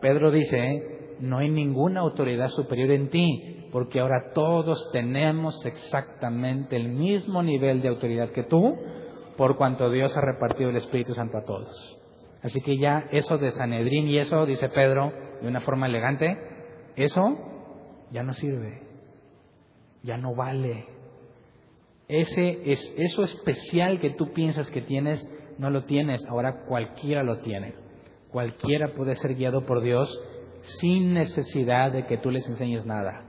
Pedro 0.00 0.30
dice, 0.30 1.16
no 1.20 1.38
hay 1.38 1.48
ninguna 1.48 2.00
autoridad 2.00 2.48
superior 2.48 2.90
en 2.90 3.08
ti, 3.08 3.68
porque 3.72 4.00
ahora 4.00 4.32
todos 4.34 4.90
tenemos 4.92 5.64
exactamente 5.64 6.76
el 6.76 6.88
mismo 6.88 7.42
nivel 7.42 7.82
de 7.82 7.88
autoridad 7.88 8.30
que 8.30 8.44
tú, 8.44 8.76
por 9.36 9.56
cuanto 9.56 9.90
Dios 9.90 10.16
ha 10.16 10.20
repartido 10.20 10.70
el 10.70 10.76
Espíritu 10.76 11.14
Santo 11.14 11.38
a 11.38 11.44
todos. 11.44 11.98
Así 12.42 12.60
que 12.60 12.76
ya 12.78 13.08
eso 13.12 13.38
de 13.38 13.50
Sanedrín 13.52 14.08
y 14.08 14.18
eso, 14.18 14.46
dice 14.46 14.68
Pedro, 14.68 15.12
de 15.40 15.48
una 15.48 15.60
forma 15.60 15.86
elegante, 15.86 16.38
eso 16.96 17.36
ya 18.10 18.22
no 18.22 18.32
sirve, 18.34 18.85
ya 20.06 20.16
no 20.16 20.34
vale. 20.34 20.86
Ese 22.08 22.70
es 22.70 22.94
eso 22.96 23.24
especial 23.24 24.00
que 24.00 24.10
tú 24.10 24.32
piensas 24.32 24.70
que 24.70 24.80
tienes, 24.80 25.20
no 25.58 25.70
lo 25.70 25.84
tienes, 25.84 26.24
ahora 26.28 26.64
cualquiera 26.66 27.24
lo 27.24 27.40
tiene. 27.40 27.74
Cualquiera 28.30 28.94
puede 28.94 29.16
ser 29.16 29.34
guiado 29.34 29.66
por 29.66 29.82
Dios 29.82 30.08
sin 30.80 31.14
necesidad 31.14 31.92
de 31.92 32.06
que 32.06 32.18
tú 32.18 32.30
les 32.30 32.46
enseñes 32.46 32.86
nada. 32.86 33.24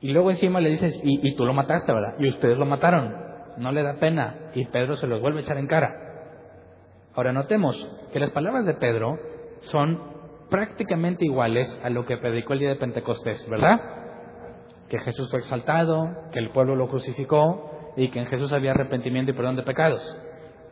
Y 0.00 0.12
luego 0.12 0.30
encima 0.30 0.60
le 0.60 0.70
dices, 0.70 0.98
y, 1.02 1.34
tú 1.34 1.44
lo 1.44 1.52
mataste, 1.52 1.92
¿verdad? 1.92 2.14
Y 2.18 2.28
ustedes 2.30 2.58
lo 2.58 2.64
mataron. 2.64 3.14
No 3.58 3.70
le 3.70 3.82
da 3.82 3.98
pena. 4.00 4.50
Y 4.54 4.64
Pedro 4.66 4.96
se 4.96 5.06
los 5.06 5.20
vuelve 5.20 5.40
a 5.40 5.42
echar 5.42 5.58
en 5.58 5.66
cara. 5.66 5.94
Ahora 7.14 7.32
notemos 7.32 7.76
que 8.12 8.20
las 8.20 8.30
palabras 8.30 8.64
de 8.64 8.74
Pedro 8.74 9.18
son 9.62 10.00
prácticamente 10.48 11.24
iguales 11.26 11.68
a 11.82 11.90
lo 11.90 12.06
que 12.06 12.16
predicó 12.16 12.54
el 12.54 12.60
día 12.60 12.70
de 12.70 12.76
Pentecostés, 12.76 13.46
¿verdad? 13.48 13.99
Que 14.90 14.98
Jesús 14.98 15.30
fue 15.30 15.38
exaltado, 15.38 16.30
que 16.32 16.40
el 16.40 16.50
pueblo 16.50 16.76
lo 16.76 16.88
crucificó 16.88 17.92
y 17.96 18.10
que 18.10 18.18
en 18.18 18.26
Jesús 18.26 18.52
había 18.52 18.72
arrepentimiento 18.72 19.30
y 19.30 19.34
perdón 19.34 19.56
de 19.56 19.62
pecados. 19.62 20.02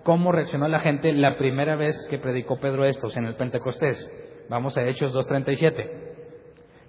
¿Cómo 0.03 0.33
reaccionó 0.33 0.69
la 0.69 0.81
gente 0.81 1.13
la 1.13 1.39
primera 1.39 1.77
vez 1.77 1.97
que 2.11 2.19
predicó 2.19 2.59
Pedro 2.59 2.85
estos 2.85 3.17
en 3.17 3.27
el 3.27 3.37
Pentecostés? 3.37 3.97
Vamos 4.51 4.77
a 4.77 4.83
Hechos 4.87 5.15
2.37. 5.15 6.09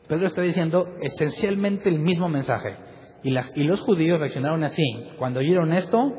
Pedro 0.08 0.28
está 0.28 0.42
diciendo 0.42 0.88
esencialmente 1.02 1.88
el 1.88 2.00
mismo 2.00 2.30
mensaje. 2.30 2.76
Y, 3.24 3.30
y 3.30 3.64
los 3.64 3.80
judíos 3.82 4.20
reaccionaron 4.20 4.64
así. 4.64 4.84
Cuando 5.18 5.40
oyeron 5.40 5.72
esto, 5.72 6.12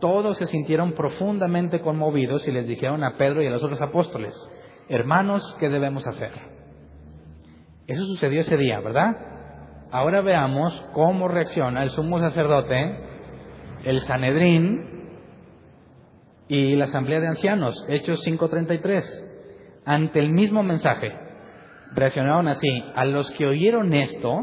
todos 0.00 0.36
se 0.36 0.46
sintieron 0.46 0.92
profundamente 0.92 1.80
conmovidos 1.80 2.46
y 2.46 2.52
les 2.52 2.66
dijeron 2.66 3.02
a 3.02 3.16
Pedro 3.16 3.42
y 3.42 3.46
a 3.46 3.50
los 3.50 3.64
otros 3.64 3.80
apóstoles, 3.80 4.34
hermanos, 4.88 5.56
¿qué 5.58 5.68
debemos 5.68 6.06
hacer? 6.06 6.30
Eso 7.86 8.04
sucedió 8.04 8.42
ese 8.42 8.56
día, 8.56 8.80
¿verdad? 8.80 9.33
Ahora 9.94 10.22
veamos 10.22 10.74
cómo 10.92 11.28
reacciona 11.28 11.84
el 11.84 11.90
sumo 11.90 12.18
sacerdote, 12.18 12.98
el 13.84 14.00
Sanedrín 14.00 14.80
y 16.48 16.74
la 16.74 16.86
asamblea 16.86 17.20
de 17.20 17.28
ancianos, 17.28 17.76
Hechos 17.88 18.20
5:33, 18.26 19.04
ante 19.84 20.18
el 20.18 20.30
mismo 20.30 20.64
mensaje. 20.64 21.12
Reaccionaron 21.94 22.48
así, 22.48 22.84
a 22.96 23.04
los 23.04 23.30
que 23.38 23.46
oyeron 23.46 23.94
esto, 23.94 24.40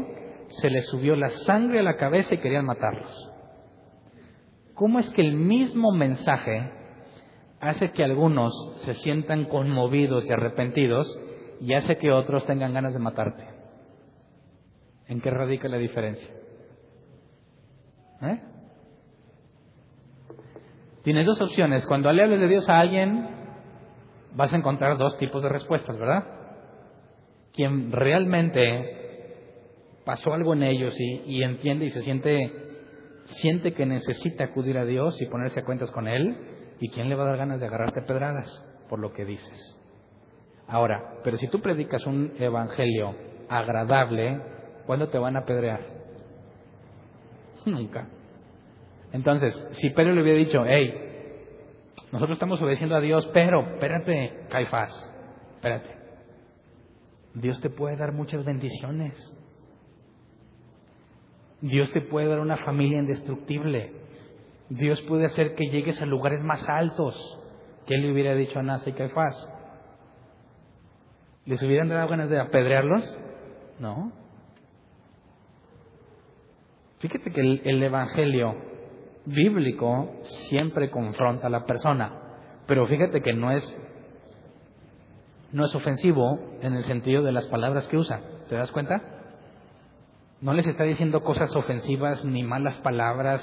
se 0.62 0.70
les 0.70 0.86
subió 0.86 1.16
la 1.16 1.28
sangre 1.28 1.80
a 1.80 1.82
la 1.82 1.98
cabeza 1.98 2.34
y 2.34 2.38
querían 2.38 2.64
matarlos. 2.64 3.30
¿Cómo 4.72 5.00
es 5.00 5.10
que 5.10 5.20
el 5.20 5.34
mismo 5.34 5.92
mensaje 5.92 6.72
hace 7.60 7.90
que 7.90 8.02
algunos 8.02 8.54
se 8.86 8.94
sientan 8.94 9.44
conmovidos 9.44 10.24
y 10.26 10.32
arrepentidos 10.32 11.06
y 11.60 11.74
hace 11.74 11.98
que 11.98 12.10
otros 12.10 12.46
tengan 12.46 12.72
ganas 12.72 12.94
de 12.94 12.98
matarte? 13.00 13.51
¿En 15.12 15.20
qué 15.20 15.28
radica 15.28 15.68
la 15.68 15.76
diferencia? 15.76 16.30
¿Eh? 18.22 18.40
Tienes 21.02 21.26
dos 21.26 21.38
opciones. 21.42 21.86
Cuando 21.86 22.10
le 22.10 22.22
hables 22.22 22.40
de 22.40 22.48
Dios 22.48 22.66
a 22.66 22.80
alguien, 22.80 23.28
vas 24.34 24.50
a 24.50 24.56
encontrar 24.56 24.96
dos 24.96 25.18
tipos 25.18 25.42
de 25.42 25.50
respuestas, 25.50 25.98
¿verdad? 25.98 26.24
Quien 27.52 27.92
realmente 27.92 29.98
pasó 30.06 30.32
algo 30.32 30.54
en 30.54 30.62
ellos 30.62 30.96
y, 30.98 31.42
entiende 31.42 31.84
y 31.84 31.90
se 31.90 32.00
siente, 32.00 32.50
siente 33.26 33.74
que 33.74 33.84
necesita 33.84 34.44
acudir 34.44 34.78
a 34.78 34.86
Dios 34.86 35.20
y 35.20 35.26
ponerse 35.26 35.60
a 35.60 35.64
cuentas 35.66 35.90
con 35.90 36.08
Él, 36.08 36.38
¿y 36.80 36.88
quién 36.88 37.10
le 37.10 37.16
va 37.16 37.24
a 37.24 37.26
dar 37.26 37.36
ganas 37.36 37.60
de 37.60 37.66
agarrarte 37.66 38.00
pedradas 38.00 38.48
por 38.88 38.98
lo 38.98 39.12
que 39.12 39.26
dices? 39.26 39.78
Ahora, 40.68 41.18
pero 41.22 41.36
si 41.36 41.48
tú 41.48 41.60
predicas 41.60 42.06
un 42.06 42.32
evangelio 42.38 43.14
agradable, 43.50 44.61
¿cuándo 44.86 45.08
te 45.08 45.18
van 45.18 45.36
a 45.36 45.44
pedrear? 45.44 45.80
Nunca. 47.66 48.08
Entonces, 49.12 49.54
si 49.72 49.90
Pedro 49.90 50.12
le 50.12 50.22
hubiera 50.22 50.38
dicho, 50.38 50.64
hey, 50.66 51.10
nosotros 52.12 52.36
estamos 52.36 52.60
obedeciendo 52.62 52.96
a 52.96 53.00
Dios, 53.00 53.26
pero, 53.32 53.60
espérate, 53.74 54.46
Caifás, 54.48 54.90
espérate. 55.56 55.96
Dios 57.34 57.60
te 57.60 57.70
puede 57.70 57.96
dar 57.96 58.12
muchas 58.12 58.44
bendiciones. 58.44 59.14
Dios 61.60 61.90
te 61.92 62.00
puede 62.00 62.26
dar 62.26 62.40
una 62.40 62.58
familia 62.58 62.98
indestructible. 62.98 63.92
Dios 64.68 65.00
puede 65.02 65.26
hacer 65.26 65.54
que 65.54 65.66
llegues 65.70 66.00
a 66.02 66.06
lugares 66.06 66.42
más 66.42 66.68
altos. 66.68 67.38
¿Qué 67.86 67.96
le 67.96 68.12
hubiera 68.12 68.34
dicho 68.34 68.58
a 68.58 68.62
Nasa 68.62 68.90
y 68.90 68.92
Caifás? 68.92 69.48
¿Les 71.46 71.62
hubieran 71.62 71.88
dado 71.88 72.08
ganas 72.08 72.30
de 72.30 72.40
apedrearlos? 72.40 73.02
No. 73.78 74.12
Fíjate 77.02 77.32
que 77.32 77.40
el, 77.40 77.62
el 77.64 77.82
Evangelio 77.82 78.54
bíblico 79.26 80.08
siempre 80.48 80.88
confronta 80.88 81.48
a 81.48 81.50
la 81.50 81.66
persona, 81.66 82.12
pero 82.68 82.86
fíjate 82.86 83.20
que 83.20 83.32
no 83.32 83.50
es 83.50 83.78
no 85.50 85.64
es 85.64 85.74
ofensivo 85.74 86.38
en 86.62 86.74
el 86.74 86.84
sentido 86.84 87.24
de 87.24 87.32
las 87.32 87.48
palabras 87.48 87.88
que 87.88 87.96
usa. 87.96 88.20
¿Te 88.48 88.54
das 88.54 88.70
cuenta? 88.70 89.02
No 90.40 90.52
les 90.54 90.66
está 90.66 90.84
diciendo 90.84 91.22
cosas 91.22 91.54
ofensivas 91.56 92.24
ni 92.24 92.44
malas 92.44 92.76
palabras, 92.78 93.42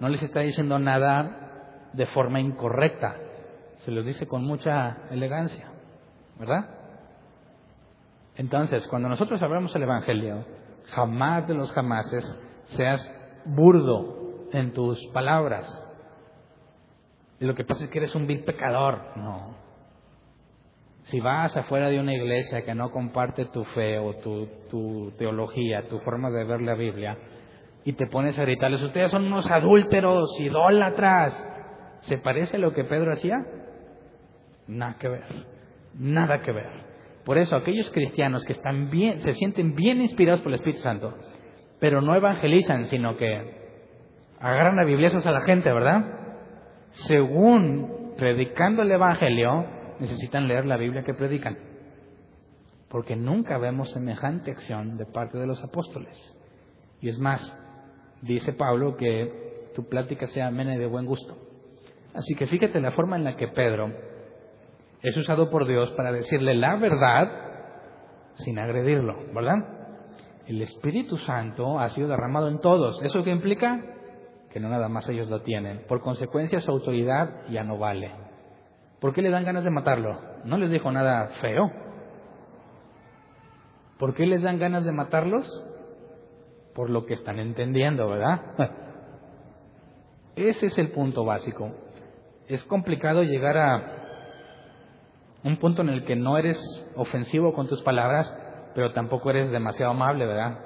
no 0.00 0.08
les 0.08 0.22
está 0.22 0.40
diciendo 0.40 0.78
nada 0.78 1.90
de 1.92 2.06
forma 2.06 2.40
incorrecta. 2.40 3.16
Se 3.84 3.90
los 3.90 4.06
dice 4.06 4.26
con 4.26 4.44
mucha 4.44 4.96
elegancia, 5.10 5.68
¿verdad? 6.38 6.70
Entonces, 8.36 8.86
cuando 8.88 9.10
nosotros 9.10 9.42
hablamos 9.42 9.76
el 9.76 9.82
Evangelio, 9.82 10.44
jamás 10.86 11.46
de 11.46 11.54
los 11.54 11.70
jamases 11.70 12.24
seas 12.66 13.00
burdo 13.44 14.48
en 14.52 14.72
tus 14.72 15.04
palabras. 15.08 15.66
Y 17.40 17.46
lo 17.46 17.54
que 17.54 17.64
pasa 17.64 17.84
es 17.84 17.90
que 17.90 17.98
eres 17.98 18.14
un 18.14 18.26
vil 18.26 18.44
pecador. 18.44 19.16
No. 19.16 19.54
Si 21.04 21.20
vas 21.20 21.54
afuera 21.56 21.88
de 21.88 22.00
una 22.00 22.14
iglesia 22.14 22.64
que 22.64 22.74
no 22.74 22.90
comparte 22.90 23.46
tu 23.46 23.64
fe 23.64 23.98
o 23.98 24.14
tu, 24.14 24.48
tu 24.70 25.12
teología, 25.18 25.86
tu 25.88 25.98
forma 25.98 26.30
de 26.30 26.44
ver 26.44 26.62
la 26.62 26.74
Biblia, 26.74 27.18
y 27.84 27.92
te 27.92 28.06
pones 28.06 28.38
a 28.38 28.42
gritarles, 28.42 28.82
ustedes 28.82 29.10
son 29.10 29.26
unos 29.26 29.50
adúlteros, 29.50 30.30
idólatras, 30.40 31.34
¿se 32.00 32.16
parece 32.16 32.56
a 32.56 32.60
lo 32.60 32.72
que 32.72 32.84
Pedro 32.84 33.12
hacía? 33.12 33.36
Nada 34.66 34.96
que 34.98 35.08
ver, 35.08 35.24
nada 35.98 36.40
que 36.40 36.52
ver. 36.52 36.70
Por 37.26 37.36
eso 37.36 37.56
aquellos 37.56 37.90
cristianos 37.90 38.42
que 38.46 38.54
están 38.54 38.88
bien, 38.90 39.20
se 39.20 39.34
sienten 39.34 39.74
bien 39.74 40.00
inspirados 40.00 40.40
por 40.40 40.50
el 40.50 40.56
Espíritu 40.56 40.82
Santo, 40.82 41.14
pero 41.84 42.00
no 42.00 42.16
evangelizan, 42.16 42.86
sino 42.86 43.14
que 43.18 43.42
agarran 44.40 44.78
a 44.78 44.84
bibliazos 44.84 45.26
a 45.26 45.32
la 45.32 45.42
gente, 45.42 45.70
¿verdad? 45.70 46.02
Según 47.06 48.14
predicando 48.16 48.80
el 48.80 48.90
Evangelio, 48.90 49.66
necesitan 50.00 50.48
leer 50.48 50.64
la 50.64 50.78
Biblia 50.78 51.02
que 51.04 51.12
predican. 51.12 51.58
Porque 52.88 53.16
nunca 53.16 53.58
vemos 53.58 53.92
semejante 53.92 54.52
acción 54.52 54.96
de 54.96 55.04
parte 55.04 55.36
de 55.36 55.46
los 55.46 55.62
apóstoles. 55.62 56.16
Y 57.02 57.10
es 57.10 57.18
más, 57.18 57.54
dice 58.22 58.54
Pablo 58.54 58.96
que 58.96 59.68
tu 59.74 59.86
plática 59.86 60.26
sea 60.28 60.46
amena 60.46 60.76
y 60.76 60.78
de 60.78 60.86
buen 60.86 61.04
gusto. 61.04 61.36
Así 62.14 62.34
que 62.34 62.46
fíjate 62.46 62.80
la 62.80 62.92
forma 62.92 63.16
en 63.16 63.24
la 63.24 63.36
que 63.36 63.48
Pedro 63.48 63.92
es 65.02 65.14
usado 65.18 65.50
por 65.50 65.68
Dios 65.68 65.90
para 65.98 66.12
decirle 66.12 66.54
la 66.54 66.76
verdad 66.76 67.30
sin 68.36 68.58
agredirlo, 68.58 69.18
¿verdad? 69.34 69.83
El 70.46 70.60
Espíritu 70.60 71.16
Santo 71.18 71.78
ha 71.78 71.88
sido 71.90 72.08
derramado 72.08 72.48
en 72.48 72.60
todos. 72.60 73.02
¿Eso 73.02 73.24
qué 73.24 73.30
implica? 73.30 73.80
Que 74.50 74.60
no 74.60 74.68
nada 74.68 74.88
más 74.88 75.08
ellos 75.08 75.28
lo 75.28 75.42
tienen. 75.42 75.84
Por 75.88 76.00
consecuencia, 76.00 76.60
su 76.60 76.70
autoridad 76.70 77.46
ya 77.50 77.64
no 77.64 77.78
vale. 77.78 78.12
¿Por 79.00 79.12
qué 79.12 79.22
le 79.22 79.30
dan 79.30 79.44
ganas 79.44 79.64
de 79.64 79.70
matarlo? 79.70 80.18
No 80.44 80.58
les 80.58 80.70
dijo 80.70 80.90
nada 80.92 81.28
feo. 81.40 81.70
¿Por 83.98 84.14
qué 84.14 84.26
les 84.26 84.42
dan 84.42 84.58
ganas 84.58 84.84
de 84.84 84.92
matarlos? 84.92 85.46
Por 86.74 86.90
lo 86.90 87.06
que 87.06 87.14
están 87.14 87.38
entendiendo, 87.38 88.08
¿verdad? 88.08 88.42
Ese 90.36 90.66
es 90.66 90.78
el 90.78 90.90
punto 90.90 91.24
básico. 91.24 91.70
Es 92.48 92.62
complicado 92.64 93.22
llegar 93.22 93.56
a 93.56 94.04
un 95.44 95.58
punto 95.58 95.82
en 95.82 95.90
el 95.90 96.04
que 96.04 96.16
no 96.16 96.36
eres 96.36 96.58
ofensivo 96.96 97.52
con 97.52 97.68
tus 97.68 97.82
palabras, 97.82 98.34
pero 98.74 98.92
tampoco 98.92 99.30
eres 99.30 99.50
demasiado 99.50 99.92
amable, 99.92 100.26
¿verdad? 100.26 100.58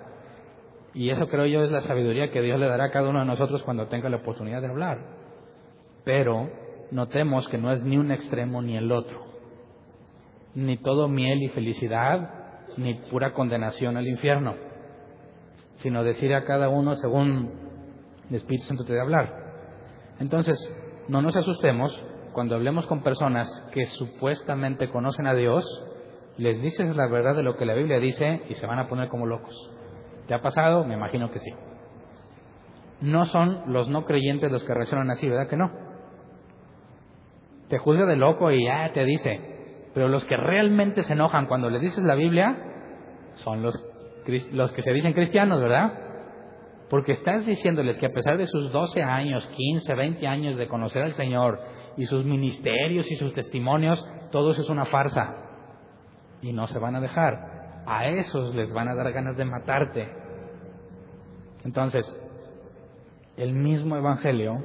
Y 0.95 1.11
eso 1.11 1.29
creo 1.29 1.47
yo 1.47 1.63
es 1.63 1.71
la 1.71 1.83
sabiduría 1.83 2.31
que 2.31 2.41
Dios 2.41 2.59
le 2.59 2.67
dará 2.67 2.85
a 2.85 2.91
cada 2.91 3.09
uno 3.09 3.21
de 3.21 3.27
nosotros 3.27 3.63
cuando 3.63 3.87
tenga 3.89 4.09
la 4.09 4.17
oportunidad 4.17 4.61
de 4.61 4.69
hablar. 4.69 4.99
Pero 6.05 6.51
notemos 6.91 7.49
que 7.49 7.59
no 7.59 7.73
es 7.73 7.83
ni 7.83 7.99
un 7.99 8.11
extremo 8.11 8.63
ni 8.63 8.77
el 8.77 8.91
otro. 8.91 9.27
Ni 10.55 10.79
todo 10.79 11.09
miel 11.09 11.43
y 11.43 11.49
felicidad, 11.51 12.31
ni 12.77 12.95
pura 12.95 13.33
condenación 13.33 13.97
al 13.97 14.09
infierno, 14.09 14.55
sino 15.77 16.05
decir 16.05 16.35
a 16.35 16.45
cada 16.45 16.69
uno 16.69 16.95
según 16.95 17.53
el 18.29 18.37
Espíritu 18.37 18.67
Santo 18.67 18.85
te 18.85 18.93
debe 18.93 19.05
hablar. 19.05 19.33
Entonces, 20.19 20.59
no 21.09 21.23
nos 21.23 21.37
asustemos 21.37 21.93
cuando 22.33 22.55
hablemos 22.55 22.87
con 22.87 23.03
personas 23.03 23.49
que 23.73 23.87
supuestamente 23.87 24.91
conocen 24.91 25.27
a 25.27 25.35
Dios, 25.35 25.65
les 26.39 26.63
dices 26.63 26.97
la 26.97 27.09
verdad 27.09 27.37
de 27.37 27.43
lo 27.43 27.57
que 27.57 27.67
la 27.67 27.75
Biblia 27.75 27.99
dice 27.99 28.43
y 28.49 28.55
se 28.55 28.67
van 28.67 28.79
a 28.79 28.89
poner 28.89 29.09
como 29.09 29.27
locos. 29.27 29.55
¿Te 30.27 30.35
ha 30.35 30.41
pasado? 30.41 30.85
Me 30.85 30.95
imagino 30.95 31.31
que 31.31 31.39
sí. 31.39 31.53
No 33.01 33.27
son 33.27 33.73
los 33.73 33.89
no 33.89 34.05
creyentes 34.05 34.51
los 34.51 34.65
que 34.65 34.75
reaccionan 34.75 35.11
así, 35.11 35.29
¿verdad 35.29 35.49
que 35.49 35.57
no? 35.57 35.89
te 37.69 37.79
juzga 37.79 38.07
de 38.07 38.17
loco 38.17 38.51
y 38.51 38.65
ya 38.65 38.91
te 38.93 39.05
dice. 39.05 39.41
Pero 39.95 40.09
los 40.09 40.25
que 40.25 40.37
realmente 40.37 41.03
se 41.03 41.13
enojan 41.13 41.47
cuando 41.47 41.71
les 41.71 41.81
dices 41.81 42.05
la 42.05 42.15
Biblia 42.15 42.57
son 43.37 43.63
los, 43.63 43.75
los 44.53 44.73
que 44.73 44.83
se 44.83 44.93
dicen 44.93 45.13
cristianos, 45.13 45.61
¿verdad? 45.61 45.93
Porque 46.91 47.13
estás 47.13 47.45
diciéndoles 47.47 47.99
que 47.99 48.07
a 48.07 48.13
pesar 48.13 48.39
de 48.39 48.47
sus 48.47 48.73
12 48.73 49.03
años, 49.03 49.47
15, 49.47 49.95
20 49.95 50.27
años 50.27 50.57
de 50.57 50.69
conocer 50.69 51.03
al 51.03 51.13
Señor 51.13 51.61
y 51.97 52.07
sus 52.07 52.25
ministerios 52.25 53.11
y 53.11 53.17
sus 53.17 53.35
testimonios, 53.35 54.03
todo 54.31 54.53
eso 54.53 54.63
es 54.63 54.69
una 54.69 54.87
farsa. 54.87 55.48
Y 56.43 56.53
no 56.53 56.67
se 56.67 56.79
van 56.79 56.97
a 56.97 57.01
dejar. 57.01 57.83
A 57.87 58.07
esos 58.07 58.55
les 58.55 58.73
van 58.73 58.89
a 58.89 58.95
dar 58.95 59.13
ganas 59.13 59.37
de 59.37 59.45
matarte. 59.45 60.09
Entonces, 61.65 62.07
el 63.37 63.53
mismo 63.53 63.97
Evangelio 63.97 64.65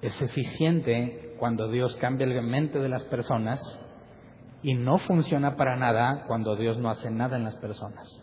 es 0.00 0.20
eficiente 0.22 1.34
cuando 1.38 1.68
Dios 1.68 1.96
cambia 1.96 2.26
la 2.26 2.42
mente 2.42 2.78
de 2.78 2.88
las 2.88 3.04
personas 3.04 3.60
y 4.62 4.74
no 4.74 4.98
funciona 4.98 5.56
para 5.56 5.76
nada 5.76 6.24
cuando 6.26 6.56
Dios 6.56 6.78
no 6.78 6.90
hace 6.90 7.10
nada 7.10 7.36
en 7.36 7.44
las 7.44 7.56
personas. 7.56 8.22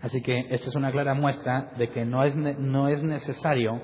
Así 0.00 0.22
que 0.22 0.46
esta 0.50 0.68
es 0.68 0.74
una 0.76 0.90
clara 0.90 1.14
muestra 1.14 1.72
de 1.76 1.90
que 1.90 2.04
no 2.04 2.24
es, 2.24 2.34
no 2.34 2.88
es 2.88 3.02
necesario 3.02 3.80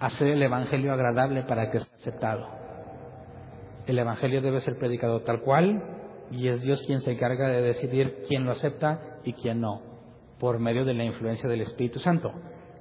hacer 0.00 0.28
el 0.28 0.42
Evangelio 0.42 0.92
agradable 0.92 1.42
para 1.44 1.70
que 1.70 1.80
sea 1.80 1.96
aceptado. 1.96 2.55
El 3.86 3.98
Evangelio 3.98 4.40
debe 4.40 4.60
ser 4.60 4.78
predicado 4.78 5.22
tal 5.22 5.40
cual 5.40 5.82
y 6.30 6.48
es 6.48 6.60
Dios 6.62 6.82
quien 6.86 7.00
se 7.00 7.12
encarga 7.12 7.48
de 7.48 7.62
decidir 7.62 8.24
quién 8.28 8.44
lo 8.44 8.52
acepta 8.52 9.20
y 9.24 9.32
quién 9.32 9.60
no, 9.60 9.80
por 10.38 10.58
medio 10.58 10.84
de 10.84 10.94
la 10.94 11.04
influencia 11.04 11.48
del 11.48 11.60
Espíritu 11.60 12.00
Santo, 12.00 12.32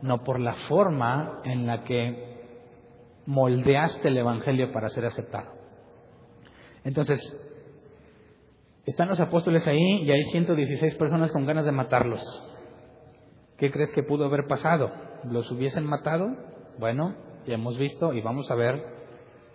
no 0.02 0.24
por 0.24 0.40
la 0.40 0.56
forma 0.68 1.42
en 1.44 1.68
la 1.68 1.84
que 1.84 2.36
moldeaste 3.28 4.08
el 4.08 4.18
Evangelio 4.18 4.72
para 4.72 4.90
ser 4.90 5.06
aceptado. 5.06 5.52
Entonces, 6.84 7.20
están 8.86 9.08
los 9.08 9.20
apóstoles 9.20 9.66
ahí 9.68 10.04
y 10.04 10.12
hay 10.12 10.24
116 10.26 10.96
personas 10.96 11.32
con 11.32 11.46
ganas 11.46 11.66
de 11.66 11.72
matarlos. 11.72 12.22
¿Qué 13.58 13.72
crees 13.72 13.92
que 13.94 14.04
pudo 14.04 14.26
haber 14.26 14.48
pasado? 14.48 14.92
¿Los 15.24 15.50
hubiesen 15.52 15.86
matado? 15.86 16.28
Bueno, 16.78 17.16
ya 17.48 17.56
hemos 17.56 17.78
visto 17.78 18.14
y 18.14 18.22
vamos 18.22 18.52
a 18.52 18.56
ver 18.56 18.95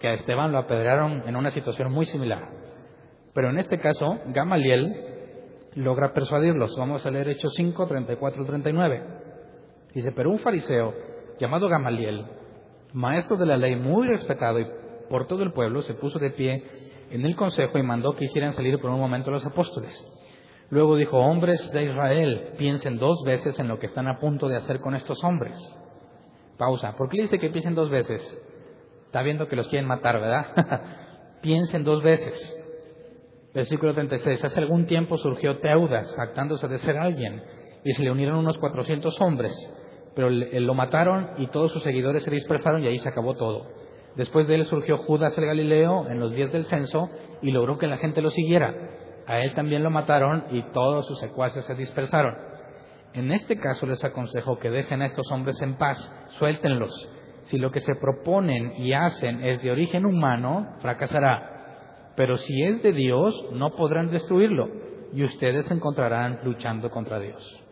que 0.01 0.09
a 0.09 0.15
Esteban 0.15 0.51
lo 0.51 0.59
apedrearon 0.59 1.23
en 1.27 1.37
una 1.37 1.51
situación 1.51 1.93
muy 1.93 2.07
similar. 2.07 2.49
Pero 3.35 3.51
en 3.51 3.59
este 3.59 3.79
caso, 3.79 4.19
Gamaliel 4.27 5.11
logra 5.75 6.13
persuadirlos. 6.13 6.75
Vamos 6.77 7.05
a 7.07 7.11
leer 7.11 7.29
Hechos 7.29 7.53
5, 7.55 7.87
34 7.87 8.45
39. 8.45 9.03
Dice, 9.95 10.13
pero 10.13 10.31
un 10.31 10.39
fariseo 10.39 10.95
llamado 11.39 11.69
Gamaliel, 11.69 12.25
maestro 12.93 13.37
de 13.37 13.47
la 13.47 13.57
ley 13.57 13.77
muy 13.77 14.07
respetado 14.09 14.59
y 14.59 14.67
por 15.09 15.27
todo 15.27 15.43
el 15.43 15.53
pueblo, 15.53 15.83
se 15.83 15.95
puso 15.95 16.19
de 16.19 16.31
pie 16.31 16.65
en 17.11 17.25
el 17.27 17.37
consejo 17.37 17.79
y 17.79 17.83
mandó 17.83 18.15
que 18.15 18.25
hicieran 18.25 18.55
salir 18.55 18.79
por 18.81 18.91
un 18.91 19.01
momento 19.01 19.31
los 19.31 19.45
apóstoles. 19.45 19.93
Luego 20.71 20.95
dijo, 20.97 21.19
hombres 21.19 21.71
de 21.73 21.85
Israel, 21.85 22.51
piensen 22.57 22.99
dos 22.99 23.23
veces 23.25 23.59
en 23.59 23.67
lo 23.67 23.79
que 23.79 23.87
están 23.87 24.07
a 24.07 24.21
punto 24.21 24.49
de 24.49 24.57
hacer 24.57 24.81
con 24.81 24.95
estos 24.95 25.23
hombres. 25.25 25.57
Pausa. 26.57 26.95
¿Por 26.97 27.09
qué 27.09 27.23
dice 27.23 27.39
que 27.39 27.51
piensen 27.51 27.75
dos 27.75 27.91
veces? 27.91 28.23
Está 29.11 29.23
viendo 29.23 29.49
que 29.49 29.57
los 29.57 29.69
quieren 29.69 29.89
matar, 29.89 30.21
¿verdad? 30.21 30.83
piensen 31.43 31.85
dos 31.85 32.03
veces. 32.03 32.57
Versículo 33.53 33.93
36. 33.93 34.45
Hace 34.45 34.61
algún 34.61 34.87
tiempo 34.87 35.19
surgió 35.19 35.59
Teudas, 35.59 36.15
jactándose 36.17 36.69
de 36.69 36.79
ser 36.79 36.97
alguien, 36.97 37.43
y 37.85 37.93
se 37.93 38.03
le 38.03 38.11
unieron 38.13 38.39
unos 38.39 38.57
cuatrocientos 38.59 39.21
hombres 39.21 39.53
pero 40.15 40.31
lo 40.31 40.75
mataron 40.75 41.31
y 41.39 41.47
todos 41.49 41.73
sus 41.73 41.83
seguidores 41.83 42.25
se 42.25 42.31
dispersaron 42.31 42.83
y 42.83 42.89
ahí 42.89 42.99
se 42.99 43.09
acabó 43.09 43.35
todo. 43.35 43.67
Después 44.17 44.47
de 44.49 44.57
él 44.57 44.67
surgió 44.67 44.99
Judas 44.99 45.37
el 45.39 45.47
Galileo 45.47 46.09
en 46.09 46.19
los 46.19 46.33
días 46.33 46.53
del 46.53 46.67
censo 46.67 47.11
y 47.43 47.53
logró 47.53 47.79
que 47.79 47.87
la 47.87 47.97
gente 47.97 48.21
lo 48.21 48.31
siguiera. 48.31 48.75
A 49.27 49.41
él 49.41 49.55
también 49.55 49.85
lo 49.85 49.91
mataron 49.91 50.47
y 50.51 50.63
todos 50.73 51.07
sus 51.07 51.19
secuaces 51.21 51.65
se 51.65 51.75
dispersaron. 51.75 52.37
En 53.13 53.31
este 53.31 53.57
caso 53.57 53.87
les 53.87 54.03
aconsejo 54.05 54.59
que 54.59 54.71
dejen 54.71 55.03
a 55.03 55.07
estos 55.07 55.31
hombres 55.31 55.61
en 55.63 55.77
paz, 55.77 55.99
suéltenlos. 56.39 57.09
Si 57.51 57.59
lo 57.59 57.73
que 57.73 57.81
se 57.81 57.97
proponen 57.97 58.75
y 58.77 58.93
hacen 58.93 59.43
es 59.43 59.61
de 59.61 59.73
origen 59.73 60.07
humano, 60.07 60.77
fracasará. 60.79 62.13
Pero 62.15 62.37
si 62.37 62.63
es 62.63 62.81
de 62.81 62.93
Dios, 62.93 63.35
no 63.53 63.75
podrán 63.75 64.09
destruirlo 64.09 64.69
y 65.13 65.25
ustedes 65.25 65.67
se 65.67 65.75
encontrarán 65.75 66.39
luchando 66.45 66.91
contra 66.91 67.19
Dios. 67.19 67.65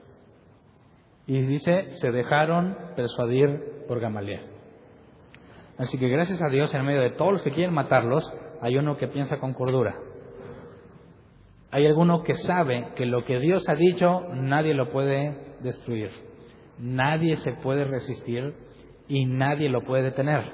Y 1.28 1.42
dice, 1.42 1.90
se 2.00 2.10
dejaron 2.10 2.76
persuadir 2.96 3.84
por 3.86 4.00
Gamaliel. 4.00 4.40
Así 5.78 5.96
que 5.96 6.08
gracias 6.08 6.42
a 6.42 6.48
Dios, 6.48 6.74
en 6.74 6.84
medio 6.84 7.00
de 7.00 7.10
todos 7.10 7.34
los 7.34 7.42
que 7.42 7.52
quieren 7.52 7.72
matarlos, 7.72 8.24
hay 8.60 8.76
uno 8.78 8.96
que 8.96 9.06
piensa 9.06 9.38
con 9.38 9.54
cordura. 9.54 9.94
Hay 11.70 11.86
alguno 11.86 12.24
que 12.24 12.34
sabe 12.34 12.88
que 12.96 13.06
lo 13.06 13.24
que 13.24 13.38
Dios 13.38 13.62
ha 13.68 13.76
dicho 13.76 14.22
nadie 14.34 14.74
lo 14.74 14.90
puede 14.90 15.56
destruir. 15.60 16.10
Nadie 16.80 17.36
se 17.36 17.52
puede 17.52 17.84
resistir 17.84 18.66
y 19.09 19.26
nadie 19.26 19.68
lo 19.68 19.84
puede 19.84 20.04
detener. 20.04 20.52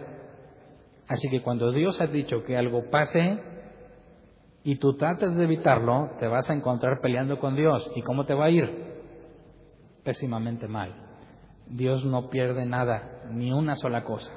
Así 1.09 1.29
que 1.29 1.43
cuando 1.43 1.73
Dios 1.73 2.01
ha 2.01 2.07
dicho 2.07 2.45
que 2.45 2.57
algo 2.57 2.91
pase 2.91 3.39
y 4.63 4.77
tú 4.77 4.97
tratas 4.97 5.37
de 5.37 5.45
evitarlo, 5.45 6.11
te 6.19 6.27
vas 6.27 6.49
a 6.49 6.55
encontrar 6.55 7.01
peleando 7.03 7.39
con 7.39 7.57
Dios. 7.57 7.91
¿Y 7.95 8.03
cómo 8.03 8.25
te 8.25 8.35
va 8.35 8.47
a 8.47 8.51
ir? 8.51 8.95
pésimamente 10.05 10.69
mal. 10.69 10.95
Dios 11.67 12.05
no 12.05 12.29
pierde 12.29 12.67
nada, 12.67 13.23
ni 13.31 13.51
una 13.51 13.75
sola 13.77 14.05
cosa. 14.05 14.31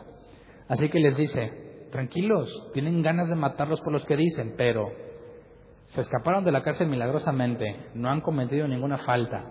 Así 0.69 0.89
que 0.89 0.99
les 0.99 1.15
dice, 1.15 1.87
tranquilos, 1.91 2.49
tienen 2.73 3.03
ganas 3.03 3.27
de 3.27 3.35
matarlos 3.35 3.81
por 3.81 3.93
los 3.93 4.05
que 4.05 4.15
dicen, 4.15 4.55
pero 4.57 4.89
se 5.87 6.01
escaparon 6.01 6.43
de 6.43 6.51
la 6.51 6.63
cárcel 6.63 6.87
milagrosamente, 6.87 7.89
no 7.93 8.09
han 8.09 8.21
cometido 8.21 8.67
ninguna 8.67 8.97
falta. 8.99 9.45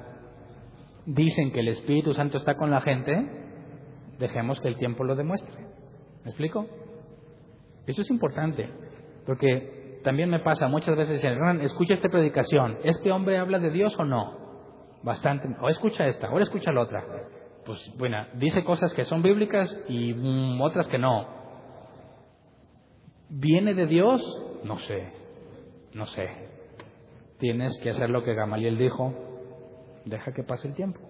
Dicen 1.05 1.53
que 1.53 1.61
el 1.61 1.69
Espíritu 1.69 2.15
Santo 2.15 2.39
está 2.39 2.57
con 2.57 2.71
la 2.71 2.81
gente, 2.81 3.46
dejemos 4.19 4.61
que 4.61 4.69
el 4.69 4.77
tiempo 4.77 5.05
lo 5.05 5.15
demuestre. 5.15 5.55
¿Me 6.25 6.31
explico? 6.31 6.67
Eso 7.87 8.03
es 8.03 8.11
importante, 8.11 8.69
porque 9.25 10.01
también 10.03 10.29
me 10.29 10.41
pasa 10.41 10.69
muchas 10.69 10.97
veces, 10.97 11.23
dicen, 11.23 11.61
escucha 11.63 11.95
esta 11.95 12.09
predicación, 12.09 12.79
¿este 12.83 13.13
hombre 13.13 13.39
habla 13.39 13.59
de 13.59 13.71
Dios 13.71 13.95
o 13.99 14.05
no? 14.05 14.47
Bastante, 15.03 15.49
o 15.61 15.69
escucha 15.69 16.07
esta, 16.07 16.29
ahora 16.29 16.45
escucha 16.45 16.73
la 16.73 16.81
otra. 16.81 17.05
Pues 17.65 17.79
bueno, 17.99 18.25
dice 18.35 18.65
cosas 18.65 18.93
que 18.95 19.05
son 19.05 19.23
bíblicas 19.23 19.69
y 19.89 20.15
mm, 20.15 20.61
otras 20.61 20.87
que 20.89 20.99
no. 20.99 21.27
¿Viene 23.29 23.75
de 23.75 23.87
Dios? 23.87 24.23
No 24.65 24.79
sé, 24.79 25.13
no 25.95 26.07
sé. 26.07 26.29
Tienes 27.39 27.77
que 27.83 27.91
hacer 27.91 28.09
lo 28.09 28.23
que 28.23 28.35
Gamaliel 28.35 28.79
dijo, 28.79 29.13
deja 30.05 30.33
que 30.33 30.45
pase 30.45 30.69
el 30.69 30.75
tiempo 30.75 31.01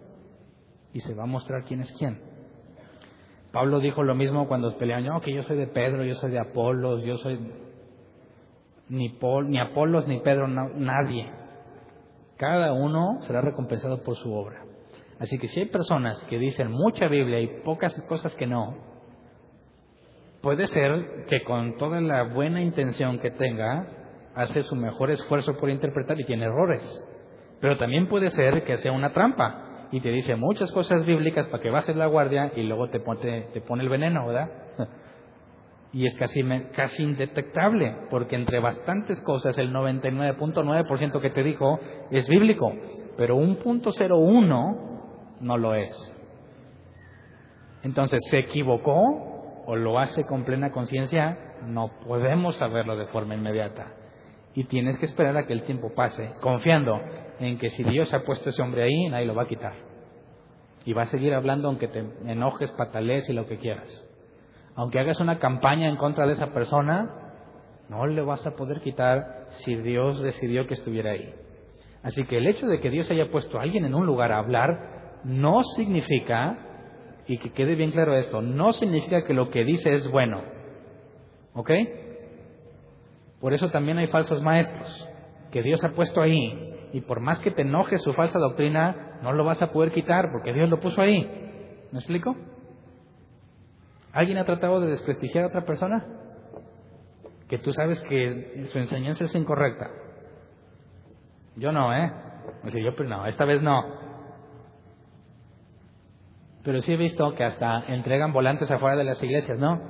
y 0.92 1.00
se 1.00 1.14
va 1.14 1.24
a 1.24 1.26
mostrar 1.26 1.64
quién 1.64 1.80
es 1.80 1.92
quién. 1.98 2.18
Pablo 3.56 3.80
dijo 3.80 4.02
lo 4.02 4.14
mismo 4.14 4.48
cuando 4.48 4.76
peleaban, 4.76 5.06
no, 5.06 5.22
que 5.22 5.32
yo 5.32 5.42
soy 5.44 5.56
de 5.56 5.66
Pedro, 5.66 6.04
yo 6.04 6.14
soy 6.16 6.30
de 6.30 6.38
Apolos, 6.38 7.02
yo 7.04 7.16
soy 7.16 7.40
ni, 8.90 9.08
Paul, 9.08 9.48
ni 9.48 9.58
Apolos 9.58 10.06
ni 10.06 10.20
Pedro, 10.20 10.46
nadie. 10.46 11.32
Cada 12.36 12.74
uno 12.74 13.22
será 13.22 13.40
recompensado 13.40 14.02
por 14.02 14.14
su 14.16 14.30
obra. 14.30 14.62
Así 15.20 15.38
que 15.38 15.48
si 15.48 15.60
hay 15.60 15.66
personas 15.68 16.22
que 16.24 16.38
dicen 16.38 16.70
mucha 16.70 17.08
Biblia 17.08 17.40
y 17.40 17.62
pocas 17.62 17.94
cosas 18.02 18.34
que 18.34 18.46
no, 18.46 18.76
puede 20.42 20.66
ser 20.66 21.24
que 21.26 21.42
con 21.42 21.78
toda 21.78 22.02
la 22.02 22.24
buena 22.24 22.60
intención 22.60 23.18
que 23.20 23.30
tenga, 23.30 23.86
hace 24.34 24.64
su 24.64 24.76
mejor 24.76 25.10
esfuerzo 25.10 25.56
por 25.56 25.70
interpretar 25.70 26.20
y 26.20 26.26
tiene 26.26 26.44
errores. 26.44 26.82
Pero 27.62 27.78
también 27.78 28.06
puede 28.06 28.28
ser 28.28 28.64
que 28.64 28.76
sea 28.76 28.92
una 28.92 29.14
trampa 29.14 29.65
y 29.92 30.00
te 30.00 30.10
dice 30.10 30.36
muchas 30.36 30.72
cosas 30.72 31.04
bíblicas 31.04 31.46
para 31.46 31.62
que 31.62 31.70
bajes 31.70 31.96
la 31.96 32.06
guardia 32.06 32.52
y 32.56 32.62
luego 32.62 32.90
te 32.90 33.00
pone, 33.00 33.48
te 33.52 33.60
pone 33.60 33.82
el 33.82 33.88
veneno, 33.88 34.26
¿verdad? 34.26 34.50
Y 35.92 36.06
es 36.06 36.14
casi, 36.18 36.42
casi 36.74 37.04
indetectable, 37.04 37.96
porque 38.10 38.36
entre 38.36 38.60
bastantes 38.60 39.18
cosas 39.22 39.56
el 39.56 39.72
99.9% 39.72 41.20
que 41.22 41.30
te 41.30 41.42
dijo 41.42 41.80
es 42.10 42.28
bíblico, 42.28 42.70
pero 43.16 43.36
un 43.36 43.56
punto 43.56 43.92
no 45.40 45.56
lo 45.56 45.74
es. 45.74 46.16
Entonces, 47.82 48.20
¿se 48.28 48.40
equivocó 48.40 49.62
o 49.64 49.76
lo 49.76 49.98
hace 49.98 50.24
con 50.24 50.44
plena 50.44 50.70
conciencia? 50.70 51.38
No 51.66 51.90
podemos 52.06 52.56
saberlo 52.56 52.96
de 52.96 53.06
forma 53.06 53.34
inmediata. 53.34 53.94
Y 54.54 54.64
tienes 54.64 54.98
que 54.98 55.06
esperar 55.06 55.36
a 55.36 55.46
que 55.46 55.54
el 55.54 55.62
tiempo 55.62 55.94
pase, 55.94 56.32
confiando 56.42 57.00
en 57.38 57.58
que 57.58 57.70
si 57.70 57.84
Dios 57.84 58.12
ha 58.14 58.24
puesto 58.24 58.50
ese 58.50 58.62
hombre 58.62 58.82
ahí, 58.82 59.08
nadie 59.08 59.26
lo 59.26 59.34
va 59.34 59.42
a 59.42 59.48
quitar. 59.48 59.74
Y 60.84 60.92
va 60.92 61.02
a 61.02 61.06
seguir 61.06 61.34
hablando 61.34 61.68
aunque 61.68 61.88
te 61.88 62.00
enojes, 62.26 62.70
patalees 62.72 63.28
y 63.28 63.32
lo 63.32 63.46
que 63.46 63.58
quieras. 63.58 63.88
Aunque 64.74 64.98
hagas 64.98 65.20
una 65.20 65.38
campaña 65.38 65.88
en 65.88 65.96
contra 65.96 66.26
de 66.26 66.34
esa 66.34 66.52
persona, 66.52 67.26
no 67.88 68.06
le 68.06 68.22
vas 68.22 68.46
a 68.46 68.56
poder 68.56 68.80
quitar 68.80 69.46
si 69.64 69.74
Dios 69.76 70.22
decidió 70.22 70.66
que 70.66 70.74
estuviera 70.74 71.12
ahí. 71.12 71.34
Así 72.02 72.24
que 72.24 72.38
el 72.38 72.46
hecho 72.46 72.66
de 72.66 72.80
que 72.80 72.90
Dios 72.90 73.10
haya 73.10 73.30
puesto 73.30 73.58
a 73.58 73.62
alguien 73.62 73.84
en 73.84 73.94
un 73.94 74.06
lugar 74.06 74.32
a 74.32 74.38
hablar 74.38 75.20
no 75.24 75.62
significa, 75.76 76.58
y 77.26 77.38
que 77.38 77.50
quede 77.50 77.74
bien 77.74 77.90
claro 77.90 78.14
esto, 78.14 78.42
no 78.42 78.72
significa 78.72 79.24
que 79.24 79.34
lo 79.34 79.50
que 79.50 79.64
dice 79.64 79.94
es 79.94 80.08
bueno. 80.10 80.42
¿Ok? 81.54 81.70
Por 83.40 83.54
eso 83.54 83.70
también 83.70 83.98
hay 83.98 84.06
falsos 84.06 84.42
maestros 84.42 85.08
que 85.50 85.62
Dios 85.62 85.82
ha 85.84 85.90
puesto 85.92 86.20
ahí. 86.20 86.75
Y 86.92 87.00
por 87.02 87.20
más 87.20 87.40
que 87.40 87.50
te 87.50 87.62
enojes 87.62 88.02
su 88.02 88.12
falsa 88.14 88.38
doctrina, 88.38 89.18
no 89.22 89.32
lo 89.32 89.44
vas 89.44 89.60
a 89.62 89.72
poder 89.72 89.92
quitar 89.92 90.30
porque 90.30 90.52
Dios 90.52 90.68
lo 90.68 90.80
puso 90.80 91.00
ahí. 91.00 91.22
¿Me 91.92 91.98
explico? 91.98 92.36
¿Alguien 94.12 94.38
ha 94.38 94.44
tratado 94.44 94.80
de 94.80 94.90
desprestigiar 94.90 95.44
a 95.44 95.48
otra 95.48 95.64
persona? 95.64 96.04
Que 97.48 97.58
tú 97.58 97.72
sabes 97.72 98.00
que 98.08 98.68
su 98.72 98.78
enseñanza 98.78 99.24
es 99.24 99.34
incorrecta. 99.34 99.90
Yo 101.56 101.72
no, 101.72 101.94
¿eh? 101.94 102.12
yo, 102.64 102.96
pero 102.96 103.08
no, 103.08 103.26
esta 103.26 103.44
vez 103.44 103.62
no. 103.62 103.84
Pero 106.62 106.80
sí 106.82 106.92
he 106.92 106.96
visto 106.96 107.34
que 107.34 107.44
hasta 107.44 107.84
entregan 107.88 108.32
volantes 108.32 108.70
afuera 108.70 108.96
de 108.96 109.04
las 109.04 109.22
iglesias, 109.22 109.58
¿no? 109.58 109.80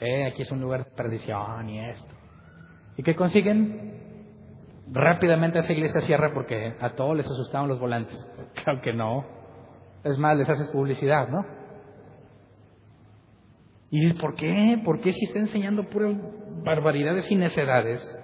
Eh, 0.00 0.26
aquí 0.26 0.42
es 0.42 0.50
un 0.50 0.60
lugar 0.60 0.84
de 0.84 0.90
perdición 0.92 1.68
y 1.68 1.78
esto. 1.90 2.14
¿Y 2.96 3.02
qué 3.02 3.14
consiguen? 3.14 4.01
Rápidamente 4.94 5.58
esa 5.58 5.72
iglesia 5.72 6.02
cierra 6.02 6.34
porque 6.34 6.74
a 6.78 6.90
todos 6.90 7.16
les 7.16 7.26
asustaban 7.26 7.66
los 7.68 7.80
volantes. 7.80 8.14
Claro 8.62 8.80
que 8.82 8.92
no. 8.92 9.24
Es 10.04 10.18
más, 10.18 10.36
les 10.36 10.48
haces 10.48 10.68
publicidad, 10.70 11.28
¿no? 11.28 11.46
Y 13.90 14.00
dices, 14.00 14.18
¿por 14.18 14.34
qué? 14.34 14.80
¿Por 14.84 15.00
qué 15.00 15.12
si 15.12 15.24
está 15.26 15.38
enseñando 15.38 15.84
puras 15.84 16.14
barbaridades 16.64 17.30
y 17.30 17.36
necedades? 17.36 18.18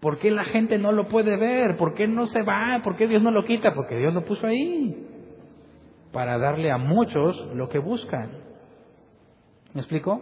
¿Por 0.00 0.18
qué 0.18 0.30
la 0.30 0.44
gente 0.44 0.78
no 0.78 0.92
lo 0.92 1.08
puede 1.08 1.36
ver? 1.36 1.76
¿Por 1.76 1.94
qué 1.94 2.06
no 2.08 2.26
se 2.26 2.42
va? 2.42 2.80
¿Por 2.82 2.96
qué 2.96 3.06
Dios 3.06 3.22
no 3.22 3.30
lo 3.30 3.44
quita? 3.44 3.74
Porque 3.74 3.96
Dios 3.96 4.14
lo 4.14 4.24
puso 4.24 4.46
ahí. 4.46 5.06
Para 6.12 6.38
darle 6.38 6.70
a 6.70 6.78
muchos 6.78 7.48
lo 7.54 7.68
que 7.68 7.78
buscan. 7.78 8.30
¿Me 9.74 9.80
explico? 9.80 10.20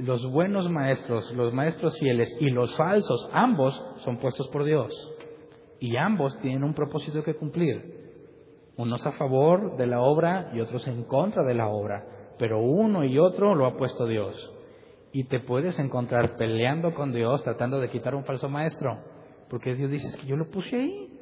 Los 0.00 0.30
buenos 0.30 0.70
maestros, 0.70 1.30
los 1.32 1.52
maestros 1.52 1.98
fieles 1.98 2.36
y 2.40 2.50
los 2.50 2.74
falsos, 2.76 3.28
ambos 3.32 3.80
son 4.04 4.18
puestos 4.18 4.48
por 4.48 4.64
Dios. 4.64 4.92
Y 5.78 5.96
ambos 5.96 6.38
tienen 6.40 6.64
un 6.64 6.74
propósito 6.74 7.22
que 7.22 7.34
cumplir. 7.34 8.00
Unos 8.76 9.04
a 9.06 9.12
favor 9.12 9.76
de 9.76 9.86
la 9.86 10.00
obra 10.00 10.50
y 10.54 10.60
otros 10.60 10.86
en 10.88 11.04
contra 11.04 11.42
de 11.44 11.54
la 11.54 11.68
obra 11.68 12.04
pero 12.40 12.58
uno 12.58 13.04
y 13.04 13.18
otro 13.18 13.54
lo 13.54 13.66
ha 13.66 13.76
puesto 13.76 14.06
Dios. 14.06 14.34
Y 15.12 15.24
te 15.24 15.40
puedes 15.40 15.78
encontrar 15.78 16.36
peleando 16.38 16.94
con 16.94 17.12
Dios 17.12 17.44
tratando 17.44 17.78
de 17.78 17.90
quitar 17.90 18.14
un 18.14 18.24
falso 18.24 18.48
maestro, 18.48 18.98
porque 19.50 19.74
Dios 19.74 19.90
dice, 19.90 20.08
es 20.08 20.16
que 20.16 20.26
yo 20.26 20.36
lo 20.36 20.48
puse 20.48 20.74
ahí. 20.74 21.18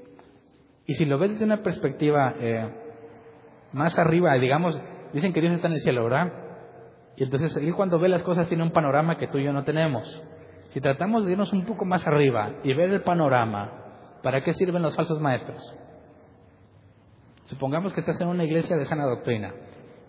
Y 0.87 0.95
si 0.95 1.05
lo 1.05 1.18
ves 1.18 1.33
desde 1.33 1.45
una 1.45 1.62
perspectiva 1.62 2.37
eh, 2.39 2.70
más 3.72 3.99
arriba, 3.99 4.35
digamos, 4.35 4.81
dicen 5.12 5.33
que 5.33 5.41
Dios 5.41 5.55
está 5.55 5.66
en 5.66 5.74
el 5.74 5.81
cielo, 5.81 6.05
¿verdad? 6.05 6.33
Y 7.19 7.25
entonces 7.25 7.57
Él 7.57 7.75
cuando 7.75 7.99
ve 7.99 8.09
las 8.09 8.23
cosas 8.23 8.49
tiene 8.49 8.62
un 8.62 8.71
panorama 8.71 9.19
que 9.19 9.27
tú 9.27 9.39
y 9.39 9.45
yo 9.45 9.53
no 9.53 9.64
tenemos. 9.64 10.07
Si 10.71 10.81
tratamos 10.81 11.27
de 11.27 11.33
irnos 11.33 11.53
un 11.53 11.64
poco 11.64 11.85
más 11.85 12.07
arriba 12.07 12.61
y 12.62 12.73
ver 12.75 12.91
el 12.91 13.03
panorama, 13.03 14.21
¿para 14.23 14.45
qué 14.45 14.55
sirven 14.55 14.83
los 14.83 14.95
falsos 14.95 15.21
maestros? 15.21 15.61
Supongamos 17.47 17.93
que 17.93 18.01
estás 18.01 18.21
en 18.21 18.29
una 18.29 18.45
iglesia 18.45 18.77
de 18.77 18.87
sana 18.87 19.05
doctrina 19.05 19.53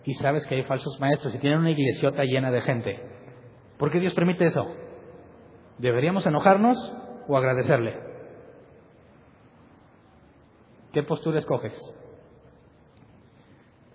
y 0.04 0.14
sabes 0.14 0.46
que 0.46 0.54
hay 0.54 0.62
falsos 0.62 1.00
maestros 1.00 1.34
y 1.34 1.38
tienen 1.38 1.58
una 1.58 1.70
iglesiota 1.70 2.22
llena 2.22 2.52
de 2.52 2.60
gente. 2.60 3.00
¿Por 3.76 3.90
qué 3.90 3.98
Dios 3.98 4.14
permite 4.14 4.44
eso? 4.44 4.64
¿Deberíamos 5.78 6.24
enojarnos 6.26 6.76
o 7.26 7.36
agradecerle? 7.36 7.98
¿Qué 10.92 11.02
postura 11.02 11.40
escoges? 11.40 11.76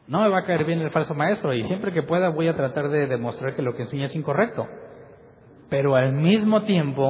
No 0.07 0.21
me 0.21 0.29
va 0.29 0.39
a 0.39 0.45
caer 0.45 0.65
bien 0.65 0.81
el 0.81 0.91
falso 0.91 1.13
maestro 1.15 1.53
y 1.53 1.63
siempre 1.63 1.91
que 1.91 2.03
pueda 2.03 2.29
voy 2.29 2.47
a 2.47 2.55
tratar 2.55 2.89
de 2.89 3.07
demostrar 3.07 3.55
que 3.55 3.61
lo 3.61 3.75
que 3.75 3.83
enseña 3.83 4.05
es 4.05 4.15
incorrecto. 4.15 4.67
Pero 5.69 5.95
al 5.95 6.13
mismo 6.13 6.63
tiempo 6.63 7.09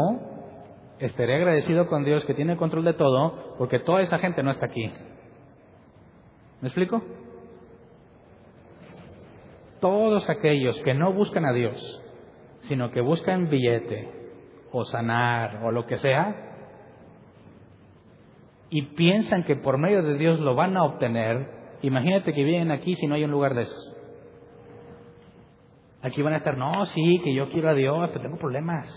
estaré 0.99 1.35
agradecido 1.35 1.87
con 1.87 2.05
Dios 2.05 2.23
que 2.25 2.33
tiene 2.33 2.55
control 2.55 2.85
de 2.85 2.93
todo 2.93 3.55
porque 3.57 3.79
toda 3.79 4.01
esa 4.01 4.17
gente 4.19 4.43
no 4.43 4.51
está 4.51 4.67
aquí. 4.67 4.91
¿Me 6.61 6.69
explico? 6.69 7.01
todos 9.85 10.27
aquellos 10.31 10.79
que 10.81 10.95
no 10.95 11.13
buscan 11.13 11.45
a 11.45 11.53
Dios, 11.53 12.01
sino 12.61 12.89
que 12.89 13.01
buscan 13.01 13.49
billete 13.49 14.09
o 14.71 14.83
sanar 14.85 15.63
o 15.63 15.69
lo 15.69 15.85
que 15.85 15.97
sea, 15.97 16.35
y 18.71 18.81
piensan 18.95 19.43
que 19.43 19.55
por 19.55 19.77
medio 19.77 20.01
de 20.01 20.17
Dios 20.17 20.39
lo 20.39 20.55
van 20.55 20.75
a 20.75 20.85
obtener, 20.85 21.47
imagínate 21.87 22.33
que 22.33 22.43
vienen 22.43 22.71
aquí 22.71 22.95
si 22.95 23.07
no 23.07 23.15
hay 23.15 23.23
un 23.23 23.31
lugar 23.31 23.53
de 23.53 23.63
esos. 23.63 23.97
Aquí 26.01 26.21
van 26.21 26.33
a 26.33 26.37
estar, 26.37 26.57
no, 26.57 26.85
sí, 26.85 27.21
que 27.23 27.33
yo 27.33 27.49
quiero 27.49 27.69
a 27.69 27.73
Dios, 27.73 28.09
pero 28.09 28.21
tengo 28.21 28.37
problemas. 28.37 28.87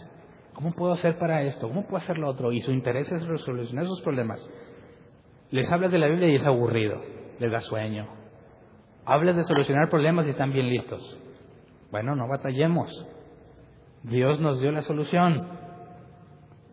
¿Cómo 0.52 0.72
puedo 0.72 0.92
hacer 0.92 1.18
para 1.18 1.42
esto? 1.42 1.68
¿Cómo 1.68 1.84
puedo 1.84 2.02
hacer 2.02 2.18
lo 2.18 2.28
otro? 2.28 2.52
Y 2.52 2.60
su 2.60 2.72
interés 2.72 3.10
es 3.10 3.26
resolucionar 3.26 3.84
esos 3.84 4.02
problemas. 4.02 4.40
Les 5.50 5.70
hablas 5.72 5.90
de 5.90 5.98
la 5.98 6.08
Biblia 6.08 6.28
y 6.28 6.34
es 6.34 6.44
aburrido, 6.44 7.00
les 7.38 7.50
da 7.50 7.60
sueño, 7.60 8.06
Hablas 9.06 9.36
de 9.36 9.44
solucionar 9.44 9.88
problemas 9.88 10.26
y 10.26 10.30
están 10.30 10.52
bien 10.52 10.68
listos. 10.68 11.18
Bueno, 11.90 12.14
no 12.14 12.28
batallemos. 12.28 12.90
Dios 14.02 14.38
nos 14.38 14.60
dio 14.60 14.70
la 14.70 14.82
solución. 14.82 15.48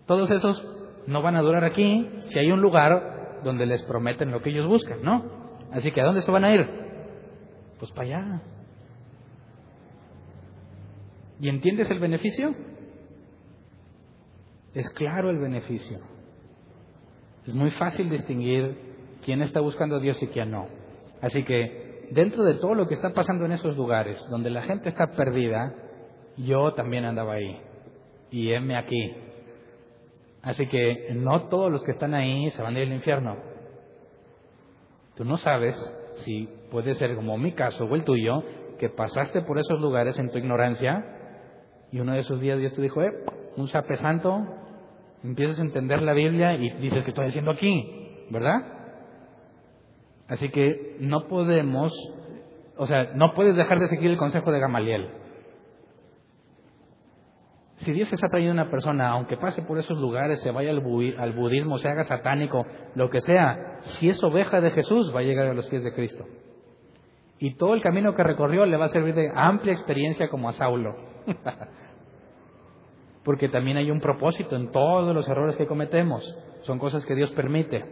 Todos 0.06 0.30
esos 0.30 0.62
no 1.08 1.22
van 1.22 1.38
a 1.38 1.42
durar 1.42 1.64
aquí 1.64 2.10
si 2.28 2.38
hay 2.38 2.52
un 2.52 2.60
lugar 2.60 3.40
donde 3.46 3.66
les 3.66 3.82
prometen 3.84 4.32
lo 4.32 4.42
que 4.42 4.50
ellos 4.50 4.68
buscan, 4.68 5.02
¿no? 5.02 5.45
Así 5.76 5.92
que 5.92 6.00
¿a 6.00 6.06
dónde 6.06 6.22
se 6.22 6.32
van 6.32 6.46
a 6.46 6.56
ir? 6.56 6.66
Pues 7.80 7.92
para 7.92 8.08
allá. 8.08 8.42
¿Y 11.42 11.50
entiendes 11.50 11.90
el 11.90 12.00
beneficio? 12.00 12.56
Es 14.74 14.90
claro 14.92 15.30
el 15.30 15.38
beneficio. 15.38 16.00
Es 17.46 17.54
muy 17.54 17.72
fácil 17.72 18.10
distinguir 18.10 18.78
quién 19.26 19.42
está 19.42 19.60
buscando 19.60 19.98
a 19.98 20.00
Dios 20.00 20.18
y 20.24 20.28
quién 20.28 20.52
no. 20.52 20.66
Así 21.22 21.44
que 21.44 22.08
dentro 22.12 22.46
de 22.46 22.54
todo 22.54 22.74
lo 22.74 22.88
que 22.88 22.94
está 22.94 23.10
pasando 23.14 23.44
en 23.44 23.52
esos 23.52 23.76
lugares, 23.76 24.18
donde 24.30 24.52
la 24.52 24.62
gente 24.62 24.88
está 24.88 25.08
perdida, 25.12 25.76
yo 26.38 26.74
también 26.74 27.04
andaba 27.04 27.34
ahí. 27.34 27.60
Y 28.32 28.54
heme 28.54 28.78
aquí. 28.78 29.14
Así 30.42 30.68
que 30.68 31.10
no 31.16 31.50
todos 31.50 31.70
los 31.70 31.84
que 31.84 31.92
están 31.92 32.14
ahí 32.14 32.50
se 32.52 32.62
van 32.62 32.78
a 32.78 32.80
ir 32.80 32.88
al 32.88 32.94
infierno. 32.94 33.55
Tú 35.16 35.26
no 35.26 35.38
sabes 35.38 35.76
si 36.24 36.50
puede 36.72 36.94
ser 36.96 37.16
como 37.16 37.38
mi 37.38 37.54
caso 37.54 37.86
o 37.86 37.96
el 37.96 38.04
tuyo, 38.04 38.44
que 38.80 38.90
pasaste 38.90 39.42
por 39.42 39.58
esos 39.58 39.80
lugares 39.80 40.18
en 40.20 40.30
tu 40.30 40.38
ignorancia 40.38 41.04
y 41.92 42.00
uno 42.00 42.14
de 42.14 42.20
esos 42.20 42.40
días 42.42 42.60
Dios 42.60 42.74
te 42.76 42.82
dijo, 42.82 43.02
eh, 43.02 43.12
un 43.56 43.68
sape 43.70 43.96
santo, 43.98 44.46
empiezas 45.24 45.60
a 45.60 45.62
entender 45.62 46.02
la 46.02 46.14
Biblia 46.14 46.54
y 46.54 46.70
dices 46.82 47.04
que 47.04 47.10
estoy 47.10 47.28
haciendo 47.28 47.52
aquí, 47.52 48.28
¿verdad? 48.30 48.76
Así 50.28 50.50
que 50.50 50.98
no 51.00 51.28
podemos, 51.28 51.94
o 52.78 52.88
sea, 52.88 53.14
no 53.16 53.34
puedes 53.34 53.56
dejar 53.56 53.80
de 53.80 53.88
seguir 53.88 54.12
el 54.12 54.18
consejo 54.18 54.52
de 54.52 54.60
Gamaliel. 54.60 55.10
Si 57.78 57.92
Dios 57.92 58.12
está 58.12 58.30
trayendo 58.30 58.62
a 58.62 58.64
una 58.64 58.72
persona, 58.72 59.10
aunque 59.10 59.36
pase 59.36 59.62
por 59.62 59.78
esos 59.78 59.98
lugares, 60.00 60.42
se 60.42 60.52
vaya 60.52 60.72
al, 60.72 60.80
budismo, 61.34 61.78
se 61.78 61.90
haga 61.90 62.06
satánico, 62.06 62.66
lo 62.96 63.10
que 63.10 63.20
sea, 63.22 63.80
si 63.82 64.08
es 64.08 64.24
oveja 64.24 64.62
de 64.62 64.72
Jesús, 64.72 65.14
va 65.14 65.20
a 65.20 65.24
llegar 65.24 65.48
a 65.48 65.54
los 65.54 65.68
pies 65.68 65.84
de 65.84 65.94
Cristo. 65.94 66.26
Y 67.38 67.56
todo 67.56 67.74
el 67.74 67.82
camino 67.82 68.16
que 68.16 68.24
recorrió 68.24 68.66
le 68.66 68.78
va 68.78 68.86
a 68.86 68.90
servir 68.90 69.14
de 69.14 69.30
amplia 69.36 69.74
experiencia 69.74 70.30
como 70.30 70.48
a 70.48 70.54
Saulo. 70.54 70.96
Porque 73.26 73.50
también 73.50 73.76
hay 73.76 73.92
un 73.92 74.00
propósito 74.00 74.56
en 74.56 74.72
todos 74.72 75.14
los 75.14 75.28
errores 75.28 75.58
que 75.58 75.68
cometemos. 75.68 76.24
Son 76.62 76.80
cosas 76.80 77.06
que 77.06 77.16
Dios 77.16 77.32
permite. 77.32 77.84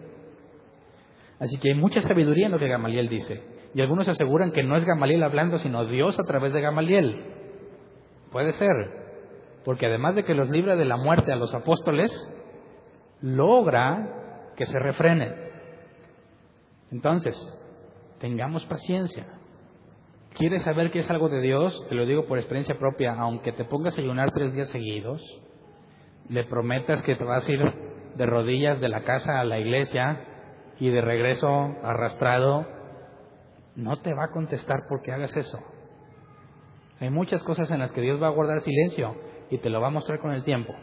Así 1.40 1.60
que 1.60 1.72
hay 1.72 1.76
mucha 1.76 2.02
sabiduría 2.02 2.46
en 2.46 2.54
lo 2.54 2.60
que 2.60 2.70
Gamaliel 2.70 3.10
dice. 3.10 3.44
Y 3.74 3.82
algunos 3.82 4.08
aseguran 4.08 4.52
que 4.52 4.64
no 4.64 4.78
es 4.78 4.86
Gamaliel 4.86 5.24
hablando, 5.24 5.58
sino 5.58 5.86
Dios 5.86 6.18
a 6.20 6.24
través 6.24 6.54
de 6.54 6.62
Gamaliel. 6.62 7.22
Puede 8.32 8.54
ser, 8.54 9.03
porque 9.66 9.86
además 9.86 10.16
de 10.16 10.24
que 10.24 10.34
los 10.34 10.50
libra 10.50 10.76
de 10.76 10.86
la 10.86 10.98
muerte 10.98 11.32
a 11.32 11.36
los 11.36 11.54
apóstoles, 11.54 12.12
logra 13.22 14.52
que 14.56 14.66
se 14.66 14.78
refrenen. 14.80 15.34
Entonces, 16.92 17.36
tengamos 18.20 18.66
paciencia. 18.66 19.26
¿Quieres 20.36 20.64
saber 20.64 20.92
que 20.92 21.00
es 21.00 21.10
algo 21.10 21.30
de 21.30 21.42
Dios? 21.42 21.86
Te 21.90 21.96
lo 21.96 22.06
digo 22.06 22.26
por 22.26 22.38
experiencia 22.38 22.78
propia, 22.78 23.14
aunque 23.14 23.52
te 23.52 23.66
pongas 23.66 23.98
a 23.98 24.02
ayunar 24.02 24.32
tres 24.32 24.54
días 24.54 24.70
seguidos, 24.70 25.22
le 26.30 26.44
prometas 26.46 27.02
que 27.04 27.16
te 27.16 27.24
vas 27.24 27.48
a 27.48 27.52
ir 27.52 27.74
de 28.16 28.26
rodillas 28.26 28.80
de 28.82 28.90
la 28.90 29.02
casa 29.02 29.40
a 29.40 29.44
la 29.44 29.60
iglesia 29.60 30.26
y 30.80 30.90
de 30.90 31.02
regreso 31.02 31.48
arrastrado, 31.84 32.66
no 33.76 34.02
te 34.02 34.14
va 34.14 34.26
a 34.26 34.32
contestar 34.32 34.82
porque 34.90 35.12
hagas 35.12 35.36
eso. 35.36 35.60
Hay 37.00 37.10
muchas 37.10 37.44
cosas 37.44 37.70
en 37.72 37.80
las 37.80 37.92
que 37.92 38.02
Dios 38.02 38.22
va 38.22 38.28
a 38.28 38.32
guardar 38.32 38.62
silencio 38.62 39.16
y 39.54 39.60
te 39.60 39.70
lo 39.70 39.80
va 39.80 39.88
a 39.88 39.92
mostrar 39.92 40.20
con 40.20 40.32
el 40.32 40.44
tiempo. 40.44 40.74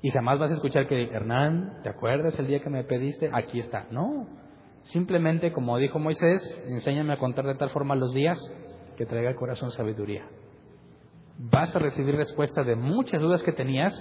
Y 0.00 0.10
jamás 0.10 0.38
vas 0.38 0.52
a 0.52 0.54
escuchar 0.54 0.86
que, 0.86 1.02
Hernán, 1.02 1.80
¿te 1.82 1.88
acuerdas 1.88 2.38
el 2.38 2.46
día 2.46 2.60
que 2.60 2.70
me 2.70 2.84
pediste? 2.84 3.28
Aquí 3.32 3.58
está. 3.58 3.88
No. 3.90 4.28
Simplemente, 4.84 5.52
como 5.52 5.76
dijo 5.76 5.98
Moisés, 5.98 6.40
enséñame 6.68 7.12
a 7.12 7.18
contar 7.18 7.44
de 7.46 7.56
tal 7.56 7.70
forma 7.70 7.96
los 7.96 8.14
días 8.14 8.38
que 8.96 9.06
traiga 9.06 9.30
al 9.30 9.34
corazón 9.34 9.72
sabiduría. 9.72 10.24
Vas 11.36 11.74
a 11.74 11.80
recibir 11.80 12.14
respuesta 12.14 12.62
de 12.62 12.76
muchas 12.76 13.20
dudas 13.20 13.42
que 13.42 13.52
tenías 13.52 13.92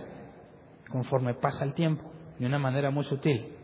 conforme 0.91 1.33
pasa 1.33 1.65
el 1.65 1.73
tiempo, 1.73 2.11
de 2.37 2.45
una 2.45 2.59
manera 2.59 2.91
muy 2.91 3.05
sutil. 3.05 3.55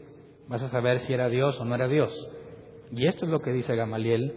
Vas 0.47 0.63
a 0.63 0.69
saber 0.69 1.01
si 1.01 1.13
era 1.13 1.29
Dios 1.29 1.59
o 1.59 1.65
no 1.65 1.75
era 1.75 1.87
Dios. 1.87 2.11
Y 2.91 3.07
esto 3.07 3.25
es 3.25 3.31
lo 3.31 3.41
que 3.41 3.51
dice 3.51 3.75
Gamaliel, 3.75 4.33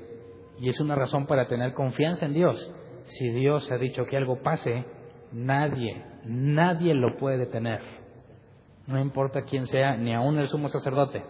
y 0.61 0.68
es 0.68 0.78
una 0.80 0.97
razón 0.97 1.26
para 1.26 1.49
tener 1.49 1.72
confianza 1.72 2.26
en 2.26 2.34
Dios. 2.34 2.74
Si 3.07 3.30
Dios 3.30 3.70
ha 3.72 3.78
dicho 3.78 4.05
que 4.05 4.18
algo 4.18 4.43
pase, 4.43 4.84
Nadie, 5.33 6.05
nadie 6.24 6.95
lo 6.95 7.16
puede 7.16 7.39
detener. 7.39 7.81
No 8.87 8.99
importa 8.99 9.43
quién 9.43 9.66
sea, 9.66 9.97
ni 9.97 10.14
aún 10.14 10.39
el 10.39 10.49
sumo 10.49 10.68
sacerdote. 10.68 11.22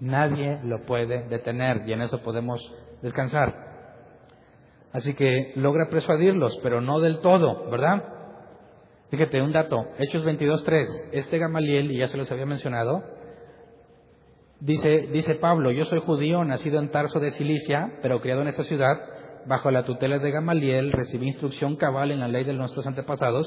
Nadie 0.00 0.58
lo 0.64 0.84
puede 0.84 1.28
detener 1.28 1.88
y 1.88 1.92
en 1.92 2.02
eso 2.02 2.22
podemos 2.22 2.60
descansar. 3.02 3.54
Así 4.92 5.14
que 5.14 5.52
logra 5.56 5.88
persuadirlos, 5.88 6.58
pero 6.62 6.80
no 6.80 7.00
del 7.00 7.20
todo, 7.20 7.70
¿verdad? 7.70 8.02
Fíjate, 9.10 9.40
un 9.40 9.52
dato, 9.52 9.86
Hechos 9.98 10.24
22.3, 10.24 11.10
este 11.12 11.38
Gamaliel, 11.38 11.92
y 11.92 11.98
ya 11.98 12.08
se 12.08 12.16
los 12.16 12.30
había 12.32 12.46
mencionado, 12.46 13.02
dice, 14.58 15.08
dice 15.12 15.34
Pablo, 15.34 15.70
yo 15.70 15.84
soy 15.84 16.00
judío, 16.00 16.44
nacido 16.44 16.78
en 16.78 16.90
Tarso 16.90 17.20
de 17.20 17.30
Cilicia, 17.32 17.98
pero 18.02 18.20
criado 18.20 18.42
en 18.42 18.48
esta 18.48 18.64
ciudad, 18.64 18.96
bajo 19.46 19.70
la 19.70 19.84
tutela 19.84 20.18
de 20.18 20.30
Gamaliel, 20.30 20.92
recibí 20.92 21.26
instrucción 21.26 21.76
cabal 21.76 22.10
en 22.10 22.20
la 22.20 22.28
ley 22.28 22.44
de 22.44 22.52
nuestros 22.52 22.86
antepasados 22.86 23.46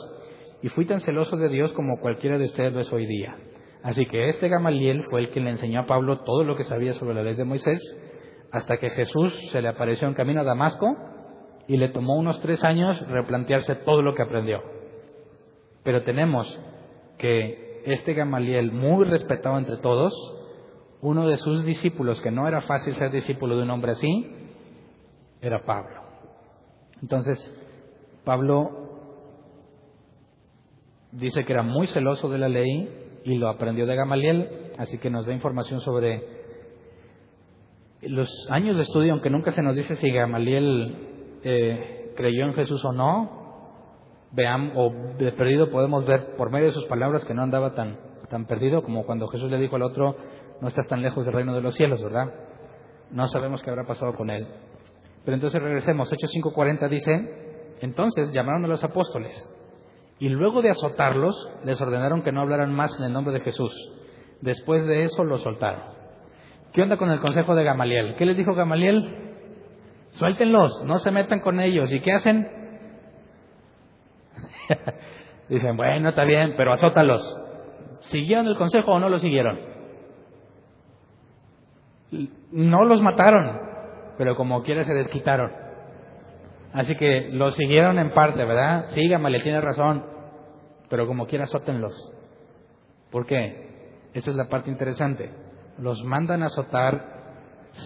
y 0.62 0.70
fui 0.70 0.86
tan 0.86 1.02
celoso 1.02 1.38
de 1.38 1.50
Dios 1.50 1.72
como 1.74 2.00
cualquiera 2.00 2.38
de 2.38 2.46
ustedes 2.46 2.74
lo 2.74 2.82
es 2.82 2.92
hoy 2.92 3.06
día. 3.06 3.36
Así 3.84 4.06
que 4.08 4.30
este 4.30 4.50
Gamaliel 4.50 5.04
fue 5.10 5.22
el 5.22 5.30
que 5.30 5.40
le 5.40 5.52
enseñó 5.52 5.82
a 5.82 5.86
Pablo 5.86 6.22
todo 6.22 6.44
lo 6.44 6.56
que 6.56 6.64
sabía 6.64 6.94
sobre 6.94 7.14
la 7.14 7.24
ley 7.24 7.36
de 7.36 7.44
Moisés, 7.44 7.80
hasta 8.52 8.78
que 8.78 8.90
Jesús 8.90 9.34
se 9.52 9.62
le 9.62 9.68
apareció 9.68 10.08
en 10.08 10.14
camino 10.14 10.42
a 10.42 10.46
Damasco 10.46 10.88
y 11.68 11.78
le 11.78 11.90
tomó 11.90 12.16
unos 12.16 12.40
tres 12.42 12.64
años 12.64 13.00
replantearse 13.08 13.76
todo 13.76 14.02
lo 14.02 14.16
que 14.16 14.24
aprendió. 14.24 14.62
Pero 15.84 16.04
tenemos 16.04 16.48
que 17.18 17.82
este 17.86 18.14
Gamaliel, 18.14 18.72
muy 18.72 19.06
respetado 19.06 19.58
entre 19.58 19.78
todos, 19.78 20.14
uno 21.02 21.28
de 21.28 21.38
sus 21.38 21.64
discípulos, 21.64 22.22
que 22.22 22.32
no 22.32 22.48
era 22.48 22.62
fácil 22.62 22.96
ser 22.96 23.12
discípulo 23.12 23.58
de 23.58 23.64
un 23.64 23.70
hombre 23.70 23.92
así, 23.92 24.35
era 25.42 25.64
Pablo. 25.66 26.02
Entonces, 27.02 27.38
Pablo 28.24 28.86
dice 31.12 31.46
que 31.46 31.54
era 31.54 31.64
muy 31.64 31.88
celoso 31.88 32.30
de 32.30 32.38
la 32.38 32.50
ley 32.50 33.22
y 33.24 33.36
lo 33.36 33.50
aprendió 33.50 33.86
de 33.86 33.96
Gamaliel, 33.96 34.72
así 34.78 34.98
que 34.98 35.10
nos 35.10 35.26
da 35.26 35.34
información 35.34 35.82
sobre 35.82 36.24
los 38.02 38.30
años 38.50 38.78
de 38.78 38.84
estudio, 38.84 39.14
aunque 39.14 39.30
nunca 39.30 39.52
se 39.52 39.62
nos 39.62 39.76
dice 39.76 39.96
si 39.96 40.12
Gamaliel 40.12 41.40
eh, 41.44 42.14
creyó 42.16 42.46
en 42.46 42.54
Jesús 42.54 42.84
o 42.86 42.92
no, 42.92 43.46
veamos, 44.32 44.74
o 44.76 44.92
de 45.18 45.32
perdido 45.32 45.70
podemos 45.70 46.06
ver 46.06 46.36
por 46.36 46.52
medio 46.52 46.68
de 46.68 46.74
sus 46.74 46.86
palabras 46.86 47.26
que 47.26 47.34
no 47.34 47.44
andaba 47.44 47.74
tan, 47.74 47.98
tan 48.30 48.46
perdido 48.46 48.84
como 48.84 49.06
cuando 49.06 49.28
Jesús 49.28 49.50
le 49.50 49.58
dijo 49.58 49.76
al 49.76 49.84
otro, 49.84 50.16
no 50.62 50.68
estás 50.68 50.88
tan 50.88 51.02
lejos 51.02 51.26
del 51.26 51.34
reino 51.34 51.54
de 51.56 51.62
los 51.62 51.76
cielos, 51.76 52.04
¿verdad? 52.04 52.34
No 53.12 53.28
sabemos 53.28 53.62
qué 53.64 53.70
habrá 53.70 53.86
pasado 53.86 54.14
con 54.14 54.30
él. 54.30 54.48
Pero 55.26 55.36
entonces 55.36 55.62
regresemos. 55.62 56.12
Hechos 56.14 56.32
5:40 56.32 56.88
dice, 56.88 57.76
entonces 57.82 58.32
llamaron 58.32 58.64
a 58.66 58.68
los 58.68 58.84
apóstoles 58.84 59.34
y 60.20 60.30
luego 60.30 60.62
de 60.62 60.70
azotarlos 60.70 61.36
les 61.64 61.82
ordenaron 61.82 62.22
que 62.22 62.32
no 62.32 62.42
hablaran 62.42 62.74
más 62.74 62.98
en 62.98 63.06
el 63.06 63.14
nombre 63.14 63.34
de 63.34 63.42
Jesús. 63.42 63.74
Después 64.42 64.86
de 64.86 65.04
eso 65.04 65.24
los 65.24 65.42
soltaron. 65.42 65.82
¿Qué 66.72 66.82
onda 66.82 66.98
con 66.98 67.10
el 67.10 67.20
consejo 67.20 67.56
de 67.56 67.64
Gamaliel? 67.64 68.16
¿Qué 68.16 68.26
les 68.26 68.38
dijo 68.38 68.54
Gamaliel? 68.54 69.34
Suéltenlos, 70.12 70.84
no 70.86 71.00
se 71.00 71.12
metan 71.12 71.40
con 71.40 71.60
ellos. 71.60 71.92
¿Y 71.92 72.00
qué 72.00 72.14
hacen? 72.14 72.48
Dicen, 75.50 75.76
bueno, 75.76 76.10
está 76.10 76.24
bien, 76.24 76.54
pero 76.56 76.74
azótalos. 76.74 77.22
¿Siguieron 78.12 78.48
el 78.48 78.58
consejo 78.58 78.92
o 78.92 79.00
no 79.00 79.10
lo 79.10 79.20
siguieron? 79.20 79.60
No 82.52 82.86
los 82.86 83.02
mataron, 83.02 83.65
pero 84.18 84.36
como 84.36 84.64
quiera 84.64 84.84
se 84.84 84.94
desquitaron. 84.94 85.52
Así 86.74 86.96
que 86.96 87.30
lo 87.32 87.52
siguieron 87.52 88.00
en 88.00 88.14
parte, 88.14 88.44
¿verdad? 88.44 88.88
Sí, 88.90 89.08
le 89.08 89.40
tiene 89.42 89.62
razón, 89.62 90.06
pero 90.90 91.08
como 91.08 91.26
quiera 91.26 91.46
azótenlos. 91.46 91.94
¿Por 93.12 93.26
qué? 93.26 94.10
Esta 94.14 94.30
es 94.30 94.36
la 94.36 94.50
parte 94.50 94.70
interesante. 94.70 95.32
Los 95.78 96.04
mandan 96.04 96.44
a 96.44 96.48
azotar 96.48 97.16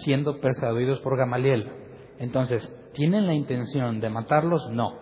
siendo 0.04 0.40
persuadidos 0.40 1.00
por 1.00 1.16
Gamaliel. 1.16 1.70
Entonces, 2.18 2.68
¿tienen 2.94 3.26
la 3.26 3.34
intención 3.34 4.00
de 4.00 4.10
matarlos? 4.10 4.70
No. 4.70 4.98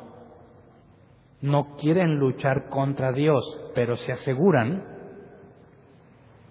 No 1.41 1.77
quieren 1.77 2.17
luchar 2.17 2.69
contra 2.69 3.13
Dios, 3.13 3.45
pero 3.75 3.97
se 3.97 4.13
aseguran 4.13 4.85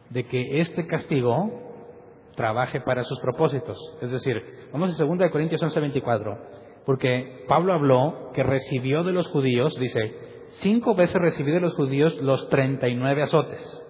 de 0.10 0.26
que 0.26 0.62
este 0.62 0.88
castigo 0.88 1.67
trabaje 2.38 2.80
para 2.80 3.04
sus 3.04 3.20
propósitos. 3.20 3.78
Es 4.02 4.12
decir, 4.12 4.42
vamos 4.72 4.98
a 4.98 5.04
2 5.04 5.32
Corintios 5.32 5.62
11:24, 5.62 6.38
porque 6.86 7.44
Pablo 7.50 7.74
habló 7.74 8.32
que 8.34 8.44
recibió 8.44 9.04
de 9.04 9.12
los 9.12 9.28
judíos, 9.28 9.76
dice, 9.78 10.16
cinco 10.62 10.96
veces 10.96 11.20
recibió 11.20 11.56
de 11.56 11.62
los 11.62 11.74
judíos 11.74 12.16
los 12.22 12.48
39 12.48 13.24
azotes. 13.24 13.84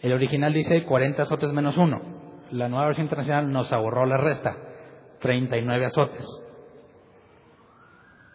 El 0.00 0.12
original 0.12 0.52
dice 0.52 0.84
40 0.84 1.22
azotes 1.22 1.52
menos 1.52 1.78
uno. 1.78 2.00
La 2.50 2.68
nueva 2.68 2.86
versión 2.86 3.06
internacional 3.06 3.50
nos 3.50 3.72
ahorró 3.72 4.04
la 4.04 4.16
resta, 4.18 4.56
39 5.20 5.86
azotes. 5.86 6.26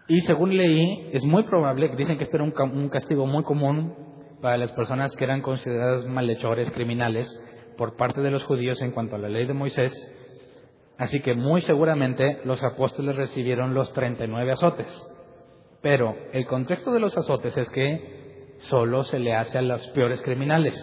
Y 0.08 0.22
según 0.22 0.56
leí, 0.56 1.10
es 1.12 1.26
muy 1.26 1.44
probable, 1.44 1.90
dicen 1.98 2.18
que 2.18 2.24
este 2.24 2.38
era 2.38 2.46
un, 2.46 2.90
castigo 2.90 3.28
muy 3.28 3.44
común 3.44 3.94
para 4.42 4.56
las 4.56 4.72
personas 4.72 5.14
que 5.18 5.26
eran 5.26 5.42
consideradas 5.42 6.06
malhechores, 6.06 6.72
criminales, 6.72 7.28
por 7.78 7.96
parte 7.96 8.22
de 8.22 8.32
los 8.32 8.44
judíos 8.44 8.82
en 8.82 8.92
cuanto 8.92 9.16
a 9.16 9.20
la 9.20 9.30
ley 9.30 9.46
de 9.46 9.54
Moisés. 9.54 9.94
Así 10.98 11.22
que 11.22 11.36
muy 11.36 11.62
seguramente 11.62 12.42
los 12.44 12.62
apóstoles 12.64 13.16
recibieron 13.16 13.74
los 13.74 13.94
39 13.94 14.52
azotes. 14.52 15.08
Pero 15.82 16.16
el 16.34 16.46
contexto 16.48 16.92
de 16.92 17.00
los 17.00 17.16
azotes 17.18 17.56
es 17.56 17.70
que 17.70 18.56
solo 18.60 19.04
se 19.04 19.20
le 19.20 19.36
hace 19.36 19.60
a 19.60 19.62
los 19.62 19.88
peores 19.90 20.22
criminales. 20.24 20.76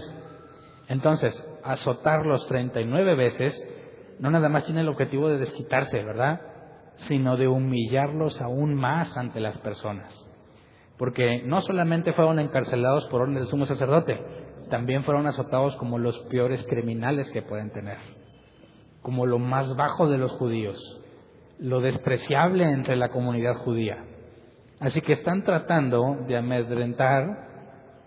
Entonces, 0.89 1.35
azotarlos 1.65 2.47
39 2.47 3.15
veces 3.17 4.17
no 4.21 4.31
nada 4.31 4.49
más 4.49 4.65
tiene 4.65 4.83
el 4.83 4.89
objetivo 4.89 5.29
de 5.29 5.39
desquitarse, 5.39 6.03
¿verdad? 6.03 6.41
Sino 7.09 7.37
de 7.37 7.49
humillarlos 7.49 8.41
aún 8.41 8.75
más 8.75 9.17
ante 9.17 9.41
las 9.41 9.59
personas. 9.59 10.15
Porque 10.97 11.43
no 11.45 11.61
solamente 11.63 12.13
fueron 12.13 12.39
encarcelados 12.39 13.05
por 13.07 13.23
orden 13.23 13.35
del 13.35 13.49
sumo 13.49 13.67
sacerdote, 13.67 14.21
también 14.71 15.05
fueron 15.05 15.27
azotados 15.27 15.77
como 15.77 15.99
los 15.99 16.19
peores 16.31 16.65
criminales 16.69 17.31
que 17.33 17.43
pueden 17.43 17.71
tener, 17.71 17.99
como 19.03 19.27
lo 19.27 19.39
más 19.39 19.75
bajo 19.77 20.09
de 20.09 20.19
los 20.19 20.33
judíos, 20.33 20.79
lo 21.59 21.81
despreciable 21.81 22.65
entre 22.65 22.97
la 22.97 23.11
comunidad 23.11 23.57
judía. 23.57 24.05
Así 24.81 25.01
que 25.01 25.13
están 25.13 25.45
tratando 25.45 26.17
de 26.27 26.37
amedrentar 26.37 27.25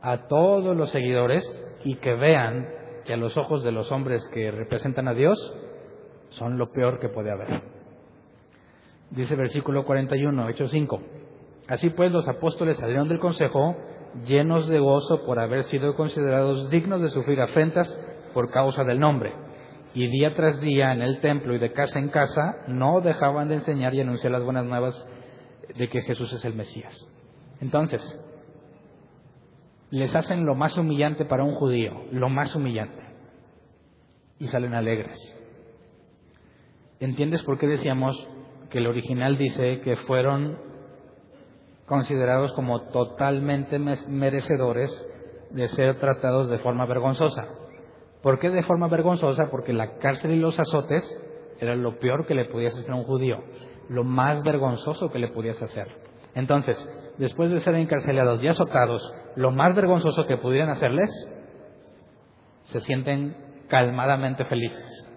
a 0.01 0.27
todos 0.27 0.75
los 0.75 0.91
seguidores 0.91 1.43
y 1.83 1.95
que 1.95 2.13
vean 2.13 2.67
que 3.05 3.13
a 3.13 3.17
los 3.17 3.37
ojos 3.37 3.63
de 3.63 3.71
los 3.71 3.91
hombres 3.91 4.21
que 4.33 4.51
representan 4.51 5.07
a 5.07 5.13
Dios 5.13 5.37
son 6.31 6.57
lo 6.57 6.71
peor 6.71 6.99
que 6.99 7.09
puede 7.09 7.31
haber. 7.31 7.63
Dice 9.11 9.35
versículo 9.35 9.85
41, 9.85 10.49
Hechos 10.49 10.71
5. 10.71 11.01
Así 11.69 11.89
pues 11.89 12.11
los 12.11 12.27
apóstoles 12.27 12.77
salieron 12.77 13.07
del 13.07 13.19
consejo 13.19 13.75
llenos 14.25 14.67
de 14.67 14.79
gozo 14.79 15.25
por 15.25 15.39
haber 15.39 15.63
sido 15.63 15.95
considerados 15.95 16.69
dignos 16.69 17.01
de 17.01 17.09
sufrir 17.09 17.41
afrentas 17.41 17.93
por 18.33 18.49
causa 18.49 18.83
del 18.83 18.99
nombre. 18.99 19.33
Y 19.93 20.07
día 20.07 20.33
tras 20.33 20.59
día 20.61 20.93
en 20.93 21.01
el 21.01 21.21
templo 21.21 21.55
y 21.55 21.59
de 21.59 21.71
casa 21.71 21.99
en 21.99 22.09
casa 22.09 22.57
no 22.67 23.01
dejaban 23.01 23.49
de 23.49 23.55
enseñar 23.55 23.93
y 23.95 24.01
anunciar 24.01 24.31
las 24.31 24.43
buenas 24.43 24.65
nuevas 24.65 25.07
de 25.75 25.89
que 25.89 26.01
Jesús 26.01 26.31
es 26.33 26.45
el 26.45 26.53
Mesías. 26.53 27.07
Entonces, 27.61 28.01
les 29.89 30.13
hacen 30.15 30.45
lo 30.45 30.55
más 30.55 30.77
humillante 30.77 31.25
para 31.25 31.43
un 31.43 31.55
judío, 31.55 32.03
lo 32.11 32.29
más 32.29 32.55
humillante, 32.55 33.03
y 34.39 34.47
salen 34.47 34.73
alegres. 34.73 35.17
¿Entiendes 36.99 37.43
por 37.43 37.57
qué 37.57 37.67
decíamos 37.67 38.15
que 38.69 38.79
el 38.79 38.87
original 38.87 39.37
dice 39.37 39.79
que 39.81 39.95
fueron 39.95 40.57
considerados 41.87 42.51
como 42.53 42.81
totalmente 42.89 43.79
merecedores 43.79 44.91
de 45.51 45.67
ser 45.69 45.99
tratados 45.99 46.49
de 46.49 46.59
forma 46.59 46.85
vergonzosa. 46.85 47.47
¿Por 48.21 48.39
qué 48.39 48.49
de 48.49 48.63
forma 48.63 48.87
vergonzosa? 48.87 49.49
Porque 49.49 49.73
la 49.73 49.97
cárcel 49.97 50.31
y 50.31 50.39
los 50.39 50.59
azotes 50.59 51.03
era 51.59 51.75
lo 51.75 51.97
peor 51.97 52.25
que 52.25 52.35
le 52.35 52.45
podías 52.45 52.77
hacer 52.77 52.91
a 52.91 52.95
un 52.95 53.05
judío, 53.05 53.37
lo 53.89 54.03
más 54.03 54.43
vergonzoso 54.43 55.09
que 55.09 55.19
le 55.19 55.29
podías 55.29 55.61
hacer. 55.61 55.87
Entonces, 56.35 56.77
después 57.17 57.51
de 57.51 57.61
ser 57.61 57.75
encarcelados 57.75 58.43
y 58.43 58.47
azotados, 58.47 59.01
lo 59.35 59.51
más 59.51 59.73
vergonzoso 59.73 60.25
que 60.25 60.37
pudieran 60.37 60.69
hacerles, 60.69 61.09
se 62.65 62.81
sienten 62.81 63.35
calmadamente 63.69 64.43
felices. 64.45 65.09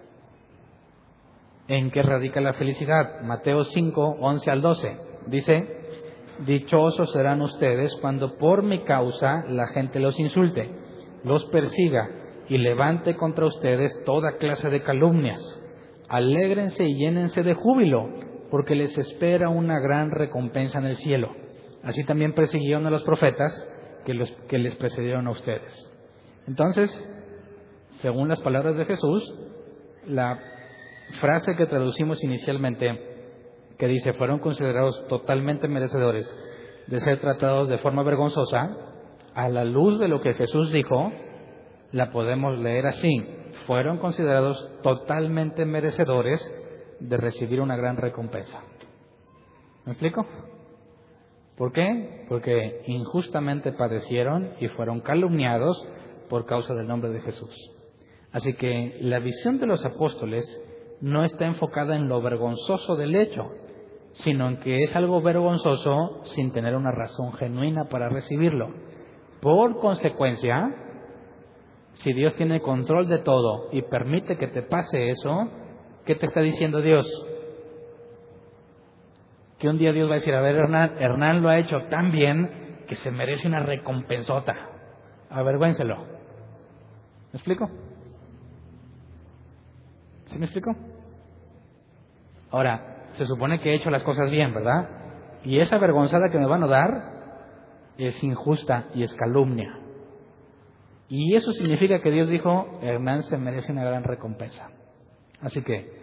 ¿En 1.67 1.91
qué 1.91 2.01
radica 2.01 2.39
la 2.39 2.53
felicidad? 2.53 3.21
Mateo 3.21 3.65
5, 3.65 4.17
11 4.19 4.51
al 4.51 4.61
12. 4.61 4.97
Dice, 5.27 5.80
Dichosos 6.45 7.11
serán 7.11 7.41
ustedes 7.41 7.95
cuando 8.01 8.37
por 8.37 8.63
mi 8.63 8.83
causa 8.83 9.43
la 9.47 9.67
gente 9.67 9.99
los 9.99 10.19
insulte, 10.19 10.71
los 11.23 11.45
persiga 11.45 12.09
y 12.49 12.57
levante 12.57 13.15
contra 13.15 13.45
ustedes 13.45 13.91
toda 14.05 14.37
clase 14.37 14.69
de 14.69 14.81
calumnias. 14.81 15.39
Alégrense 16.09 16.83
y 16.83 16.97
llénense 16.97 17.43
de 17.43 17.53
júbilo, 17.53 18.09
porque 18.49 18.75
les 18.75 18.97
espera 18.97 19.49
una 19.49 19.79
gran 19.79 20.09
recompensa 20.09 20.79
en 20.79 20.85
el 20.85 20.95
cielo. 20.95 21.31
Así 21.83 22.03
también 22.05 22.33
persiguieron 22.33 22.87
a 22.87 22.91
los 22.91 23.03
profetas 23.03 23.53
que, 24.03 24.19
que 24.47 24.57
les 24.57 24.75
precedieron 24.75 25.27
a 25.27 25.31
ustedes. 25.31 25.91
Entonces, 26.47 26.91
según 28.01 28.29
las 28.29 28.41
palabras 28.41 28.75
de 28.77 28.85
Jesús, 28.85 29.23
la 30.07 30.39
frase 31.19 31.55
que 31.55 31.67
traducimos 31.67 32.23
inicialmente 32.23 33.10
que 33.81 33.87
dice 33.87 34.13
fueron 34.13 34.37
considerados 34.37 35.07
totalmente 35.07 35.67
merecedores 35.67 36.31
de 36.85 36.99
ser 36.99 37.19
tratados 37.19 37.67
de 37.67 37.79
forma 37.79 38.03
vergonzosa, 38.03 38.77
a 39.33 39.49
la 39.49 39.65
luz 39.65 39.99
de 39.99 40.07
lo 40.07 40.21
que 40.21 40.35
Jesús 40.35 40.71
dijo, 40.71 41.11
la 41.91 42.11
podemos 42.11 42.59
leer 42.59 42.85
así. 42.85 43.25
Fueron 43.65 43.97
considerados 43.97 44.71
totalmente 44.83 45.65
merecedores 45.65 46.39
de 46.99 47.17
recibir 47.17 47.59
una 47.59 47.75
gran 47.75 47.97
recompensa. 47.97 48.61
¿Me 49.85 49.93
explico? 49.93 50.27
¿Por 51.57 51.71
qué? 51.71 52.27
Porque 52.29 52.83
injustamente 52.85 53.71
padecieron 53.71 54.53
y 54.59 54.67
fueron 54.67 55.01
calumniados 55.01 55.83
por 56.29 56.45
causa 56.45 56.75
del 56.75 56.85
nombre 56.85 57.09
de 57.09 57.21
Jesús. 57.21 57.71
Así 58.31 58.53
que 58.53 58.99
la 59.01 59.17
visión 59.17 59.57
de 59.57 59.65
los 59.65 59.83
apóstoles 59.83 60.45
no 61.01 61.25
está 61.25 61.47
enfocada 61.47 61.95
en 61.95 62.07
lo 62.07 62.21
vergonzoso 62.21 62.95
del 62.95 63.15
hecho, 63.15 63.49
sino 64.13 64.47
en 64.49 64.57
que 64.57 64.83
es 64.83 64.95
algo 64.95 65.21
vergonzoso 65.21 66.21
sin 66.25 66.51
tener 66.51 66.75
una 66.75 66.91
razón 66.91 67.33
genuina 67.33 67.85
para 67.85 68.09
recibirlo. 68.09 68.69
Por 69.41 69.79
consecuencia, 69.79 70.69
si 71.93 72.13
Dios 72.13 72.35
tiene 72.35 72.61
control 72.61 73.07
de 73.07 73.19
todo 73.19 73.69
y 73.71 73.81
permite 73.83 74.37
que 74.37 74.47
te 74.47 74.61
pase 74.61 75.11
eso, 75.11 75.49
¿qué 76.05 76.15
te 76.15 76.25
está 76.25 76.41
diciendo 76.41 76.81
Dios? 76.81 77.07
Que 79.59 79.69
un 79.69 79.77
día 79.77 79.91
Dios 79.93 80.07
va 80.07 80.13
a 80.13 80.15
decir, 80.15 80.33
a 80.33 80.41
ver, 80.41 80.55
Hernán, 80.55 80.95
Hernán 80.99 81.41
lo 81.41 81.49
ha 81.49 81.59
hecho 81.59 81.83
tan 81.89 82.11
bien 82.11 82.83
que 82.87 82.95
se 82.95 83.11
merece 83.11 83.47
una 83.47 83.59
recompensota. 83.59 84.55
Avergüéncelo. 85.29 85.97
¿Me 85.97 87.37
explico? 87.37 87.69
¿Sí 90.25 90.37
me 90.37 90.45
explico? 90.45 90.75
Ahora, 92.49 93.00
se 93.13 93.25
supone 93.25 93.59
que 93.59 93.71
he 93.71 93.75
hecho 93.75 93.89
las 93.89 94.03
cosas 94.03 94.29
bien, 94.29 94.53
¿verdad? 94.53 94.89
Y 95.43 95.59
esa 95.59 95.77
vergonzada 95.77 96.29
que 96.29 96.37
me 96.37 96.47
van 96.47 96.63
a 96.63 96.67
dar 96.67 96.91
es 97.97 98.23
injusta 98.23 98.87
y 98.93 99.03
es 99.03 99.13
calumnia. 99.15 99.77
Y 101.09 101.35
eso 101.35 101.51
significa 101.51 102.01
que 102.01 102.09
Dios 102.09 102.29
dijo, 102.29 102.79
Hernán 102.81 103.23
se 103.23 103.37
merece 103.37 103.71
una 103.71 103.83
gran 103.83 104.03
recompensa. 104.03 104.69
Así 105.41 105.61
que, 105.61 106.01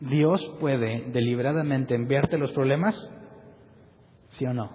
¿Dios 0.00 0.56
puede 0.60 1.10
deliberadamente 1.10 1.94
enviarte 1.94 2.38
los 2.38 2.52
problemas? 2.52 2.94
¿Sí 4.30 4.46
o 4.46 4.54
no? 4.54 4.70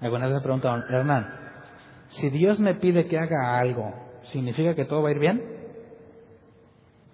Algunas 0.00 0.32
me 0.32 0.40
preguntaron, 0.40 0.84
Hernán, 0.88 1.28
si 2.08 2.30
Dios 2.30 2.58
me 2.58 2.74
pide 2.74 3.06
que 3.06 3.18
haga 3.18 3.58
algo, 3.58 3.92
¿significa 4.32 4.74
que 4.74 4.84
todo 4.84 5.02
va 5.02 5.10
a 5.10 5.12
ir 5.12 5.18
bien? 5.18 5.55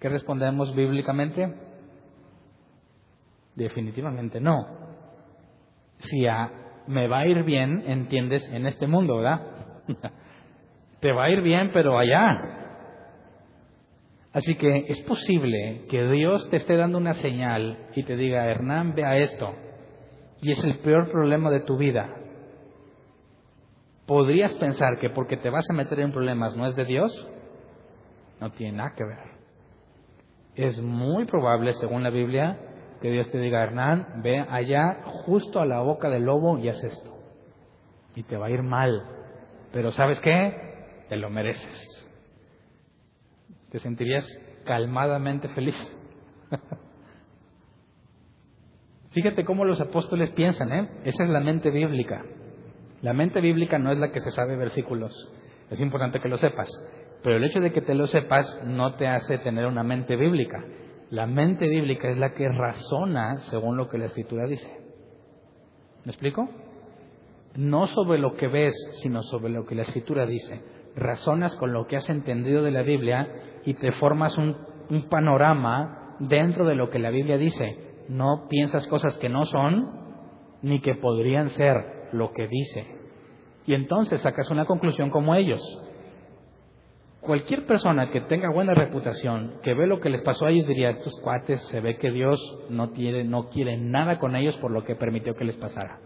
¿Qué 0.03 0.09
respondemos 0.09 0.74
bíblicamente? 0.74 1.55
Definitivamente 3.55 4.40
no. 4.40 4.66
Si 5.98 6.26
a, 6.26 6.50
me 6.88 7.07
va 7.07 7.20
a 7.20 7.26
ir 7.28 7.44
bien, 7.44 7.84
entiendes, 7.86 8.42
en 8.53 8.66
este 8.66 8.88
mundo, 8.88 9.18
¿verdad? 9.18 9.42
Te 11.00 11.12
va 11.12 11.26
a 11.26 11.30
ir 11.30 11.40
bien, 11.42 11.70
pero 11.72 11.96
allá. 12.00 12.26
Así 14.32 14.57
que 14.57 14.86
es 14.88 15.00
posible 15.03 15.86
que 15.88 16.05
Dios 16.09 16.50
te 16.50 16.57
esté 16.57 16.76
dando 16.76 16.98
una 16.98 17.14
señal 17.14 17.90
y 17.94 18.03
te 18.03 18.16
diga, 18.16 18.46
Hernán, 18.46 18.94
vea 18.94 19.18
esto. 19.18 19.55
Y 20.40 20.50
es 20.50 20.64
el 20.64 20.78
peor 20.78 21.12
problema 21.12 21.48
de 21.50 21.61
tu 21.61 21.76
vida. 21.76 22.09
¿Podrías 24.07 24.53
pensar 24.55 24.98
que 24.98 25.11
porque 25.11 25.36
te 25.36 25.50
vas 25.50 25.70
a 25.70 25.74
meter 25.74 26.00
en 26.00 26.11
problemas 26.11 26.57
no 26.57 26.66
es 26.66 26.74
de 26.74 26.86
Dios? 26.86 27.12
No 28.40 28.50
tiene 28.50 28.78
nada 28.78 28.94
que 28.96 29.05
ver 29.05 29.32
es 30.55 30.80
muy 30.80 31.24
probable, 31.24 31.74
según 31.74 32.03
la 32.03 32.11
Biblia, 32.11 32.59
que 33.00 33.11
Dios 33.11 33.30
te 33.30 33.38
diga, 33.38 33.62
Hernán, 33.62 34.22
ve 34.22 34.38
allá 34.38 35.03
justo 35.24 35.61
a 35.61 35.66
la 35.66 35.80
boca 35.80 36.09
del 36.09 36.24
lobo 36.24 36.59
y 36.59 36.68
haz 36.68 36.82
esto. 36.84 37.18
Y 38.14 38.22
te 38.24 38.36
va 38.36 38.46
a 38.46 38.50
ir 38.50 38.62
mal. 38.62 39.03
Pero 39.72 39.90
¿sabes 39.92 40.20
qué? 40.20 41.07
Te 41.09 41.16
lo 41.16 41.30
mereces. 41.30 42.09
Te 43.70 43.78
sentirías 43.78 44.26
calmadamente 44.64 45.48
feliz. 45.48 45.76
Fíjate 49.11 49.44
cómo 49.44 49.64
los 49.64 49.80
apóstoles 49.80 50.30
piensan, 50.30 50.72
¿eh? 50.72 50.88
Esa 51.05 51.24
es 51.24 51.30
la 51.30 51.40
mente 51.40 51.70
bíblica. 51.70 52.22
La 53.00 53.12
mente 53.12 53.40
bíblica 53.40 53.78
no 53.78 53.90
es 53.90 53.98
la 53.98 54.12
que 54.12 54.20
se 54.20 54.30
sabe 54.30 54.57
versículos. 54.57 55.12
Es 55.70 55.80
importante 55.80 56.20
que 56.20 56.28
lo 56.28 56.38
sepas. 56.38 56.68
Pero 57.23 57.37
el 57.37 57.45
hecho 57.45 57.61
de 57.61 57.73
que 57.73 57.83
te 57.83 57.95
lo 57.95 58.07
sepas 58.07 58.47
no 58.66 58.97
te 58.97 59.07
hace 59.07 59.39
tener 59.39 59.66
una 59.66 59.83
mente 59.83 60.16
bíblica. 60.16 60.64
La 61.11 61.27
mente 61.27 61.68
bíblica 61.68 62.09
es 62.09 62.18
la 62.18 62.35
que 62.35 62.49
razona 62.49 63.41
según 63.51 63.77
lo 63.77 63.89
que 63.89 63.99
la 63.99 64.07
escritura 64.07 64.47
dice. 64.47 64.68
¿Me 66.05 66.11
explico? 66.11 66.49
no 67.57 67.87
sobre 67.89 68.18
lo 68.18 68.35
que 68.35 68.49
ves, 68.49 68.75
sino 69.03 69.23
sobre 69.23 69.51
lo 69.51 69.66
que 69.66 69.75
la 69.75 69.83
Escritura 69.83 70.27
dice. 70.27 70.62
Razonas 70.97 71.55
con 71.57 71.73
lo 71.73 71.87
que 71.87 71.97
has 71.97 72.09
entendido 72.09 72.62
de 72.62 72.70
la 72.70 72.83
Biblia 72.83 73.61
y 73.64 73.75
te 73.75 73.93
formas 73.93 74.37
un, 74.39 74.57
un 74.91 75.09
panorama 75.09 76.16
dentro 76.20 76.66
de 76.66 76.75
lo 76.75 76.91
que 76.91 76.99
la 76.99 77.11
Biblia 77.11 77.39
dice. 77.39 78.05
No 78.09 78.47
piensas 78.49 78.87
cosas 78.87 79.16
que 79.18 79.29
no 79.29 79.45
son 79.47 79.87
ni 80.62 80.81
que 80.81 80.95
podrían 80.95 81.51
ser 81.51 82.09
lo 82.12 82.33
que 82.33 82.47
dice. 82.47 82.87
Y 83.66 83.75
entonces 83.75 84.20
sacas 84.20 84.51
una 84.51 84.64
conclusión 84.64 85.11
como 85.11 85.35
ellos. 85.35 85.62
Cualquier 87.23 87.66
persona 87.66 88.11
que 88.11 88.20
tenga 88.23 88.51
buena 88.51 88.75
reputación, 88.75 89.61
que 89.62 89.75
ve 89.75 89.87
lo 89.87 90.01
que 90.01 90.11
les 90.11 90.23
pasó 90.23 90.45
a 90.45 90.51
ellos, 90.51 90.66
diría, 90.66 90.91
estos 90.91 91.14
cuates, 91.20 91.62
se 91.68 91.81
ve 91.81 91.97
que 91.97 92.11
Dios 92.11 92.41
no, 92.68 92.91
tiene, 92.91 93.23
no 93.23 93.49
quiere 93.49 93.77
nada 93.77 94.18
con 94.18 94.35
ellos 94.35 94.57
por 94.57 94.73
lo 94.73 94.83
que 94.83 94.97
permitió 94.97 95.37
que 95.37 95.45
les 95.45 95.57
pasara. 95.57 96.01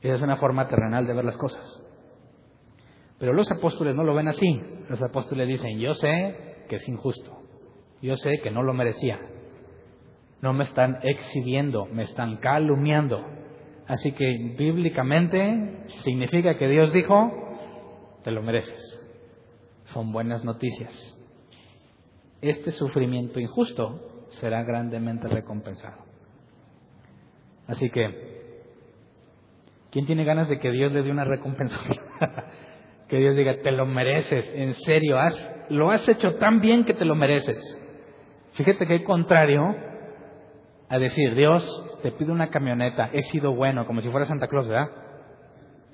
Esa 0.00 0.14
es 0.14 0.22
una 0.22 0.38
forma 0.38 0.66
terrenal 0.66 1.06
de 1.06 1.12
ver 1.12 1.26
las 1.26 1.36
cosas. 1.36 1.62
Pero 3.18 3.34
los 3.34 3.52
apóstoles 3.52 3.94
no 3.94 4.02
lo 4.02 4.14
ven 4.14 4.28
así. 4.28 4.62
Los 4.88 5.02
apóstoles 5.02 5.46
dicen, 5.46 5.78
yo 5.78 5.92
sé 5.92 6.64
que 6.70 6.76
es 6.76 6.88
injusto. 6.88 7.42
Yo 8.00 8.16
sé 8.16 8.40
que 8.42 8.50
no 8.50 8.62
lo 8.62 8.72
merecía. 8.72 9.20
No 10.40 10.54
me 10.54 10.64
están 10.64 11.00
exhibiendo, 11.02 11.84
me 11.84 12.04
están 12.04 12.38
calumniando. 12.38 13.22
Así 13.86 14.12
que 14.12 14.54
bíblicamente 14.56 15.84
significa 16.02 16.56
que 16.56 16.66
Dios 16.66 16.94
dijo, 16.94 17.30
te 18.24 18.30
lo 18.30 18.40
mereces 18.40 19.03
son 19.92 20.12
buenas 20.12 20.44
noticias. 20.44 20.92
Este 22.40 22.72
sufrimiento 22.72 23.40
injusto 23.40 24.26
será 24.40 24.62
grandemente 24.62 25.28
recompensado. 25.28 26.04
Así 27.66 27.88
que, 27.90 28.62
¿quién 29.90 30.06
tiene 30.06 30.24
ganas 30.24 30.48
de 30.48 30.58
que 30.58 30.70
Dios 30.70 30.92
le 30.92 31.02
dé 31.02 31.10
una 31.10 31.24
recompensa? 31.24 31.78
que 33.08 33.16
Dios 33.18 33.36
diga, 33.36 33.62
te 33.62 33.70
lo 33.70 33.86
mereces, 33.86 34.50
en 34.54 34.74
serio, 34.74 35.18
has, 35.18 35.34
lo 35.70 35.90
has 35.90 36.08
hecho 36.08 36.34
tan 36.36 36.60
bien 36.60 36.84
que 36.84 36.94
te 36.94 37.04
lo 37.04 37.14
mereces. 37.14 37.58
Fíjate 38.52 38.86
que 38.86 38.94
hay 38.94 39.02
contrario 39.02 39.62
a 40.88 40.98
decir, 40.98 41.34
Dios, 41.34 41.64
te 42.02 42.12
pido 42.12 42.32
una 42.32 42.50
camioneta, 42.50 43.10
he 43.12 43.22
sido 43.22 43.54
bueno, 43.54 43.86
como 43.86 44.00
si 44.00 44.10
fuera 44.10 44.26
Santa 44.26 44.48
Claus, 44.48 44.68
¿verdad? 44.68 45.03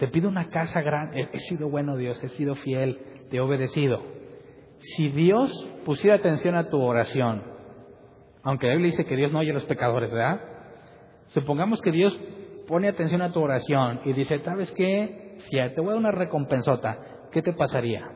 Te 0.00 0.08
pido 0.08 0.30
una 0.30 0.48
casa 0.48 0.80
grande, 0.80 1.28
he 1.30 1.40
sido 1.40 1.68
bueno 1.68 1.94
Dios, 1.94 2.24
he 2.24 2.30
sido 2.30 2.54
fiel, 2.54 2.98
te 3.28 3.36
he 3.36 3.40
obedecido. 3.40 4.02
Si 4.78 5.10
Dios 5.10 5.52
pusiera 5.84 6.16
atención 6.16 6.54
a 6.54 6.70
tu 6.70 6.80
oración, 6.80 7.42
aunque 8.42 8.66
la 8.66 8.72
Biblia 8.72 8.92
dice 8.92 9.04
que 9.04 9.14
Dios 9.14 9.30
no 9.30 9.40
oye 9.40 9.50
a 9.50 9.54
los 9.54 9.66
pecadores, 9.66 10.10
¿verdad? 10.10 10.40
Supongamos 11.28 11.82
que 11.82 11.92
Dios 11.92 12.18
pone 12.66 12.88
atención 12.88 13.20
a 13.20 13.30
tu 13.30 13.42
oración 13.42 14.00
y 14.06 14.14
dice, 14.14 14.38
¿sabes 14.38 14.72
qué? 14.72 15.36
Si 15.50 15.58
te 15.74 15.80
voy 15.82 15.90
a 15.90 15.92
dar 15.92 15.98
una 15.98 16.12
recompensota, 16.12 17.28
¿qué 17.30 17.42
te 17.42 17.52
pasaría? 17.52 18.10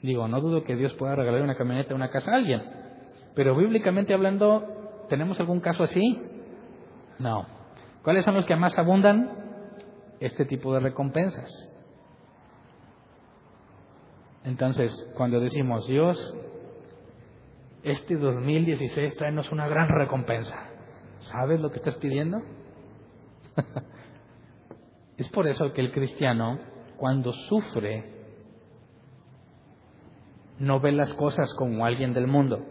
Digo, 0.00 0.26
no 0.26 0.40
dudo 0.40 0.64
que 0.64 0.74
Dios 0.74 0.94
pueda 0.94 1.16
regalar 1.16 1.42
una 1.42 1.54
camioneta 1.54 1.92
o 1.92 1.96
una 1.96 2.08
casa 2.08 2.32
a 2.32 2.36
alguien, 2.36 2.62
pero 3.34 3.54
bíblicamente 3.54 4.14
hablando, 4.14 5.04
¿tenemos 5.10 5.38
algún 5.38 5.60
caso 5.60 5.82
así? 5.82 6.18
No. 7.18 7.57
¿Cuáles 8.02 8.24
son 8.24 8.34
los 8.34 8.46
que 8.46 8.56
más 8.56 8.76
abundan? 8.78 9.30
Este 10.20 10.44
tipo 10.44 10.72
de 10.74 10.80
recompensas. 10.80 11.50
Entonces, 14.44 14.92
cuando 15.16 15.40
decimos, 15.40 15.86
Dios, 15.86 16.34
este 17.82 18.16
2016 18.16 19.16
traenos 19.16 19.50
una 19.52 19.68
gran 19.68 19.88
recompensa, 19.88 20.70
¿sabes 21.20 21.60
lo 21.60 21.70
que 21.70 21.76
estás 21.76 21.96
pidiendo? 21.96 22.38
es 25.16 25.28
por 25.30 25.46
eso 25.46 25.72
que 25.72 25.80
el 25.80 25.92
cristiano, 25.92 26.58
cuando 26.96 27.32
sufre, 27.32 28.18
no 30.58 30.80
ve 30.80 30.92
las 30.92 31.12
cosas 31.14 31.52
como 31.54 31.84
alguien 31.84 32.12
del 32.14 32.26
mundo. 32.26 32.64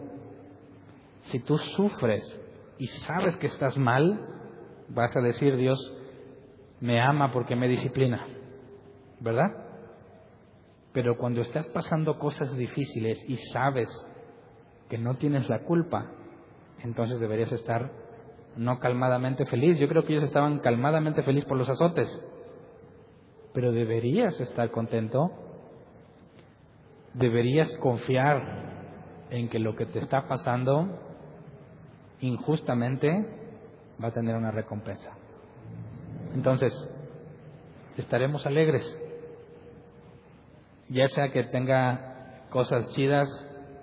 Si 1.24 1.38
tú 1.40 1.58
sufres 1.58 2.24
y 2.78 2.86
sabes 2.86 3.36
que 3.36 3.46
estás 3.46 3.76
mal, 3.76 4.37
vas 4.90 5.14
a 5.16 5.20
decir, 5.20 5.56
Dios 5.56 5.78
me 6.80 7.00
ama 7.00 7.32
porque 7.32 7.56
me 7.56 7.68
disciplina, 7.68 8.26
¿verdad? 9.20 9.50
Pero 10.92 11.16
cuando 11.18 11.42
estás 11.42 11.66
pasando 11.68 12.18
cosas 12.18 12.56
difíciles 12.56 13.22
y 13.28 13.36
sabes 13.52 13.88
que 14.88 14.98
no 14.98 15.16
tienes 15.16 15.48
la 15.48 15.64
culpa, 15.64 16.10
entonces 16.82 17.20
deberías 17.20 17.52
estar 17.52 17.90
no 18.56 18.78
calmadamente 18.78 19.46
feliz. 19.46 19.78
Yo 19.78 19.88
creo 19.88 20.04
que 20.04 20.14
ellos 20.14 20.24
estaban 20.24 20.60
calmadamente 20.60 21.22
feliz 21.22 21.44
por 21.44 21.56
los 21.56 21.68
azotes, 21.68 22.08
pero 23.52 23.72
deberías 23.72 24.40
estar 24.40 24.70
contento, 24.70 25.30
deberías 27.14 27.76
confiar 27.78 29.26
en 29.30 29.48
que 29.48 29.58
lo 29.58 29.76
que 29.76 29.86
te 29.86 29.98
está 29.98 30.26
pasando 30.26 30.88
injustamente 32.20 33.37
va 34.02 34.08
a 34.08 34.12
tener 34.12 34.36
una 34.36 34.50
recompensa. 34.50 35.12
Entonces, 36.34 36.72
estaremos 37.96 38.46
alegres 38.46 38.84
ya 40.88 41.06
sea 41.08 41.30
que 41.30 41.44
tenga 41.44 42.46
cosas 42.50 42.88
chidas 42.94 43.28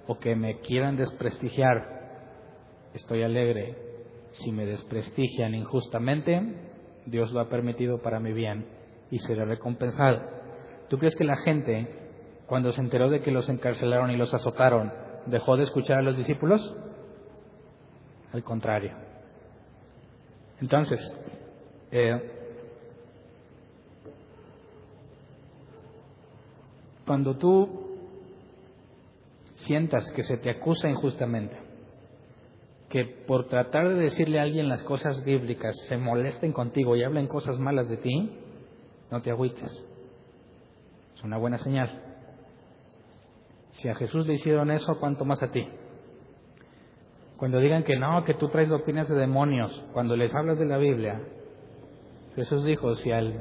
o 0.07 0.19
que 0.19 0.35
me 0.35 0.59
quieran 0.59 0.97
desprestigiar, 0.97 1.87
estoy 2.93 3.23
alegre. 3.23 3.77
Si 4.43 4.51
me 4.51 4.65
desprestigian 4.65 5.55
injustamente, 5.55 6.41
Dios 7.05 7.31
lo 7.31 7.39
ha 7.39 7.49
permitido 7.49 8.01
para 8.01 8.19
mi 8.19 8.33
bien 8.33 8.65
y 9.11 9.19
seré 9.19 9.45
recompensado. 9.45 10.23
¿Tú 10.89 10.97
crees 10.97 11.15
que 11.15 11.23
la 11.23 11.37
gente, 11.37 11.87
cuando 12.47 12.71
se 12.73 12.81
enteró 12.81 13.09
de 13.09 13.21
que 13.21 13.31
los 13.31 13.47
encarcelaron 13.49 14.11
y 14.11 14.17
los 14.17 14.33
azotaron, 14.33 14.91
dejó 15.27 15.57
de 15.57 15.63
escuchar 15.63 15.99
a 15.99 16.01
los 16.01 16.17
discípulos? 16.17 16.75
Al 18.33 18.43
contrario. 18.43 18.91
Entonces, 20.61 20.99
eh, 21.91 22.35
Cuando 27.05 27.37
tú 27.37 27.69
sientas 29.55 30.11
que 30.11 30.23
se 30.23 30.37
te 30.37 30.49
acusa 30.49 30.89
injustamente, 30.89 31.55
que 32.89 33.05
por 33.05 33.47
tratar 33.47 33.89
de 33.89 33.95
decirle 33.95 34.39
a 34.39 34.43
alguien 34.43 34.69
las 34.69 34.83
cosas 34.83 35.23
bíblicas 35.23 35.75
se 35.87 35.97
molesten 35.97 36.51
contigo 36.51 36.95
y 36.95 37.03
hablen 37.03 37.27
cosas 37.27 37.59
malas 37.59 37.89
de 37.89 37.97
ti, 37.97 38.31
no 39.11 39.21
te 39.21 39.29
agüites. 39.29 39.71
Es 41.15 41.23
una 41.23 41.37
buena 41.37 41.59
señal. 41.59 42.01
Si 43.73 43.87
a 43.87 43.95
Jesús 43.95 44.25
le 44.25 44.35
hicieron 44.35 44.71
eso, 44.71 44.97
¿cuánto 44.99 45.25
más 45.25 45.43
a 45.43 45.51
ti? 45.51 45.67
Cuando 47.37 47.59
digan 47.59 47.83
que 47.83 47.97
no, 47.97 48.23
que 48.23 48.33
tú 48.33 48.47
traes 48.47 48.71
opiniones 48.71 49.09
de 49.09 49.15
demonios, 49.15 49.85
cuando 49.93 50.15
les 50.15 50.33
hablas 50.33 50.57
de 50.57 50.65
la 50.65 50.77
Biblia, 50.77 51.21
Jesús 52.35 52.63
dijo, 52.65 52.95
si 52.95 53.11
al 53.11 53.33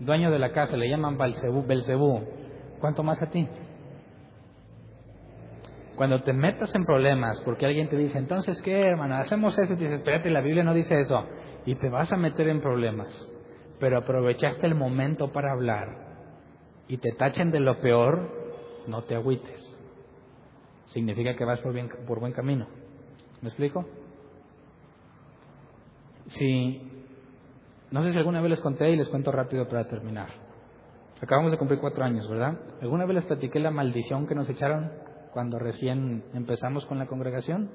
dueño 0.00 0.30
de 0.30 0.38
la 0.38 0.52
casa 0.52 0.76
le 0.76 0.88
llaman 0.88 1.18
Belcebú, 1.18 2.22
¿cuánto 2.80 3.02
más 3.02 3.22
a 3.22 3.30
ti? 3.30 3.46
Cuando 5.96 6.22
te 6.22 6.32
metas 6.32 6.74
en 6.74 6.84
problemas 6.84 7.40
porque 7.44 7.66
alguien 7.66 7.88
te 7.88 7.96
dice, 7.96 8.18
entonces, 8.18 8.60
¿qué, 8.62 8.88
hermano? 8.88 9.16
Hacemos 9.16 9.58
eso 9.58 9.74
y 9.74 9.76
dices, 9.76 9.98
espérate, 9.98 10.30
la 10.30 10.40
Biblia 10.40 10.64
no 10.64 10.74
dice 10.74 10.98
eso. 10.98 11.26
Y 11.66 11.74
te 11.76 11.88
vas 11.90 12.12
a 12.12 12.16
meter 12.16 12.48
en 12.48 12.60
problemas. 12.60 13.08
Pero 13.78 13.98
aprovechaste 13.98 14.66
el 14.66 14.74
momento 14.74 15.30
para 15.32 15.52
hablar 15.52 16.12
y 16.88 16.98
te 16.98 17.12
tachen 17.12 17.50
de 17.50 17.60
lo 17.60 17.80
peor, 17.80 18.30
no 18.86 19.02
te 19.04 19.14
agüites. 19.14 19.71
Significa 20.92 21.34
que 21.34 21.44
vas 21.44 21.60
por, 21.60 22.20
buen 22.20 22.32
camino. 22.32 22.66
¿Me 23.40 23.48
explico? 23.48 23.84
Si 26.28 26.80
no 27.90 28.02
sé 28.02 28.12
si 28.12 28.18
alguna 28.18 28.40
vez 28.40 28.50
les 28.50 28.60
conté 28.60 28.90
y 28.90 28.96
les 28.96 29.08
cuento 29.08 29.32
rápido 29.32 29.66
para 29.68 29.88
terminar. 29.88 30.28
Acabamos 31.20 31.50
de 31.50 31.58
cumplir 31.58 31.80
cuatro 31.80 32.04
años, 32.04 32.28
¿verdad? 32.28 32.58
¿Alguna 32.80 33.06
vez 33.06 33.16
les 33.16 33.24
platiqué 33.24 33.58
la 33.58 33.70
maldición 33.70 34.26
que 34.26 34.34
nos 34.34 34.48
echaron 34.48 34.90
cuando 35.32 35.58
recién 35.58 36.24
empezamos 36.34 36.84
con 36.86 36.98
la 36.98 37.06
congregación? 37.06 37.70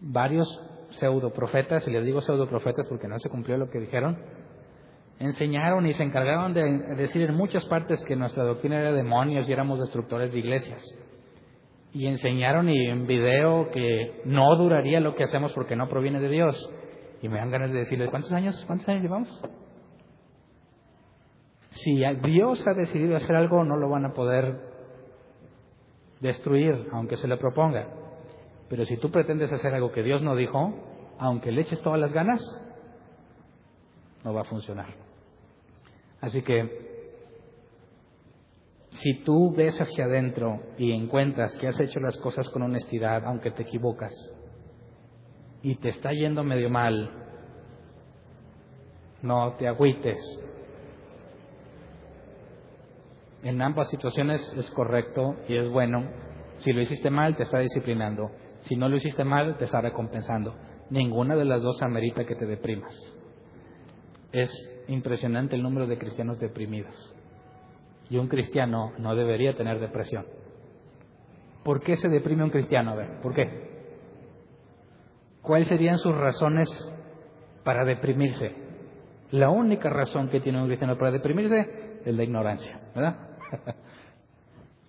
Varios 0.00 0.48
pseudoprofetas, 0.90 1.86
y 1.88 1.90
les 1.90 2.04
digo 2.04 2.20
pseudoprofetas 2.20 2.86
porque 2.88 3.08
no 3.08 3.18
se 3.18 3.30
cumplió 3.30 3.56
lo 3.56 3.70
que 3.70 3.80
dijeron, 3.80 4.18
enseñaron 5.18 5.86
y 5.86 5.92
se 5.94 6.02
encargaron 6.02 6.52
de 6.52 6.62
decir 6.96 7.22
en 7.22 7.36
muchas 7.36 7.64
partes 7.66 8.04
que 8.04 8.16
nuestra 8.16 8.44
doctrina 8.44 8.80
era 8.80 8.92
demonios 8.92 9.48
y 9.48 9.52
éramos 9.52 9.80
destructores 9.80 10.32
de 10.32 10.38
iglesias. 10.38 10.82
Y 11.92 12.06
enseñaron 12.06 12.68
y 12.68 12.86
en 12.86 13.06
video 13.06 13.70
que 13.70 14.22
no 14.24 14.56
duraría 14.56 15.00
lo 15.00 15.14
que 15.14 15.24
hacemos 15.24 15.52
porque 15.52 15.76
no 15.76 15.88
proviene 15.88 16.20
de 16.20 16.28
Dios. 16.28 16.70
Y 17.20 17.28
me 17.28 17.38
dan 17.38 17.50
ganas 17.50 17.72
de 17.72 17.78
decirles, 17.78 18.10
¿cuántos 18.10 18.32
años, 18.32 18.62
cuántos 18.66 18.88
años 18.88 19.02
llevamos? 19.02 19.42
Si 21.70 21.94
Dios 22.22 22.66
ha 22.66 22.74
decidido 22.74 23.16
hacer 23.16 23.34
algo, 23.36 23.64
no 23.64 23.76
lo 23.76 23.88
van 23.88 24.04
a 24.04 24.12
poder 24.12 24.60
destruir, 26.20 26.88
aunque 26.92 27.16
se 27.16 27.28
le 27.28 27.36
proponga. 27.36 27.88
Pero 28.68 28.84
si 28.84 28.96
tú 28.96 29.10
pretendes 29.10 29.52
hacer 29.52 29.74
algo 29.74 29.90
que 29.90 30.02
Dios 30.02 30.22
no 30.22 30.36
dijo, 30.36 30.74
aunque 31.18 31.50
le 31.50 31.62
eches 31.62 31.80
todas 31.82 32.00
las 32.00 32.12
ganas, 32.12 32.40
no 34.24 34.32
va 34.32 34.42
a 34.42 34.44
funcionar. 34.44 34.94
Así 36.20 36.42
que 36.42 36.89
si 38.90 39.22
tú 39.24 39.52
ves 39.54 39.80
hacia 39.80 40.04
adentro 40.04 40.60
y 40.76 40.92
encuentras 40.92 41.56
que 41.56 41.68
has 41.68 41.78
hecho 41.80 42.00
las 42.00 42.16
cosas 42.18 42.48
con 42.48 42.62
honestidad, 42.62 43.24
aunque 43.24 43.50
te 43.50 43.62
equivocas, 43.62 44.12
y 45.62 45.76
te 45.76 45.90
está 45.90 46.12
yendo 46.12 46.42
medio 46.42 46.70
mal, 46.70 47.10
no 49.22 49.54
te 49.54 49.68
agüites. 49.68 50.18
En 53.42 53.60
ambas 53.62 53.88
situaciones 53.88 54.40
es 54.56 54.70
correcto 54.70 55.36
y 55.48 55.56
es 55.56 55.70
bueno. 55.70 56.04
Si 56.58 56.72
lo 56.72 56.80
hiciste 56.82 57.10
mal, 57.10 57.36
te 57.36 57.44
está 57.44 57.58
disciplinando. 57.58 58.30
Si 58.62 58.76
no 58.76 58.88
lo 58.88 58.96
hiciste 58.96 59.24
mal, 59.24 59.56
te 59.56 59.64
está 59.64 59.80
recompensando. 59.80 60.54
Ninguna 60.90 61.36
de 61.36 61.44
las 61.44 61.62
dos 61.62 61.80
amerita 61.82 62.26
que 62.26 62.34
te 62.34 62.44
deprimas. 62.44 62.94
Es 64.32 64.50
impresionante 64.88 65.56
el 65.56 65.62
número 65.62 65.86
de 65.86 65.98
cristianos 65.98 66.38
deprimidos. 66.38 67.14
Y 68.10 68.18
un 68.18 68.26
cristiano 68.26 68.92
no 68.98 69.14
debería 69.14 69.56
tener 69.56 69.78
depresión. 69.78 70.26
¿Por 71.62 71.80
qué 71.80 71.94
se 71.94 72.08
deprime 72.08 72.42
un 72.42 72.50
cristiano? 72.50 72.90
A 72.90 72.96
ver, 72.96 73.20
¿por 73.20 73.32
qué? 73.32 73.70
¿Cuáles 75.40 75.68
serían 75.68 75.98
sus 75.98 76.16
razones 76.16 76.68
para 77.64 77.84
deprimirse? 77.84 78.52
La 79.30 79.48
única 79.48 79.88
razón 79.88 80.28
que 80.28 80.40
tiene 80.40 80.60
un 80.60 80.66
cristiano 80.66 80.96
para 80.98 81.12
deprimirse 81.12 82.00
es 82.04 82.14
la 82.14 82.24
ignorancia, 82.24 82.80
¿verdad? 82.94 83.16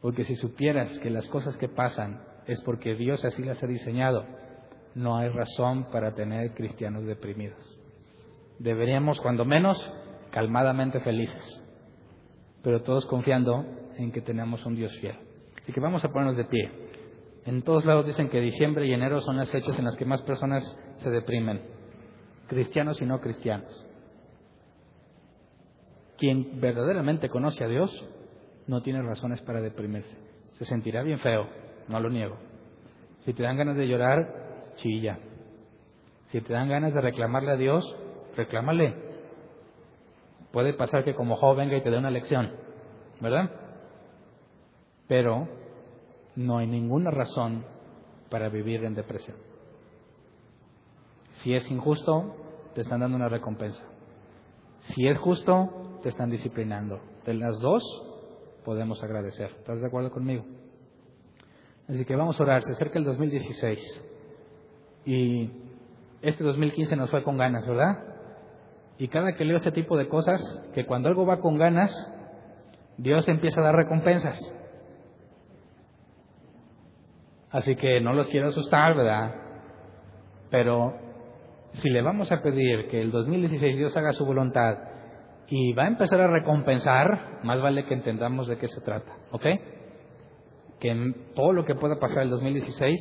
Porque 0.01 0.25
si 0.25 0.35
supieras 0.35 0.97
que 0.99 1.11
las 1.11 1.27
cosas 1.27 1.55
que 1.57 1.69
pasan 1.69 2.23
es 2.47 2.59
porque 2.63 2.95
Dios 2.95 3.23
así 3.23 3.43
las 3.43 3.61
ha 3.61 3.67
diseñado, 3.67 4.25
no 4.95 5.15
hay 5.15 5.29
razón 5.29 5.91
para 5.91 6.15
tener 6.15 6.55
cristianos 6.55 7.05
deprimidos. 7.05 7.79
Deberíamos, 8.57 9.21
cuando 9.21 9.45
menos, 9.45 9.77
calmadamente 10.31 11.01
felices 11.01 11.60
pero 12.63 12.81
todos 12.83 13.05
confiando 13.05 13.65
en 13.97 14.11
que 14.11 14.21
tenemos 14.21 14.65
un 14.65 14.75
Dios 14.75 14.95
fiel. 14.99 15.15
Así 15.61 15.71
que 15.71 15.79
vamos 15.79 16.03
a 16.03 16.09
ponernos 16.09 16.37
de 16.37 16.45
pie. 16.45 16.71
En 17.45 17.63
todos 17.63 17.85
lados 17.85 18.05
dicen 18.05 18.29
que 18.29 18.39
diciembre 18.39 18.85
y 18.85 18.93
enero 18.93 19.21
son 19.21 19.37
las 19.37 19.49
fechas 19.49 19.77
en 19.77 19.85
las 19.85 19.95
que 19.95 20.05
más 20.05 20.21
personas 20.21 20.63
se 21.01 21.09
deprimen, 21.09 21.61
cristianos 22.47 23.01
y 23.01 23.05
no 23.05 23.19
cristianos. 23.19 23.85
Quien 26.17 26.61
verdaderamente 26.61 27.29
conoce 27.29 27.63
a 27.63 27.67
Dios 27.67 27.91
no 28.67 28.83
tiene 28.83 29.01
razones 29.01 29.41
para 29.41 29.59
deprimirse. 29.59 30.15
Se 30.59 30.65
sentirá 30.65 31.01
bien 31.01 31.17
feo, 31.19 31.47
no 31.87 31.99
lo 31.99 32.09
niego. 32.09 32.37
Si 33.25 33.33
te 33.33 33.41
dan 33.41 33.57
ganas 33.57 33.75
de 33.75 33.87
llorar, 33.87 34.73
chilla. 34.75 35.17
Si 36.31 36.41
te 36.41 36.53
dan 36.53 36.69
ganas 36.69 36.93
de 36.93 37.01
reclamarle 37.01 37.51
a 37.51 37.57
Dios, 37.57 37.83
reclámale. 38.37 39.10
Puede 40.51 40.73
pasar 40.73 41.03
que 41.03 41.15
como 41.15 41.37
joven 41.37 41.69
venga 41.69 41.77
y 41.77 41.81
te 41.81 41.89
dé 41.89 41.97
una 41.97 42.11
lección, 42.11 42.51
¿verdad? 43.19 43.49
Pero 45.07 45.47
no 46.35 46.57
hay 46.57 46.67
ninguna 46.67 47.11
razón 47.11 47.65
para 48.29 48.49
vivir 48.49 48.83
en 48.83 48.95
depresión. 48.95 49.37
Si 51.41 51.53
es 51.53 51.69
injusto, 51.71 52.35
te 52.75 52.81
están 52.81 52.99
dando 52.99 53.17
una 53.17 53.29
recompensa. 53.29 53.83
Si 54.89 55.07
es 55.07 55.17
justo, 55.19 55.99
te 56.03 56.09
están 56.09 56.29
disciplinando. 56.29 56.99
De 57.25 57.33
las 57.33 57.59
dos, 57.59 57.83
podemos 58.65 59.01
agradecer. 59.03 59.51
¿Estás 59.57 59.79
de 59.79 59.87
acuerdo 59.87 60.11
conmigo? 60.11 60.43
Así 61.87 62.05
que 62.05 62.15
vamos 62.15 62.39
a 62.39 62.43
orar. 62.43 62.63
Se 62.63 62.71
acerca 62.73 62.99
el 62.99 63.05
2016. 63.05 63.79
Y 65.05 65.49
este 66.21 66.43
2015 66.43 66.95
nos 66.95 67.09
fue 67.09 67.23
con 67.23 67.37
ganas, 67.37 67.65
¿verdad? 67.65 68.10
Y 69.01 69.07
cada 69.07 69.33
que 69.33 69.45
leo 69.45 69.57
ese 69.57 69.71
tipo 69.71 69.97
de 69.97 70.07
cosas, 70.07 70.39
que 70.75 70.85
cuando 70.85 71.09
algo 71.09 71.25
va 71.25 71.39
con 71.39 71.57
ganas, 71.57 71.91
Dios 72.99 73.27
empieza 73.27 73.59
a 73.59 73.63
dar 73.63 73.75
recompensas. 73.75 74.39
Así 77.49 77.75
que 77.77 77.99
no 77.99 78.13
los 78.13 78.27
quiero 78.27 78.49
asustar, 78.49 78.95
¿verdad? 78.95 79.33
Pero 80.51 80.93
si 81.73 81.89
le 81.89 82.03
vamos 82.03 82.31
a 82.31 82.43
pedir 82.43 82.89
que 82.89 83.01
el 83.01 83.09
2016 83.09 83.75
Dios 83.75 83.97
haga 83.97 84.13
su 84.13 84.23
voluntad 84.23 84.77
y 85.47 85.73
va 85.73 85.85
a 85.85 85.87
empezar 85.87 86.21
a 86.21 86.27
recompensar, 86.27 87.39
más 87.41 87.59
vale 87.59 87.85
que 87.85 87.95
entendamos 87.95 88.47
de 88.47 88.59
qué 88.59 88.67
se 88.67 88.81
trata, 88.81 89.13
¿ok? 89.31 89.45
Que 90.79 91.13
todo 91.33 91.53
lo 91.53 91.65
que 91.65 91.73
pueda 91.73 91.97
pasar 91.97 92.21
el 92.21 92.29
2016, 92.29 92.99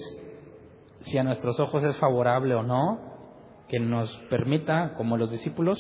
si 1.02 1.18
a 1.18 1.24
nuestros 1.24 1.60
ojos 1.60 1.84
es 1.84 1.98
favorable 1.98 2.54
o 2.54 2.62
no, 2.62 3.09
que 3.70 3.78
nos 3.78 4.12
permita, 4.28 4.94
como 4.94 5.16
los 5.16 5.30
discípulos, 5.30 5.78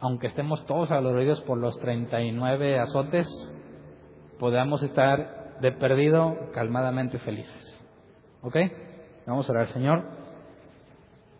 aunque 0.00 0.26
estemos 0.26 0.66
todos 0.66 0.90
adoloridos 0.90 1.40
por 1.42 1.56
los 1.58 1.78
39 1.78 2.80
azotes, 2.80 3.28
podamos 4.40 4.82
estar 4.82 5.58
de 5.60 5.70
perdido 5.70 6.50
calmadamente 6.52 7.20
felices. 7.20 7.86
¿Ok? 8.42 8.56
Vamos 9.26 9.48
a 9.48 9.52
orar, 9.52 9.68
Señor. 9.68 10.02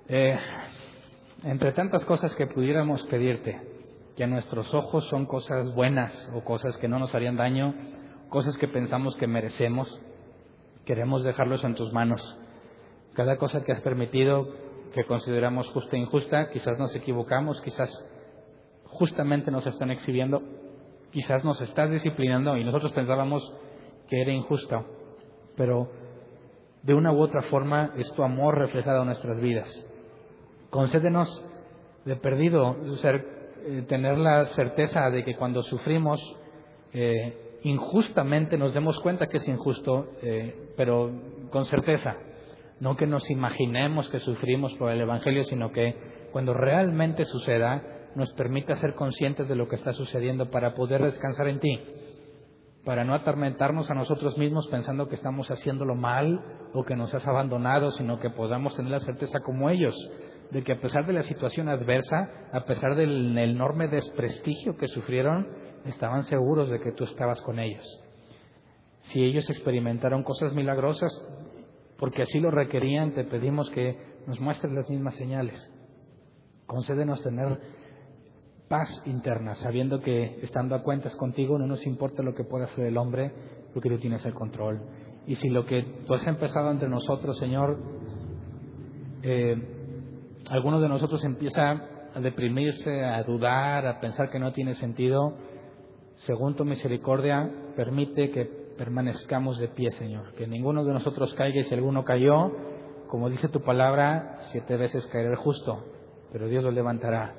Eh, 0.09 0.38
entre 1.43 1.72
tantas 1.72 2.05
cosas 2.05 2.32
que 2.36 2.47
pudiéramos 2.47 3.03
pedirte, 3.09 3.61
que 4.16 4.22
a 4.22 4.28
nuestros 4.28 4.72
ojos 4.72 5.09
son 5.09 5.26
cosas 5.26 5.74
buenas 5.74 6.30
o 6.34 6.45
cosas 6.45 6.76
que 6.78 6.86
no 6.86 7.01
nos 7.01 7.16
harían 7.16 7.36
daño, 7.36 7.74
cosas 8.28 8.57
que 8.59 8.68
pensamos 8.68 9.16
que 9.16 9.26
merecemos, 9.26 10.01
queremos 10.84 11.24
dejarlos 11.24 11.64
en 11.64 11.74
tus 11.74 11.93
manos. 11.93 12.38
Cada 13.14 13.38
cosa 13.38 13.64
que 13.64 13.72
has 13.72 13.80
permitido 13.80 14.72
que 14.93 15.05
consideramos 15.05 15.68
justa 15.68 15.97
e 15.97 16.01
injusta, 16.01 16.51
quizás 16.51 16.78
nos 16.78 16.95
equivocamos, 16.95 17.61
quizás 17.62 17.90
justamente 18.84 19.51
nos 19.51 19.66
están 19.66 19.90
exhibiendo, 19.90 20.43
quizás 21.11 21.45
nos 21.45 21.61
estás 21.61 21.90
disciplinando 21.90 22.57
y 22.57 22.64
nosotros 22.64 22.93
pensábamos 22.93 23.43
que 24.09 24.20
era 24.20 24.32
injusto, 24.32 24.84
pero 25.57 25.88
de 26.82 26.95
una 26.95 27.12
u 27.12 27.20
otra 27.20 27.43
forma 27.43 27.93
es 27.97 28.11
tu 28.12 28.22
amor 28.22 28.59
reflejado 28.59 29.01
en 29.01 29.07
nuestras 29.07 29.40
vidas. 29.40 29.86
Concédenos 30.70 31.45
de 32.05 32.16
perdido 32.16 32.97
ser, 32.97 33.24
eh, 33.64 33.84
tener 33.88 34.18
la 34.18 34.47
certeza 34.47 35.09
de 35.11 35.24
que 35.24 35.36
cuando 35.36 35.62
sufrimos 35.62 36.20
eh, 36.93 37.59
injustamente 37.62 38.59
nos 38.59 38.74
demos 38.74 38.99
cuenta 39.01 39.28
que 39.28 39.36
es 39.36 39.49
injusto, 39.49 40.09
eh, 40.22 40.72
pero 40.76 41.11
con 41.51 41.64
certeza, 41.66 42.16
no 42.83 42.97
que 42.97 43.07
nos 43.07 43.30
imaginemos 43.30 44.09
que 44.09 44.18
sufrimos 44.18 44.74
por 44.74 44.91
el 44.91 45.01
Evangelio, 45.01 45.45
sino 45.45 45.70
que 45.70 45.95
cuando 46.33 46.53
realmente 46.53 47.24
suceda, 47.24 47.80
nos 48.16 48.33
permita 48.33 48.74
ser 48.74 48.95
conscientes 48.95 49.49
de 49.49 49.55
lo 49.55 49.68
que 49.68 49.76
está 49.76 49.93
sucediendo 49.93 50.51
para 50.51 50.74
poder 50.74 51.01
descansar 51.01 51.47
en 51.47 51.61
ti, 51.61 51.80
para 52.85 53.05
no 53.05 53.14
atormentarnos 53.14 53.89
a 53.89 53.95
nosotros 53.95 54.37
mismos 54.37 54.66
pensando 54.66 55.07
que 55.07 55.14
estamos 55.14 55.49
haciéndolo 55.49 55.95
mal 55.95 56.41
o 56.74 56.83
que 56.83 56.97
nos 56.97 57.14
has 57.14 57.24
abandonado, 57.24 57.93
sino 57.93 58.18
que 58.18 58.30
podamos 58.30 58.74
tener 58.74 58.91
la 58.91 58.99
certeza 58.99 59.39
como 59.45 59.70
ellos 59.70 59.95
de 60.51 60.64
que 60.64 60.72
a 60.72 60.80
pesar 60.80 61.07
de 61.07 61.12
la 61.12 61.22
situación 61.22 61.68
adversa, 61.68 62.30
a 62.53 62.64
pesar 62.64 62.97
del 62.97 63.39
enorme 63.39 63.87
desprestigio 63.87 64.76
que 64.76 64.89
sufrieron, 64.89 65.47
estaban 65.85 66.24
seguros 66.24 66.68
de 66.68 66.80
que 66.80 66.91
tú 66.91 67.05
estabas 67.05 67.41
con 67.43 67.61
ellos. 67.61 67.85
Si 69.03 69.22
ellos 69.22 69.49
experimentaron 69.51 70.24
cosas 70.24 70.53
milagrosas, 70.53 71.12
porque 72.03 72.22
así 72.22 72.40
lo 72.40 72.50
requerían, 72.50 73.12
te 73.12 73.22
pedimos 73.22 73.70
que 73.70 73.96
nos 74.26 74.40
muestres 74.40 74.72
las 74.72 74.90
mismas 74.90 75.14
señales. 75.14 75.72
Concédenos 76.66 77.22
tener 77.22 77.61
paz 78.68 78.88
interna, 79.07 79.55
sabiendo 79.55 80.00
que 80.00 80.40
estando 80.42 80.74
a 80.74 80.82
cuentas 80.82 81.14
contigo 81.14 81.57
no 81.61 81.68
nos 81.68 81.86
importa 81.86 82.24
lo 82.24 82.34
que 82.34 82.42
pueda 82.42 82.64
hacer 82.64 82.86
el 82.86 82.96
hombre, 82.96 83.32
porque 83.72 83.88
tú 83.88 83.98
tienes 83.98 84.26
el 84.26 84.34
control. 84.34 84.82
Y 85.28 85.36
si 85.36 85.48
lo 85.48 85.64
que 85.64 86.03
tú 86.05 86.14
has 86.14 86.26
empezado 86.26 86.72
entre 86.72 86.88
nosotros, 86.88 87.38
Señor, 87.38 87.78
eh, 89.22 89.55
alguno 90.50 90.80
de 90.80 90.88
nosotros 90.88 91.24
empieza 91.24 91.70
a 92.14 92.20
deprimirse, 92.20 93.05
a 93.05 93.22
dudar, 93.22 93.86
a 93.86 94.00
pensar 94.00 94.28
que 94.28 94.40
no 94.40 94.53
tiene 94.53 94.74
sentido, 94.74 95.36
según 96.26 96.57
tu 96.57 96.64
misericordia, 96.64 97.48
permite 97.76 98.32
que 98.32 98.61
permanezcamos 98.73 99.59
de 99.59 99.68
pie, 99.68 99.93
Señor. 99.93 100.35
Que 100.35 100.47
ninguno 100.47 100.85
de 100.85 100.93
nosotros 100.93 101.35
caiga 101.35 101.61
y 101.61 101.64
si 101.64 101.75
alguno 101.75 102.05
cayó, 102.05 102.51
como 103.09 103.29
dice 103.29 103.49
tu 103.49 103.61
palabra, 103.61 104.39
siete 104.53 104.77
veces 104.77 105.07
caerá 105.09 105.31
el 105.31 105.37
justo, 105.37 105.85
pero 106.33 106.49
Dios 106.49 106.64
lo 106.64 106.70
levantará. 106.70 107.35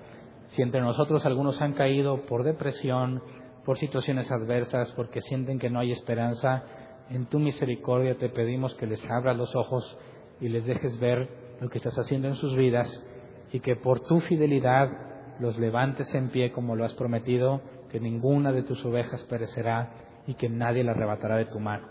Si 0.49 0.61
entre 0.61 0.81
nosotros 0.81 1.25
algunos 1.25 1.61
han 1.61 1.73
caído 1.73 2.25
por 2.25 2.43
depresión, 2.43 3.23
por 3.65 3.77
situaciones 3.77 4.31
adversas, 4.31 4.91
porque 4.95 5.21
sienten 5.21 5.59
que 5.59 5.69
no 5.69 5.79
hay 5.79 5.91
esperanza, 5.91 6.63
en 7.09 7.25
tu 7.25 7.39
misericordia 7.39 8.17
te 8.17 8.29
pedimos 8.29 8.75
que 8.75 8.87
les 8.87 9.03
abras 9.09 9.35
los 9.35 9.55
ojos 9.55 9.97
y 10.39 10.49
les 10.49 10.65
dejes 10.65 10.99
ver 10.99 11.27
lo 11.59 11.69
que 11.69 11.77
estás 11.77 11.97
haciendo 11.97 12.27
en 12.27 12.35
sus 12.35 12.55
vidas 12.55 12.87
y 13.51 13.59
que 13.59 13.75
por 13.75 14.01
tu 14.01 14.19
fidelidad 14.21 14.89
los 15.39 15.57
levantes 15.57 16.13
en 16.15 16.29
pie 16.29 16.51
como 16.51 16.75
lo 16.75 16.85
has 16.85 16.93
prometido, 16.93 17.61
que 17.89 17.99
ninguna 17.99 18.51
de 18.51 18.63
tus 18.63 18.83
ovejas 18.85 19.23
perecerá 19.25 19.91
y 20.27 20.35
que 20.35 20.49
nadie 20.49 20.83
la 20.83 20.91
arrebatará 20.91 21.37
de 21.37 21.45
tu 21.45 21.59
mano. 21.59 21.87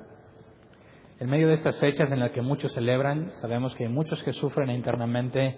En 1.21 1.31
medio 1.31 1.49
de 1.49 1.55
estas 1.55 1.79
fechas 1.79 2.11
en 2.11 2.19
las 2.19 2.33
que 2.33 2.43
muchos 2.43 2.73
celebran, 2.73 3.31
sabemos 3.41 3.75
que 3.77 3.85
hay 3.85 3.93
muchos 3.93 4.23
que 4.25 4.33
sufren 4.33 4.71
internamente 4.71 5.57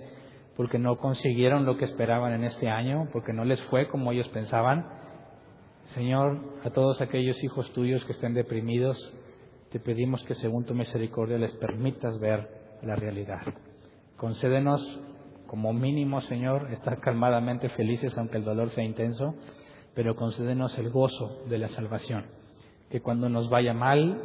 porque 0.57 0.79
no 0.79 0.99
consiguieron 0.99 1.65
lo 1.65 1.77
que 1.77 1.87
esperaban 1.87 2.33
en 2.33 2.45
este 2.45 2.69
año, 2.69 3.09
porque 3.13 3.33
no 3.33 3.45
les 3.45 3.61
fue 3.65 3.89
como 3.89 4.13
ellos 4.13 4.29
pensaban. 4.29 4.87
Señor, 5.95 6.61
a 6.65 6.71
todos 6.71 7.01
aquellos 7.01 7.43
hijos 7.43 7.73
tuyos 7.73 8.05
que 8.05 8.13
estén 8.13 8.35
deprimidos, 8.35 8.97
te 9.71 9.81
pedimos 9.81 10.23
que 10.25 10.35
según 10.35 10.65
tu 10.65 10.75
misericordia 10.75 11.39
les 11.39 11.53
permitas 11.55 12.19
ver 12.21 12.47
la 12.83 12.95
realidad. 12.95 13.43
Concédenos 14.17 14.81
como 15.47 15.73
mínimo, 15.73 16.21
Señor, 16.23 16.73
estar 16.73 17.01
calmadamente 17.01 17.69
felices 17.71 18.17
aunque 18.17 18.37
el 18.37 18.45
dolor 18.45 18.71
sea 18.71 18.85
intenso, 18.85 19.35
pero 19.95 20.15
concédenos 20.15 20.77
el 20.79 20.91
gozo 20.91 21.43
de 21.49 21.59
la 21.59 21.69
salvación. 21.69 22.44
Que 22.91 23.01
cuando 23.01 23.29
nos 23.29 23.49
vaya 23.51 23.75
mal, 23.75 24.21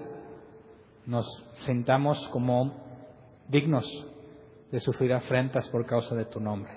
nos 1.05 1.25
sentamos 1.65 2.27
como 2.29 2.73
dignos 3.47 3.85
de 4.71 4.79
sufrir 4.79 5.13
afrentas 5.13 5.67
por 5.69 5.85
causa 5.85 6.15
de 6.15 6.25
tu 6.25 6.39
nombre. 6.39 6.71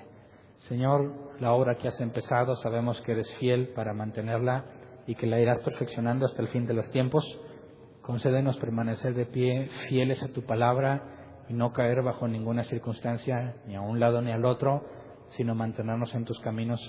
Señor, 0.69 1.13
la 1.41 1.53
obra 1.53 1.77
que 1.77 1.89
has 1.89 2.01
empezado 2.01 2.57
sabemos 2.57 3.01
que 3.03 3.13
eres 3.13 3.31
fiel 3.39 3.69
para 3.75 3.93
mantenerla 3.93 4.65
y 5.07 5.15
que 5.15 5.27
la 5.27 5.41
irás 5.41 5.61
perfeccionando 5.63 6.27
hasta 6.27 6.41
el 6.41 6.49
fin 6.49 6.67
de 6.67 6.75
los 6.75 6.89
tiempos. 6.91 7.25
Concédenos 8.01 8.57
permanecer 8.59 9.15
de 9.15 9.27
pie 9.27 9.69
fieles 9.89 10.23
a 10.23 10.33
tu 10.33 10.43
palabra 10.43 11.45
y 11.49 11.55
no 11.55 11.73
caer 11.73 12.03
bajo 12.03 12.29
ninguna 12.29 12.65
circunstancia, 12.65 13.57
ni 13.67 13.75
a 13.75 13.81
un 13.81 14.01
lado 14.01 14.23
ni 14.23 14.31
al 14.31 14.45
otro, 14.45 14.85
sino 15.31 15.55
mantenernos 15.55 16.15
en 16.15 16.25
tus 16.25 16.39
caminos. 16.41 16.81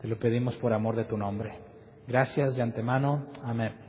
Te 0.00 0.08
lo 0.08 0.18
pedimos 0.18 0.56
por 0.56 0.72
amor 0.72 0.96
de 0.96 1.04
tu 1.04 1.16
nombre. 1.16 1.58
Gracias 2.06 2.56
de 2.56 2.62
antemano. 2.62 3.26
Amén. 3.44 3.81